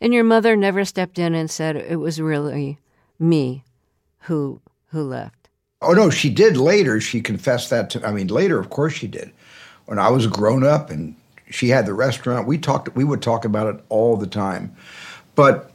And 0.00 0.14
your 0.14 0.24
mother 0.24 0.56
never 0.56 0.84
stepped 0.84 1.18
in 1.18 1.34
and 1.34 1.50
said 1.50 1.76
it 1.76 2.00
was 2.00 2.20
really 2.20 2.78
me 3.18 3.64
who 4.20 4.60
who 4.88 5.02
left. 5.02 5.48
Oh 5.82 5.92
no, 5.92 6.10
she 6.10 6.30
did 6.30 6.56
later. 6.56 7.00
She 7.00 7.20
confessed 7.20 7.70
that 7.70 7.90
to 7.90 8.06
I 8.06 8.12
mean 8.12 8.28
later 8.28 8.58
of 8.58 8.70
course 8.70 8.94
she 8.94 9.06
did. 9.06 9.32
When 9.86 9.98
I 9.98 10.08
was 10.08 10.26
grown 10.26 10.64
up 10.64 10.90
and 10.90 11.16
she 11.50 11.68
had 11.68 11.86
the 11.86 11.94
restaurant, 11.94 12.46
we 12.46 12.58
talked 12.58 12.94
we 12.94 13.04
would 13.04 13.22
talk 13.22 13.44
about 13.44 13.74
it 13.74 13.84
all 13.88 14.16
the 14.16 14.26
time. 14.26 14.74
But 15.34 15.70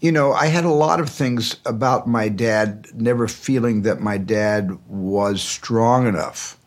you 0.00 0.10
know, 0.10 0.32
I 0.32 0.46
had 0.46 0.64
a 0.64 0.70
lot 0.70 0.98
of 0.98 1.08
things 1.08 1.56
about 1.64 2.08
my 2.08 2.28
dad 2.28 2.88
never 2.92 3.28
feeling 3.28 3.82
that 3.82 4.00
my 4.00 4.18
dad 4.18 4.76
was 4.88 5.40
strong 5.40 6.08
enough. 6.08 6.58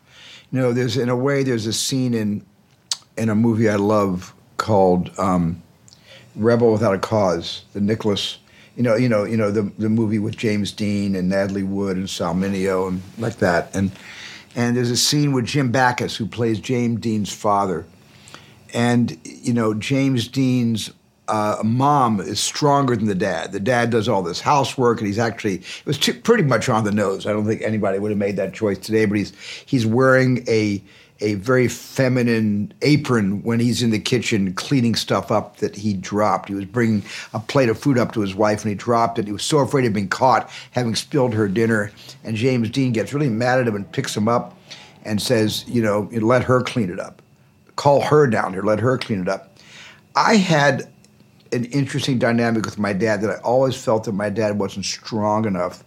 You 0.50 0.60
know, 0.60 0.72
there's 0.72 0.96
in 0.96 1.10
a 1.10 1.16
way 1.16 1.42
there's 1.42 1.66
a 1.66 1.72
scene 1.72 2.14
in 2.14 2.44
in 3.18 3.28
a 3.28 3.34
movie 3.34 3.68
I 3.68 3.76
love 3.76 4.34
called 4.56 5.10
um, 5.18 5.62
Rebel 6.36 6.72
Without 6.72 6.94
a 6.94 6.98
Cause, 6.98 7.62
the 7.72 7.80
Nicholas, 7.80 8.38
you 8.76 8.82
know, 8.82 8.94
you 8.94 9.08
know, 9.08 9.24
you 9.24 9.36
know, 9.36 9.50
the 9.50 9.62
the 9.78 9.88
movie 9.88 10.18
with 10.18 10.36
James 10.36 10.70
Dean 10.70 11.16
and 11.16 11.28
Natalie 11.28 11.62
Wood 11.62 11.96
and 11.96 12.08
Sal 12.08 12.34
Mineo 12.34 12.88
and 12.88 13.02
like 13.18 13.38
that. 13.38 13.74
And 13.74 13.90
and 14.54 14.76
there's 14.76 14.90
a 14.90 14.96
scene 14.96 15.32
with 15.32 15.46
Jim 15.46 15.70
Backus 15.70 16.16
who 16.16 16.26
plays 16.26 16.60
James 16.60 17.00
Dean's 17.00 17.32
father. 17.32 17.86
And 18.74 19.18
you 19.24 19.52
know, 19.52 19.74
James 19.74 20.28
Dean's 20.28 20.92
uh, 21.28 21.56
mom 21.64 22.20
is 22.20 22.40
stronger 22.40 22.96
than 22.96 23.06
the 23.06 23.14
dad. 23.14 23.52
The 23.52 23.60
dad 23.60 23.90
does 23.90 24.08
all 24.08 24.22
this 24.22 24.40
housework, 24.40 24.98
and 24.98 25.06
he's 25.06 25.18
actually 25.18 25.56
it 25.56 25.86
was 25.86 25.98
too, 25.98 26.14
pretty 26.14 26.44
much 26.44 26.68
on 26.68 26.84
the 26.84 26.92
nose. 26.92 27.26
I 27.26 27.32
don't 27.32 27.46
think 27.46 27.62
anybody 27.62 27.98
would 27.98 28.10
have 28.10 28.18
made 28.18 28.36
that 28.36 28.54
choice 28.54 28.78
today, 28.78 29.06
but 29.06 29.16
he's 29.16 29.32
he's 29.66 29.86
wearing 29.86 30.44
a 30.48 30.82
a 31.20 31.34
very 31.34 31.66
feminine 31.66 32.72
apron 32.82 33.42
when 33.42 33.58
he's 33.58 33.82
in 33.82 33.90
the 33.90 33.98
kitchen 33.98 34.52
cleaning 34.54 34.94
stuff 34.94 35.30
up 35.30 35.56
that 35.58 35.74
he 35.76 35.94
dropped. 35.94 36.48
He 36.48 36.54
was 36.54 36.66
bringing 36.66 37.02
a 37.32 37.40
plate 37.40 37.68
of 37.68 37.78
food 37.78 37.98
up 37.98 38.12
to 38.12 38.20
his 38.20 38.34
wife 38.34 38.62
and 38.62 38.70
he 38.70 38.74
dropped 38.74 39.18
it. 39.18 39.26
He 39.26 39.32
was 39.32 39.42
so 39.42 39.58
afraid 39.58 39.86
of 39.86 39.94
being 39.94 40.08
caught 40.08 40.50
having 40.72 40.94
spilled 40.94 41.32
her 41.34 41.48
dinner. 41.48 41.90
And 42.22 42.36
James 42.36 42.68
Dean 42.70 42.92
gets 42.92 43.14
really 43.14 43.30
mad 43.30 43.60
at 43.60 43.66
him 43.66 43.76
and 43.76 43.90
picks 43.90 44.16
him 44.16 44.28
up 44.28 44.58
and 45.04 45.22
says, 45.22 45.64
you 45.66 45.80
know, 45.80 46.08
let 46.12 46.42
her 46.44 46.60
clean 46.60 46.90
it 46.90 47.00
up. 47.00 47.22
Call 47.76 48.02
her 48.02 48.26
down 48.26 48.52
here, 48.52 48.62
let 48.62 48.80
her 48.80 48.98
clean 48.98 49.22
it 49.22 49.28
up. 49.28 49.58
I 50.14 50.36
had 50.36 50.90
an 51.52 51.64
interesting 51.66 52.18
dynamic 52.18 52.64
with 52.64 52.78
my 52.78 52.92
dad 52.92 53.22
that 53.22 53.30
I 53.30 53.40
always 53.40 53.76
felt 53.76 54.04
that 54.04 54.12
my 54.12 54.28
dad 54.28 54.58
wasn't 54.58 54.84
strong 54.84 55.46
enough 55.46 55.84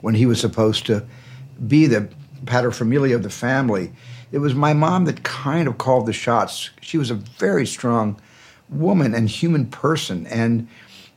when 0.00 0.14
he 0.14 0.26
was 0.26 0.40
supposed 0.40 0.86
to 0.86 1.06
be 1.66 1.86
the 1.86 2.08
paterfamilias 2.44 3.14
of 3.14 3.22
the 3.22 3.30
family 3.30 3.92
it 4.32 4.38
was 4.38 4.54
my 4.54 4.72
mom 4.72 5.04
that 5.04 5.22
kind 5.22 5.68
of 5.68 5.78
called 5.78 6.06
the 6.06 6.12
shots. 6.12 6.70
She 6.80 6.98
was 6.98 7.10
a 7.10 7.14
very 7.14 7.66
strong 7.66 8.20
woman 8.68 9.14
and 9.14 9.28
human 9.28 9.66
person, 9.66 10.26
and 10.26 10.68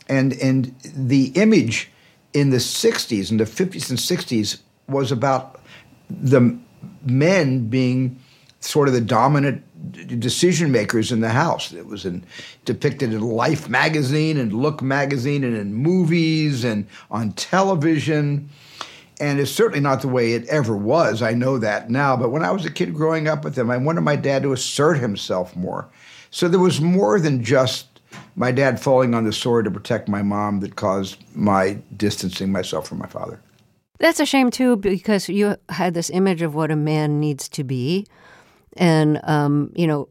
and 0.07 0.33
and 0.33 0.75
the 0.83 1.27
image 1.35 1.89
in 2.33 2.49
the 2.49 2.57
'60s 2.57 3.31
and 3.31 3.39
the 3.39 3.45
'50s 3.45 3.89
and 3.89 3.97
'60s 3.97 4.59
was 4.87 5.11
about 5.11 5.61
the 6.09 6.57
men 7.03 7.67
being 7.67 8.19
sort 8.59 8.87
of 8.87 8.93
the 8.93 9.01
dominant 9.01 9.63
decision 10.19 10.71
makers 10.71 11.11
in 11.11 11.21
the 11.21 11.29
house. 11.29 11.71
It 11.71 11.85
was 11.85 12.05
in, 12.05 12.25
depicted 12.65 13.13
in 13.13 13.21
Life 13.21 13.69
magazine 13.69 14.37
and 14.37 14.51
Look 14.51 14.81
magazine 14.81 15.43
and 15.43 15.55
in 15.55 15.73
movies 15.73 16.63
and 16.63 16.87
on 17.11 17.31
television 17.33 18.49
and 19.19 19.39
it's 19.39 19.51
certainly 19.51 19.79
not 19.79 20.01
the 20.01 20.07
way 20.07 20.33
it 20.33 20.45
ever 20.47 20.75
was. 20.75 21.21
I 21.21 21.33
know 21.33 21.57
that 21.59 21.89
now. 21.89 22.17
But 22.17 22.29
when 22.29 22.43
I 22.43 22.51
was 22.51 22.65
a 22.65 22.71
kid 22.71 22.93
growing 22.93 23.27
up 23.27 23.43
with 23.43 23.57
him, 23.57 23.69
I 23.71 23.77
wanted 23.77 24.01
my 24.01 24.15
dad 24.15 24.43
to 24.43 24.53
assert 24.53 24.97
himself 24.97 25.55
more. 25.55 25.89
So 26.31 26.47
there 26.47 26.59
was 26.59 26.81
more 26.81 27.19
than 27.19 27.43
just 27.43 27.87
my 28.35 28.51
dad 28.51 28.79
falling 28.79 29.13
on 29.13 29.23
the 29.23 29.33
sword 29.33 29.65
to 29.65 29.71
protect 29.71 30.07
my 30.07 30.21
mom 30.21 30.59
that 30.59 30.75
caused 30.75 31.17
my 31.35 31.77
distancing 31.95 32.51
myself 32.51 32.87
from 32.87 32.97
my 32.97 33.07
father. 33.07 33.39
That's 33.99 34.19
a 34.19 34.25
shame 34.25 34.51
too, 34.51 34.75
because 34.75 35.29
you 35.29 35.55
had 35.69 35.93
this 35.93 36.09
image 36.09 36.41
of 36.41 36.53
what 36.53 36.71
a 36.71 36.75
man 36.75 37.19
needs 37.19 37.47
to 37.49 37.63
be, 37.63 38.05
and 38.75 39.21
um, 39.23 39.71
you 39.73 39.87
know, 39.87 40.09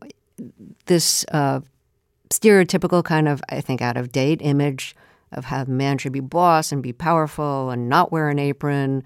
this 0.86 1.24
uh, 1.32 1.60
stereotypical 2.30 3.04
kind 3.04 3.28
of, 3.28 3.42
I 3.50 3.60
think, 3.60 3.82
out 3.82 3.98
of 3.98 4.10
date 4.10 4.40
image 4.40 4.96
of 5.34 5.46
how 5.46 5.64
man 5.64 5.98
should 5.98 6.12
be 6.12 6.20
boss 6.20 6.72
and 6.72 6.82
be 6.82 6.92
powerful 6.92 7.70
and 7.70 7.88
not 7.88 8.12
wear 8.12 8.28
an 8.28 8.38
apron. 8.38 9.02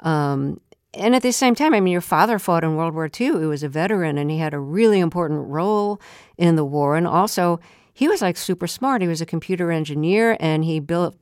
Um, 0.00 0.60
and 0.94 1.14
at 1.14 1.22
the 1.22 1.32
same 1.32 1.54
time, 1.54 1.74
I 1.74 1.80
mean, 1.80 1.92
your 1.92 2.00
father 2.00 2.38
fought 2.38 2.64
in 2.64 2.76
World 2.76 2.94
War 2.94 3.08
II. 3.08 3.38
He 3.40 3.46
was 3.46 3.62
a 3.62 3.68
veteran 3.68 4.18
and 4.18 4.30
he 4.30 4.38
had 4.38 4.54
a 4.54 4.58
really 4.58 5.00
important 5.00 5.46
role 5.48 6.00
in 6.38 6.56
the 6.56 6.64
war. 6.64 6.96
And 6.96 7.06
also, 7.06 7.60
he 7.92 8.08
was 8.08 8.22
like 8.22 8.36
super 8.36 8.66
smart. 8.66 9.02
He 9.02 9.08
was 9.08 9.20
a 9.20 9.26
computer 9.26 9.70
engineer 9.70 10.36
and 10.40 10.64
he 10.64 10.80
built, 10.80 11.16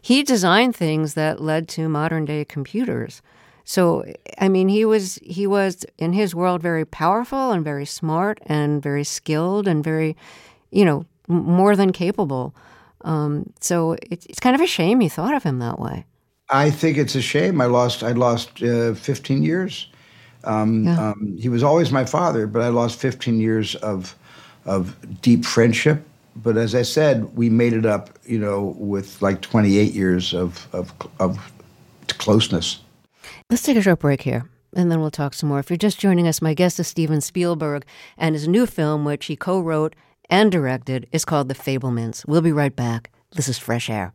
he 0.00 0.22
designed 0.22 0.76
things 0.76 1.14
that 1.14 1.40
led 1.40 1.68
to 1.68 1.88
modern 1.88 2.24
day 2.24 2.44
computers. 2.44 3.22
So, 3.64 4.04
I 4.38 4.48
mean, 4.48 4.68
he 4.68 4.84
was 4.84 5.18
he 5.22 5.46
was 5.46 5.86
in 5.96 6.12
his 6.12 6.34
world 6.34 6.60
very 6.60 6.84
powerful 6.84 7.50
and 7.50 7.64
very 7.64 7.86
smart 7.86 8.38
and 8.44 8.82
very 8.82 9.04
skilled 9.04 9.66
and 9.66 9.82
very, 9.82 10.16
you 10.70 10.84
know, 10.84 11.06
more 11.28 11.74
than 11.74 11.92
capable. 11.92 12.54
Um, 13.04 13.52
so 13.60 13.96
it's, 14.02 14.26
it's 14.26 14.40
kind 14.40 14.54
of 14.54 14.62
a 14.62 14.66
shame 14.66 15.00
you 15.00 15.10
thought 15.10 15.34
of 15.34 15.42
him 15.42 15.58
that 15.60 15.78
way. 15.78 16.04
I 16.50 16.70
think 16.70 16.98
it's 16.98 17.14
a 17.14 17.22
shame. 17.22 17.60
I 17.60 17.66
lost 17.66 18.02
I 18.02 18.12
lost 18.12 18.62
uh, 18.62 18.94
15 18.94 19.42
years. 19.42 19.88
Um, 20.44 20.84
yeah. 20.84 21.10
um, 21.10 21.36
he 21.38 21.48
was 21.48 21.62
always 21.62 21.90
my 21.90 22.04
father, 22.04 22.46
but 22.46 22.60
I 22.60 22.68
lost 22.68 22.98
15 23.00 23.40
years 23.40 23.74
of 23.76 24.14
of 24.66 24.96
deep 25.22 25.44
friendship. 25.44 26.02
But 26.36 26.56
as 26.56 26.74
I 26.74 26.82
said, 26.82 27.36
we 27.36 27.48
made 27.48 27.74
it 27.74 27.86
up, 27.86 28.18
you 28.24 28.38
know, 28.38 28.74
with 28.78 29.22
like 29.22 29.40
28 29.40 29.92
years 29.92 30.34
of 30.34 30.66
of, 30.72 30.92
of 31.18 31.52
closeness. 32.08 32.80
Let's 33.50 33.62
take 33.62 33.76
a 33.76 33.82
short 33.82 34.00
break 34.00 34.22
here 34.22 34.48
and 34.74 34.90
then 34.90 35.00
we'll 35.00 35.10
talk 35.10 35.34
some 35.34 35.48
more. 35.48 35.58
If 35.58 35.70
you're 35.70 35.76
just 35.76 35.98
joining 35.98 36.26
us, 36.26 36.42
my 36.42 36.54
guest 36.54 36.78
is 36.80 36.88
Steven 36.88 37.20
Spielberg 37.20 37.84
and 38.16 38.34
his 38.34 38.48
new 38.48 38.66
film, 38.66 39.04
which 39.04 39.26
he 39.26 39.36
co 39.36 39.60
wrote 39.60 39.94
and 40.30 40.50
directed 40.50 41.08
is 41.12 41.24
called 41.24 41.48
The 41.48 41.54
Fabelmans. 41.54 42.26
We'll 42.26 42.42
be 42.42 42.52
right 42.52 42.74
back. 42.74 43.10
This 43.32 43.48
is 43.48 43.58
Fresh 43.58 43.90
Air. 43.90 44.12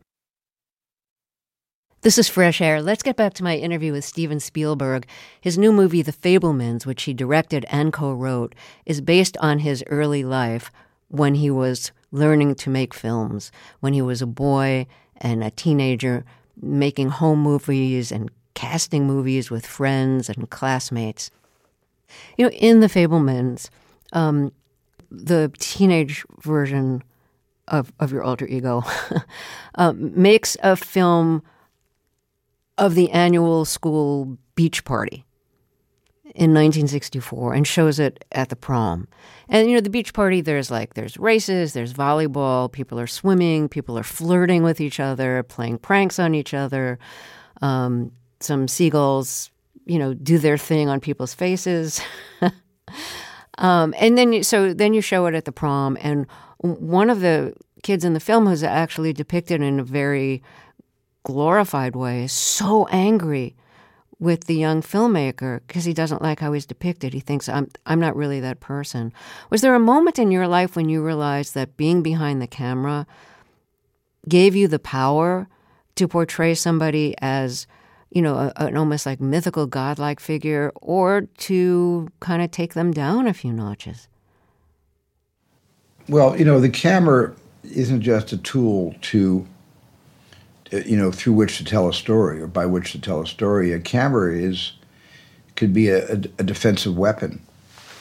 This 2.02 2.16
is 2.16 2.28
Fresh 2.28 2.62
Air. 2.62 2.80
Let's 2.80 3.02
get 3.02 3.16
back 3.16 3.34
to 3.34 3.44
my 3.44 3.56
interview 3.56 3.92
with 3.92 4.06
Steven 4.06 4.40
Spielberg. 4.40 5.06
His 5.38 5.58
new 5.58 5.70
movie, 5.70 6.00
The 6.00 6.12
Fabelmans, 6.12 6.86
which 6.86 7.02
he 7.02 7.12
directed 7.12 7.66
and 7.68 7.92
co 7.92 8.12
wrote, 8.14 8.54
is 8.86 9.02
based 9.02 9.36
on 9.38 9.58
his 9.58 9.84
early 9.88 10.24
life 10.24 10.72
when 11.08 11.34
he 11.34 11.50
was 11.50 11.92
learning 12.10 12.54
to 12.54 12.70
make 12.70 12.94
films, 12.94 13.52
when 13.80 13.92
he 13.92 14.00
was 14.00 14.22
a 14.22 14.26
boy 14.26 14.86
and 15.18 15.44
a 15.44 15.50
teenager 15.50 16.24
making 16.60 17.10
home 17.10 17.42
movies 17.42 18.10
and 18.10 18.30
casting 18.54 19.06
movies 19.06 19.50
with 19.50 19.66
friends 19.66 20.28
and 20.30 20.48
classmates. 20.48 21.30
You 22.38 22.46
know, 22.46 22.52
in 22.52 22.80
The 22.80 22.86
Fabelmans, 22.86 23.68
um, 24.12 24.52
the 25.10 25.52
teenage 25.58 26.24
version 26.40 27.02
of, 27.68 27.92
of 28.00 28.12
your 28.12 28.22
alter 28.22 28.46
ego 28.46 28.82
um, 29.76 30.12
makes 30.20 30.56
a 30.62 30.76
film 30.76 31.42
of 32.78 32.94
the 32.94 33.10
annual 33.10 33.64
school 33.64 34.38
beach 34.54 34.84
party 34.84 35.24
in 36.34 36.54
1964 36.54 37.54
and 37.54 37.66
shows 37.66 37.98
it 37.98 38.24
at 38.32 38.48
the 38.48 38.56
prom. 38.56 39.08
And 39.48 39.68
you 39.68 39.74
know, 39.74 39.80
the 39.80 39.90
beach 39.90 40.14
party 40.14 40.40
there's 40.40 40.70
like 40.70 40.94
there's 40.94 41.16
races, 41.16 41.72
there's 41.72 41.92
volleyball, 41.92 42.70
people 42.70 42.98
are 43.00 43.06
swimming, 43.06 43.68
people 43.68 43.98
are 43.98 44.04
flirting 44.04 44.62
with 44.62 44.80
each 44.80 45.00
other, 45.00 45.42
playing 45.42 45.78
pranks 45.78 46.18
on 46.18 46.34
each 46.34 46.54
other. 46.54 46.98
Um, 47.60 48.12
some 48.40 48.68
seagulls, 48.68 49.50
you 49.84 49.98
know, 49.98 50.14
do 50.14 50.38
their 50.38 50.56
thing 50.56 50.88
on 50.88 51.00
people's 51.00 51.34
faces. 51.34 52.00
Um, 53.60 53.94
and 53.98 54.18
then, 54.18 54.32
you, 54.32 54.42
so 54.42 54.74
then 54.74 54.94
you 54.94 55.00
show 55.00 55.26
it 55.26 55.34
at 55.34 55.44
the 55.44 55.52
prom, 55.52 55.96
and 56.00 56.26
one 56.58 57.10
of 57.10 57.20
the 57.20 57.54
kids 57.82 58.04
in 58.04 58.14
the 58.14 58.20
film 58.20 58.46
who's 58.46 58.62
actually 58.62 59.12
depicted 59.12 59.62
in 59.62 59.78
a 59.78 59.84
very 59.84 60.42
glorified 61.22 61.94
way 61.94 62.24
is 62.24 62.32
so 62.32 62.86
angry 62.88 63.54
with 64.18 64.44
the 64.44 64.54
young 64.54 64.82
filmmaker 64.82 65.60
because 65.66 65.84
he 65.84 65.94
doesn't 65.94 66.22
like 66.22 66.40
how 66.40 66.52
he's 66.52 66.66
depicted. 66.66 67.14
He 67.14 67.20
thinks 67.20 67.48
I'm 67.48 67.68
I'm 67.86 68.00
not 68.00 68.14
really 68.14 68.40
that 68.40 68.60
person. 68.60 69.12
Was 69.48 69.62
there 69.62 69.74
a 69.74 69.80
moment 69.80 70.18
in 70.18 70.30
your 70.30 70.46
life 70.46 70.76
when 70.76 70.88
you 70.88 71.04
realized 71.04 71.54
that 71.54 71.76
being 71.76 72.02
behind 72.02 72.40
the 72.40 72.46
camera 72.46 73.06
gave 74.28 74.54
you 74.54 74.68
the 74.68 74.78
power 74.78 75.48
to 75.96 76.06
portray 76.06 76.54
somebody 76.54 77.14
as 77.18 77.66
you 78.10 78.22
know, 78.22 78.36
a, 78.36 78.52
an 78.56 78.76
almost 78.76 79.06
like 79.06 79.20
mythical 79.20 79.66
godlike 79.66 80.20
figure, 80.20 80.72
or 80.76 81.22
to 81.38 82.08
kind 82.20 82.42
of 82.42 82.50
take 82.50 82.74
them 82.74 82.92
down 82.92 83.26
a 83.26 83.34
few 83.34 83.52
notches? 83.52 84.08
Well, 86.08 86.36
you 86.36 86.44
know, 86.44 86.60
the 86.60 86.68
camera 86.68 87.34
isn't 87.62 88.00
just 88.00 88.32
a 88.32 88.36
tool 88.38 88.94
to, 89.02 89.46
you 90.72 90.96
know, 90.96 91.12
through 91.12 91.34
which 91.34 91.58
to 91.58 91.64
tell 91.64 91.88
a 91.88 91.92
story 91.92 92.40
or 92.40 92.46
by 92.46 92.66
which 92.66 92.92
to 92.92 93.00
tell 93.00 93.20
a 93.20 93.26
story. 93.26 93.72
A 93.72 93.78
camera 93.78 94.34
is 94.34 94.72
could 95.56 95.72
be 95.72 95.88
a, 95.88 96.10
a, 96.10 96.16
a 96.38 96.42
defensive 96.42 96.96
weapon. 96.96 97.40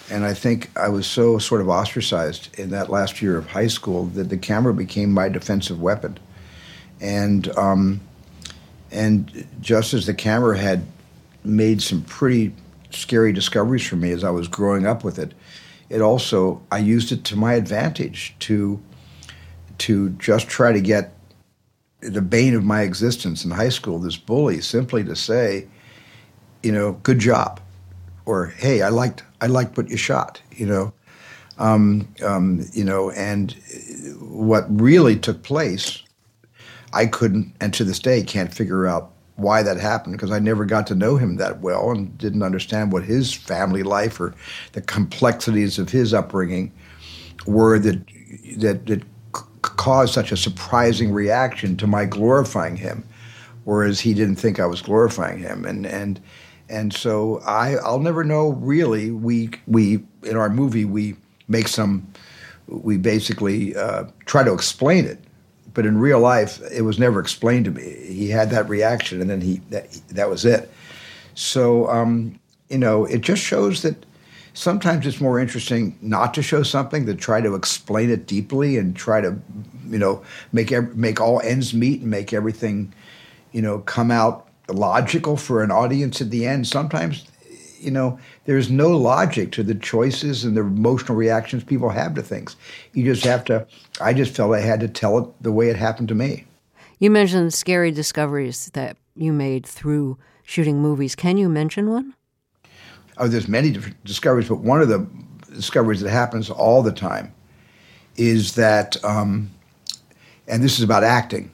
And 0.09 0.25
I 0.25 0.33
think 0.33 0.71
I 0.75 0.89
was 0.89 1.05
so 1.05 1.37
sort 1.37 1.61
of 1.61 1.69
ostracized 1.69 2.57
in 2.57 2.71
that 2.71 2.89
last 2.89 3.21
year 3.21 3.37
of 3.37 3.47
high 3.47 3.67
school 3.67 4.05
that 4.05 4.29
the 4.29 4.37
camera 4.37 4.73
became 4.73 5.11
my 5.11 5.29
defensive 5.29 5.79
weapon. 5.79 6.17
And 6.99 7.55
um, 7.57 8.01
and 8.91 9.47
just 9.61 9.93
as 9.93 10.05
the 10.05 10.13
camera 10.13 10.57
had 10.57 10.85
made 11.43 11.81
some 11.81 12.01
pretty 12.03 12.53
scary 12.91 13.31
discoveries 13.31 13.85
for 13.85 13.95
me 13.95 14.11
as 14.11 14.23
I 14.23 14.29
was 14.29 14.47
growing 14.47 14.85
up 14.85 15.03
with 15.03 15.19
it, 15.19 15.33
it 15.89 16.01
also 16.01 16.61
I 16.71 16.79
used 16.79 17.11
it 17.11 17.23
to 17.25 17.35
my 17.35 17.53
advantage 17.53 18.35
to 18.39 18.81
to 19.79 20.09
just 20.11 20.47
try 20.47 20.71
to 20.71 20.81
get 20.81 21.13
the 22.01 22.21
bane 22.21 22.53
of 22.53 22.63
my 22.63 22.81
existence 22.81 23.43
in 23.43 23.51
high 23.51 23.69
school, 23.69 23.99
this 23.99 24.17
bully, 24.17 24.61
simply 24.61 25.03
to 25.03 25.15
say, 25.15 25.67
you 26.63 26.71
know, 26.71 26.93
good 27.03 27.19
job, 27.19 27.59
or 28.25 28.47
hey, 28.47 28.81
I 28.81 28.89
liked 28.89 29.23
I 29.41 29.47
liked 29.47 29.77
what 29.77 29.89
you 29.89 29.97
shot, 29.97 30.41
you 30.51 30.65
know, 30.65 30.93
um, 31.57 32.07
um, 32.23 32.65
you 32.73 32.83
know, 32.83 33.11
and 33.11 33.55
what 34.19 34.65
really 34.69 35.15
took 35.15 35.43
place, 35.43 36.03
I 36.93 37.05
couldn't, 37.05 37.53
and 37.61 37.73
to 37.75 37.83
this 37.83 37.99
day 37.99 38.23
can't 38.23 38.53
figure 38.53 38.87
out 38.87 39.11
why 39.35 39.63
that 39.63 39.77
happened 39.77 40.17
because 40.17 40.31
I 40.31 40.39
never 40.39 40.65
got 40.65 40.85
to 40.87 40.95
know 40.95 41.15
him 41.15 41.37
that 41.37 41.61
well 41.61 41.91
and 41.91 42.17
didn't 42.17 42.43
understand 42.43 42.91
what 42.91 43.03
his 43.03 43.33
family 43.33 43.83
life 43.83 44.19
or 44.19 44.35
the 44.73 44.81
complexities 44.81 45.79
of 45.79 45.89
his 45.89 46.13
upbringing 46.13 46.73
were 47.45 47.79
that 47.79 48.05
that 48.57 48.85
that 48.87 49.03
caused 49.61 50.13
such 50.13 50.31
a 50.31 50.37
surprising 50.37 51.11
reaction 51.11 51.77
to 51.77 51.87
my 51.87 52.05
glorifying 52.05 52.75
him, 52.75 53.03
whereas 53.63 53.99
he 53.99 54.13
didn't 54.13 54.35
think 54.35 54.59
I 54.59 54.65
was 54.65 54.81
glorifying 54.81 55.39
him, 55.39 55.65
and 55.65 55.85
and 55.85 56.19
and 56.69 56.93
so 56.93 57.41
I 57.45 57.75
I'll 57.75 57.99
never 57.99 58.23
know 58.23 58.49
really. 58.53 59.11
We 59.11 59.51
we 59.67 60.03
in 60.23 60.35
our 60.35 60.49
movie 60.49 60.85
we 60.85 61.15
make 61.47 61.67
some 61.67 62.07
we 62.67 62.97
basically 62.97 63.75
uh, 63.75 64.05
try 64.25 64.43
to 64.43 64.53
explain 64.53 65.05
it, 65.05 65.19
but 65.73 65.85
in 65.85 65.97
real 65.97 66.19
life 66.19 66.61
it 66.71 66.81
was 66.81 66.99
never 66.99 67.19
explained 67.19 67.65
to 67.65 67.71
me. 67.71 67.83
He 68.07 68.29
had 68.29 68.49
that 68.51 68.69
reaction, 68.69 69.21
and 69.21 69.29
then 69.29 69.41
he 69.41 69.61
that 69.69 69.91
that 70.09 70.29
was 70.29 70.45
it. 70.45 70.71
So 71.35 71.89
um, 71.89 72.39
you 72.69 72.77
know, 72.77 73.05
it 73.05 73.21
just 73.21 73.43
shows 73.43 73.81
that 73.81 74.05
sometimes 74.53 75.05
it's 75.05 75.21
more 75.21 75.39
interesting 75.39 75.97
not 76.01 76.33
to 76.35 76.43
show 76.43 76.63
something 76.63 77.05
than 77.05 77.17
try 77.17 77.41
to 77.41 77.55
explain 77.55 78.09
it 78.09 78.27
deeply 78.27 78.77
and 78.77 78.95
try 78.95 79.21
to, 79.21 79.39
you 79.89 79.97
know, 79.97 80.23
make 80.51 80.71
make 80.95 81.19
all 81.19 81.41
ends 81.41 81.73
meet 81.73 82.01
and 82.01 82.09
make 82.09 82.33
everything, 82.33 82.93
you 83.51 83.61
know, 83.61 83.79
come 83.79 84.11
out 84.11 84.47
logical 84.67 85.35
for 85.35 85.63
an 85.63 85.71
audience 85.71 86.21
at 86.21 86.29
the 86.29 86.45
end. 86.45 86.67
Sometimes, 86.67 87.25
you 87.79 87.91
know, 87.91 88.19
there's 88.45 88.69
no 88.69 88.89
logic 88.89 89.51
to 89.53 89.63
the 89.63 89.75
choices 89.75 90.43
and 90.43 90.55
the 90.55 90.61
emotional 90.61 91.17
reactions 91.17 91.63
people 91.63 91.89
have 91.89 92.13
to 92.15 92.21
things. 92.21 92.55
You 92.93 93.03
just 93.03 93.23
have 93.25 93.43
to. 93.45 93.65
I 94.01 94.13
just 94.13 94.35
felt 94.35 94.53
I 94.53 94.61
had 94.61 94.79
to 94.81 94.87
tell 94.87 95.17
it 95.17 95.43
the 95.43 95.51
way 95.51 95.69
it 95.69 95.75
happened 95.75 96.07
to 96.09 96.15
me. 96.15 96.45
You 96.99 97.09
mentioned 97.09 97.53
scary 97.53 97.91
discoveries 97.91 98.69
that 98.73 98.97
you 99.15 99.31
made 99.31 99.65
through 99.65 100.17
shooting 100.43 100.81
movies. 100.81 101.15
Can 101.15 101.37
you 101.37 101.47
mention 101.47 101.89
one? 101.89 102.13
oh, 103.19 103.27
there's 103.27 103.47
many 103.47 103.69
different 103.69 104.03
discoveries, 104.05 104.47
but 104.47 104.59
one 104.59 104.81
of 104.81 104.87
the 104.87 105.05
discoveries 105.53 106.01
that 106.01 106.09
happens 106.09 106.49
all 106.49 106.81
the 106.81 106.91
time 106.91 107.33
is 108.15 108.55
that, 108.55 109.03
um, 109.03 109.51
and 110.47 110.63
this 110.63 110.77
is 110.77 110.83
about 110.83 111.03
acting, 111.03 111.51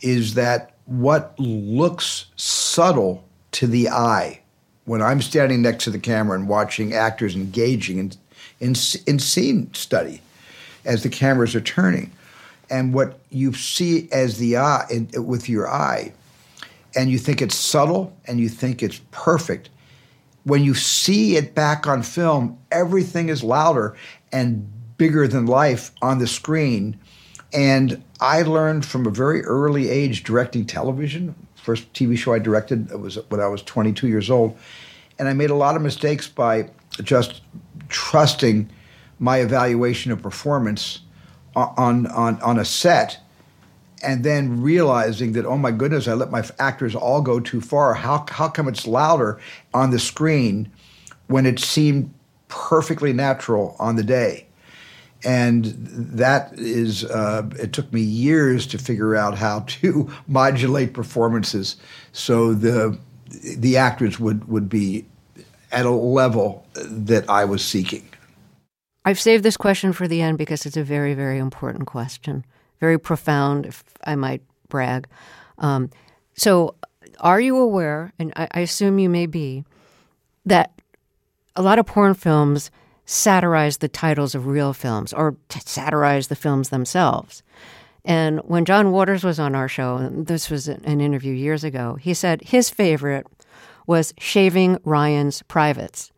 is 0.00 0.34
that 0.34 0.76
what 0.86 1.38
looks 1.38 2.26
subtle 2.36 3.24
to 3.52 3.66
the 3.66 3.88
eye 3.88 4.40
when 4.84 5.02
I'm 5.02 5.22
standing 5.22 5.62
next 5.62 5.84
to 5.84 5.90
the 5.90 5.98
camera 5.98 6.38
and 6.38 6.48
watching 6.48 6.92
actors 6.92 7.34
engaging 7.34 7.98
in, 7.98 8.12
in, 8.60 8.74
in 9.06 9.18
scene 9.18 9.72
study 9.74 10.20
as 10.84 11.02
the 11.02 11.08
cameras 11.08 11.54
are 11.54 11.60
turning, 11.60 12.12
and 12.68 12.92
what 12.92 13.18
you 13.30 13.52
see 13.54 14.08
as 14.12 14.38
the 14.38 14.56
eye 14.56 14.84
in, 14.90 15.08
with 15.26 15.48
your 15.48 15.68
eye, 15.70 16.12
and 16.94 17.10
you 17.10 17.18
think 17.18 17.40
it's 17.40 17.56
subtle 17.56 18.14
and 18.26 18.38
you 18.38 18.48
think 18.48 18.82
it's 18.82 19.00
perfect, 19.10 19.70
when 20.44 20.62
you 20.62 20.74
see 20.74 21.36
it 21.36 21.54
back 21.54 21.86
on 21.86 22.02
film, 22.02 22.58
everything 22.70 23.30
is 23.30 23.42
louder 23.42 23.96
and 24.30 24.70
bigger 24.98 25.26
than 25.26 25.46
life 25.46 25.90
on 26.02 26.18
the 26.18 26.26
screen. 26.26 26.98
And 27.52 28.02
I 28.20 28.42
learned 28.42 28.84
from 28.84 29.06
a 29.06 29.10
very 29.10 29.42
early 29.44 29.88
age 29.88 30.22
directing 30.22 30.66
television. 30.66 31.34
First 31.64 31.90
TV 31.94 32.18
show 32.18 32.34
I 32.34 32.38
directed 32.38 32.90
was 32.92 33.16
when 33.30 33.40
I 33.40 33.46
was 33.46 33.62
22 33.62 34.06
years 34.06 34.30
old. 34.30 34.54
And 35.18 35.28
I 35.28 35.32
made 35.32 35.48
a 35.48 35.54
lot 35.54 35.76
of 35.76 35.82
mistakes 35.82 36.28
by 36.28 36.68
just 37.02 37.40
trusting 37.88 38.68
my 39.18 39.38
evaluation 39.38 40.12
of 40.12 40.20
performance 40.20 41.00
on, 41.56 42.06
on, 42.08 42.40
on 42.42 42.58
a 42.58 42.66
set 42.66 43.18
and 44.02 44.22
then 44.24 44.60
realizing 44.60 45.32
that 45.32 45.46
oh 45.46 45.56
my 45.56 45.70
goodness 45.70 46.08
i 46.08 46.12
let 46.12 46.30
my 46.30 46.44
actors 46.58 46.96
all 46.96 47.22
go 47.22 47.38
too 47.38 47.60
far 47.60 47.94
how, 47.94 48.26
how 48.28 48.48
come 48.48 48.66
it's 48.66 48.88
louder 48.88 49.40
on 49.72 49.90
the 49.90 49.98
screen 50.00 50.70
when 51.28 51.46
it 51.46 51.60
seemed 51.60 52.12
perfectly 52.48 53.12
natural 53.12 53.76
on 53.78 53.94
the 53.94 54.02
day 54.02 54.46
and 55.24 55.64
that 55.64 56.52
is 56.54 57.04
uh, 57.04 57.48
it 57.58 57.72
took 57.72 57.92
me 57.92 58.00
years 58.00 58.66
to 58.66 58.78
figure 58.78 59.16
out 59.16 59.36
how 59.36 59.60
to 59.66 60.10
modulate 60.26 60.92
performances 60.92 61.76
so 62.12 62.54
the 62.54 62.98
the 63.56 63.76
actors 63.76 64.20
would 64.20 64.46
would 64.48 64.68
be 64.68 65.04
at 65.72 65.86
a 65.86 65.90
level 65.90 66.66
that 66.74 67.28
I 67.28 67.44
was 67.44 67.64
seeking. 67.64 68.08
I've 69.04 69.20
saved 69.20 69.44
this 69.44 69.56
question 69.56 69.92
for 69.92 70.08
the 70.08 70.22
end 70.22 70.38
because 70.38 70.66
it's 70.66 70.76
a 70.76 70.84
very 70.84 71.14
very 71.14 71.38
important 71.38 71.86
question 71.86 72.44
very 72.84 72.98
profound, 72.98 73.64
if 73.64 73.82
I 74.04 74.14
might 74.14 74.42
brag. 74.68 75.08
Um, 75.56 75.88
so, 76.34 76.74
are 77.20 77.40
you 77.40 77.56
aware, 77.56 78.12
and 78.18 78.30
I, 78.36 78.48
I 78.52 78.60
assume 78.60 78.98
you 78.98 79.08
may 79.08 79.24
be, 79.24 79.64
that 80.44 80.72
a 81.56 81.62
lot 81.62 81.78
of 81.78 81.86
porn 81.86 82.12
films 82.12 82.70
satirize 83.06 83.78
the 83.78 83.88
titles 83.88 84.34
of 84.34 84.46
real 84.46 84.72
films 84.72 85.12
or 85.12 85.36
satirize 85.50 86.28
the 86.28 86.36
films 86.36 86.68
themselves? 86.70 87.42
And 88.04 88.40
when 88.40 88.64
John 88.64 88.92
Waters 88.92 89.24
was 89.24 89.38
on 89.38 89.54
our 89.54 89.68
show, 89.68 90.08
this 90.12 90.50
was 90.50 90.68
an 90.68 91.00
interview 91.00 91.32
years 91.32 91.64
ago, 91.64 91.96
he 92.00 92.12
said 92.12 92.42
his 92.42 92.68
favorite 92.68 93.26
was 93.86 94.14
Shaving 94.18 94.78
Ryan's 94.84 95.42
Privates. 95.42 96.10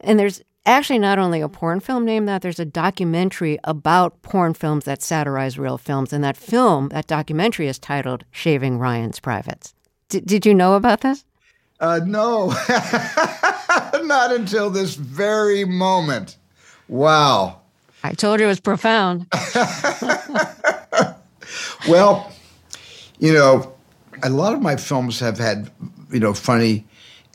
And 0.00 0.18
there's 0.18 0.42
actually 0.66 0.98
not 0.98 1.18
only 1.18 1.40
a 1.40 1.48
porn 1.48 1.80
film 1.80 2.04
named 2.04 2.28
that, 2.28 2.42
there's 2.42 2.60
a 2.60 2.64
documentary 2.64 3.58
about 3.64 4.20
porn 4.22 4.52
films 4.52 4.84
that 4.84 5.02
satirize 5.02 5.58
real 5.58 5.78
films. 5.78 6.12
And 6.12 6.22
that 6.24 6.36
film, 6.36 6.88
that 6.88 7.06
documentary 7.06 7.68
is 7.68 7.78
titled 7.78 8.24
Shaving 8.30 8.78
Ryan's 8.78 9.20
Privates. 9.20 9.74
D- 10.08 10.20
did 10.20 10.44
you 10.44 10.54
know 10.54 10.74
about 10.74 11.00
this? 11.00 11.24
Uh, 11.78 12.00
no, 12.04 12.46
not 14.04 14.32
until 14.32 14.70
this 14.70 14.94
very 14.94 15.64
moment. 15.64 16.36
Wow. 16.88 17.60
I 18.02 18.12
told 18.12 18.40
you 18.40 18.46
it 18.46 18.48
was 18.48 18.60
profound. 18.60 19.26
well, 21.88 22.32
you 23.18 23.32
know, 23.32 23.74
a 24.22 24.30
lot 24.30 24.54
of 24.54 24.62
my 24.62 24.76
films 24.76 25.18
have 25.20 25.38
had, 25.38 25.70
you 26.12 26.20
know, 26.20 26.32
funny 26.34 26.86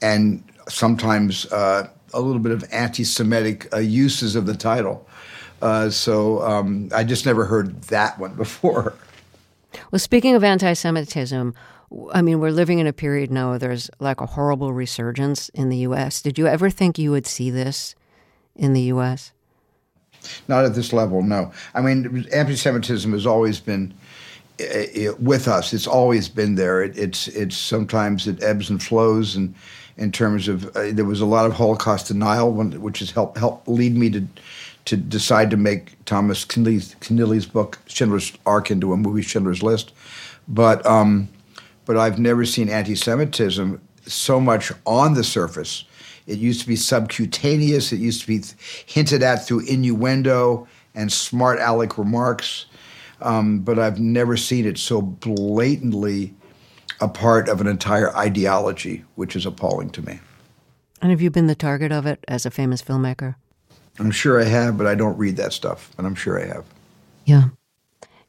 and 0.02 0.44
sometimes 0.70 1.46
uh, 1.52 1.90
a 2.14 2.22
little 2.22 2.40
bit 2.42 2.52
of 2.52 2.64
anti-Semitic 2.72 3.74
uh, 3.74 3.80
uses 3.80 4.36
of 4.36 4.46
the 4.46 4.56
title. 4.56 5.08
Uh, 5.62 5.90
so 5.90 6.42
um, 6.42 6.90
I 6.94 7.04
just 7.04 7.26
never 7.26 7.46
heard 7.46 7.82
that 7.84 8.18
one 8.18 8.34
before. 8.38 8.94
Well, 9.92 10.00
speaking 10.00 10.36
of 10.36 10.44
anti-Semitism, 10.44 11.54
I 12.14 12.22
mean, 12.22 12.40
we're 12.40 12.52
living 12.52 12.80
in 12.80 12.88
a 12.88 12.94
period 12.94 13.32
now 13.32 13.50
where 13.50 13.60
there's 13.60 13.90
like 14.00 14.22
a 14.22 14.26
horrible 14.26 14.72
resurgence 14.72 15.50
in 15.50 15.70
the 15.70 15.78
U.S. 15.78 16.22
Did 16.22 16.38
you 16.38 16.48
ever 16.48 16.70
think 16.70 16.98
you 16.98 17.12
would 17.12 17.28
see 17.28 17.50
this 17.50 17.96
in 18.56 18.74
the 18.74 18.82
U.S.? 18.82 19.34
Not 20.48 20.66
at 20.66 20.76
this 20.76 20.94
level, 20.94 21.22
no. 21.24 21.52
I 21.74 21.82
mean, 21.82 22.28
anti-Semitism 22.32 23.12
has 23.12 23.26
always 23.26 23.60
been 23.60 23.94
with 25.20 25.48
us. 25.48 25.74
It's 25.74 25.88
always 25.88 26.30
been 26.30 26.56
there. 26.56 26.84
It, 26.84 26.98
it's 26.98 27.28
it's 27.30 27.58
sometimes 27.58 28.28
it 28.28 28.42
ebbs 28.44 28.70
and 28.70 28.82
flows, 28.82 29.36
and 29.36 29.56
in 29.98 30.12
terms 30.12 30.48
of 30.48 30.66
uh, 30.76 30.92
there 30.92 31.06
was 31.06 31.22
a 31.22 31.26
lot 31.26 31.46
of 31.46 31.54
Holocaust 31.54 32.08
denial, 32.08 32.52
which 32.52 33.00
has 33.00 33.12
helped 33.12 33.38
help 33.38 33.68
lead 33.68 33.96
me 33.96 34.10
to 34.12 34.28
to 34.86 34.98
decide 34.98 35.50
to 35.52 35.58
make 35.58 36.04
Thomas 36.06 36.44
Keneally's, 36.46 37.46
book 37.46 37.80
Schindler's 37.88 38.34
Ark 38.46 38.72
into 38.72 38.94
a 38.94 38.98
movie 38.98 39.22
Schindler's 39.22 39.62
List, 39.62 39.92
but 40.48 40.86
um, 40.86 41.28
but 41.86 41.98
I've 41.98 42.20
never 42.20 42.46
seen 42.46 42.70
anti-Semitism 42.70 43.82
so 44.06 44.40
much 44.40 44.72
on 44.86 45.14
the 45.14 45.24
surface. 45.24 45.86
It 46.28 46.38
used 46.38 46.62
to 46.62 46.68
be 46.68 46.76
subcutaneous. 46.76 47.92
It 47.92 48.00
used 48.00 48.22
to 48.22 48.28
be 48.28 48.42
hinted 48.86 49.24
at 49.24 49.46
through 49.46 49.62
innuendo 49.62 50.68
and 50.96 51.12
smart 51.12 51.60
aleck 51.60 51.98
remarks, 51.98 52.66
um, 53.22 53.60
but 53.60 53.80
I've 53.80 54.00
never 54.00 54.38
seen 54.38 54.66
it 54.66 54.78
so 54.78 55.02
blatantly 55.02 56.34
a 57.00 57.08
part 57.08 57.50
of 57.50 57.62
an 57.62 57.68
entire 57.68 58.16
ideology, 58.16 59.04
which 59.16 59.36
is 59.36 59.46
appalling 59.46 59.90
to 59.92 60.02
me. 60.02 60.20
And 61.02 61.10
have 61.10 61.22
you 61.22 61.32
been 61.32 61.48
the 61.48 61.56
target 61.56 61.92
of 61.92 62.06
it 62.06 62.24
as 62.28 62.46
a 62.46 62.52
famous 62.52 62.82
filmmaker? 62.82 63.36
I'm 64.00 64.12
sure 64.12 64.40
I 64.40 64.46
have, 64.46 64.78
but 64.78 64.88
I 64.88 64.96
don't 64.96 65.18
read 65.18 65.38
that 65.38 65.54
stuff, 65.54 65.92
and 65.98 66.06
I'm 66.06 66.16
sure 66.16 66.40
I 66.40 66.46
have. 66.46 66.66
Yeah. 67.26 67.50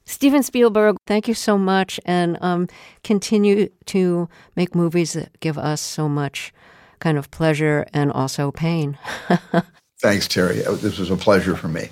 Steven 0.05 0.42
Spielberg, 0.42 0.96
thank 1.07 1.28
you 1.28 1.34
so 1.34 1.57
much, 1.57 2.00
and 2.05 2.36
um, 2.40 2.68
continue 3.05 3.68
to 3.86 4.28
make 4.57 4.74
movies 4.74 5.12
that 5.12 5.38
give 5.40 5.59
us 5.59 5.80
so 5.80 6.09
much 6.09 6.53
kind 6.98 7.18
of 7.18 7.30
pleasure 7.30 7.86
and 7.92 8.12
also 8.12 8.50
pain. 8.50 8.98
Thanks, 10.00 10.26
Terry. 10.26 10.64
Uh, 10.64 10.72
this 10.72 10.98
was 10.98 11.11
a 11.11 11.16
pleasure 11.16 11.57
for 11.57 11.68
me. 11.68 11.90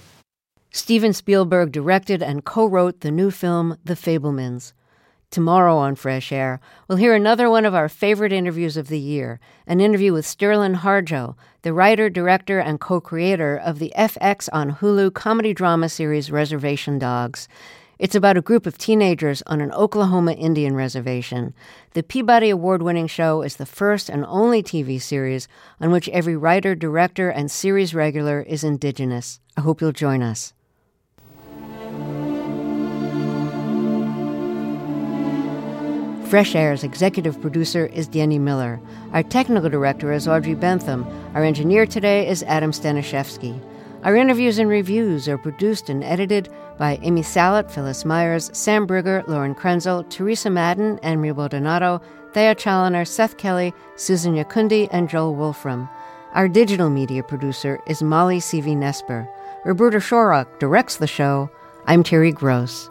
Steven 0.72 1.12
Spielberg 1.12 1.72
directed 1.72 2.22
and 2.22 2.44
co 2.44 2.66
wrote 2.66 3.00
the 3.00 3.10
new 3.10 3.30
film, 3.30 3.76
The 3.84 3.94
Fabelmans. 3.94 4.72
Tomorrow 5.30 5.76
on 5.76 5.94
Fresh 5.94 6.32
Air, 6.32 6.60
we'll 6.88 6.98
hear 6.98 7.14
another 7.14 7.48
one 7.48 7.64
of 7.64 7.72
our 7.72 7.88
favorite 7.88 8.32
interviews 8.32 8.76
of 8.76 8.88
the 8.88 8.98
year 8.98 9.38
an 9.64 9.80
interview 9.80 10.12
with 10.12 10.26
Sterlin 10.26 10.74
Harjo, 10.74 11.36
the 11.62 11.72
writer, 11.72 12.10
director, 12.10 12.58
and 12.58 12.80
co 12.80 13.00
creator 13.00 13.56
of 13.56 13.78
the 13.78 13.92
FX 13.96 14.48
on 14.52 14.72
Hulu 14.76 15.14
comedy 15.14 15.54
drama 15.54 15.88
series 15.88 16.32
Reservation 16.32 16.98
Dogs. 16.98 17.46
It's 18.00 18.14
about 18.14 18.38
a 18.38 18.40
group 18.40 18.66
of 18.66 18.78
teenagers 18.78 19.42
on 19.46 19.60
an 19.60 19.72
Oklahoma 19.72 20.32
Indian 20.32 20.74
reservation. 20.74 21.52
The 21.92 22.02
Peabody 22.02 22.48
Award 22.48 22.80
winning 22.80 23.08
show 23.08 23.42
is 23.42 23.56
the 23.56 23.66
first 23.66 24.08
and 24.08 24.24
only 24.24 24.62
TV 24.62 24.98
series 24.98 25.48
on 25.82 25.90
which 25.90 26.08
every 26.08 26.34
writer, 26.34 26.74
director, 26.74 27.28
and 27.28 27.50
series 27.50 27.94
regular 27.94 28.40
is 28.40 28.64
indigenous. 28.64 29.38
I 29.54 29.60
hope 29.60 29.82
you'll 29.82 29.92
join 29.92 30.22
us. 30.22 30.54
Fresh 36.30 36.54
Air's 36.54 36.82
executive 36.82 37.38
producer 37.42 37.84
is 37.84 38.08
Danny 38.08 38.38
Miller. 38.38 38.80
Our 39.12 39.22
technical 39.22 39.68
director 39.68 40.10
is 40.10 40.26
Audrey 40.26 40.54
Bentham. 40.54 41.04
Our 41.34 41.44
engineer 41.44 41.84
today 41.84 42.26
is 42.26 42.44
Adam 42.44 42.72
Staniszewski. 42.72 43.62
Our 44.02 44.16
interviews 44.16 44.58
and 44.58 44.70
reviews 44.70 45.28
are 45.28 45.36
produced 45.36 45.90
and 45.90 46.02
edited 46.02 46.48
by 46.80 46.98
Amy 47.02 47.20
Salit, 47.20 47.70
Phyllis 47.70 48.06
Myers, 48.06 48.50
Sam 48.54 48.86
Brigger, 48.86 49.22
Lauren 49.28 49.54
Krenzel, 49.54 50.08
Teresa 50.08 50.48
Madden, 50.48 50.98
Henry 51.02 51.28
Donato, 51.28 52.00
Thea 52.32 52.54
Chaloner, 52.54 53.06
Seth 53.06 53.36
Kelley, 53.36 53.74
Susan 53.96 54.34
Nyakundi, 54.34 54.88
and 54.90 55.06
Joel 55.06 55.34
Wolfram. 55.34 55.90
Our 56.32 56.48
digital 56.48 56.88
media 56.88 57.22
producer 57.22 57.78
is 57.86 58.02
Molly 58.02 58.38
Seavy-Nesper. 58.38 59.28
Roberta 59.66 59.98
Shorrock 59.98 60.58
directs 60.58 60.96
the 60.96 61.06
show. 61.06 61.50
I'm 61.86 62.02
Terry 62.02 62.32
Gross. 62.32 62.88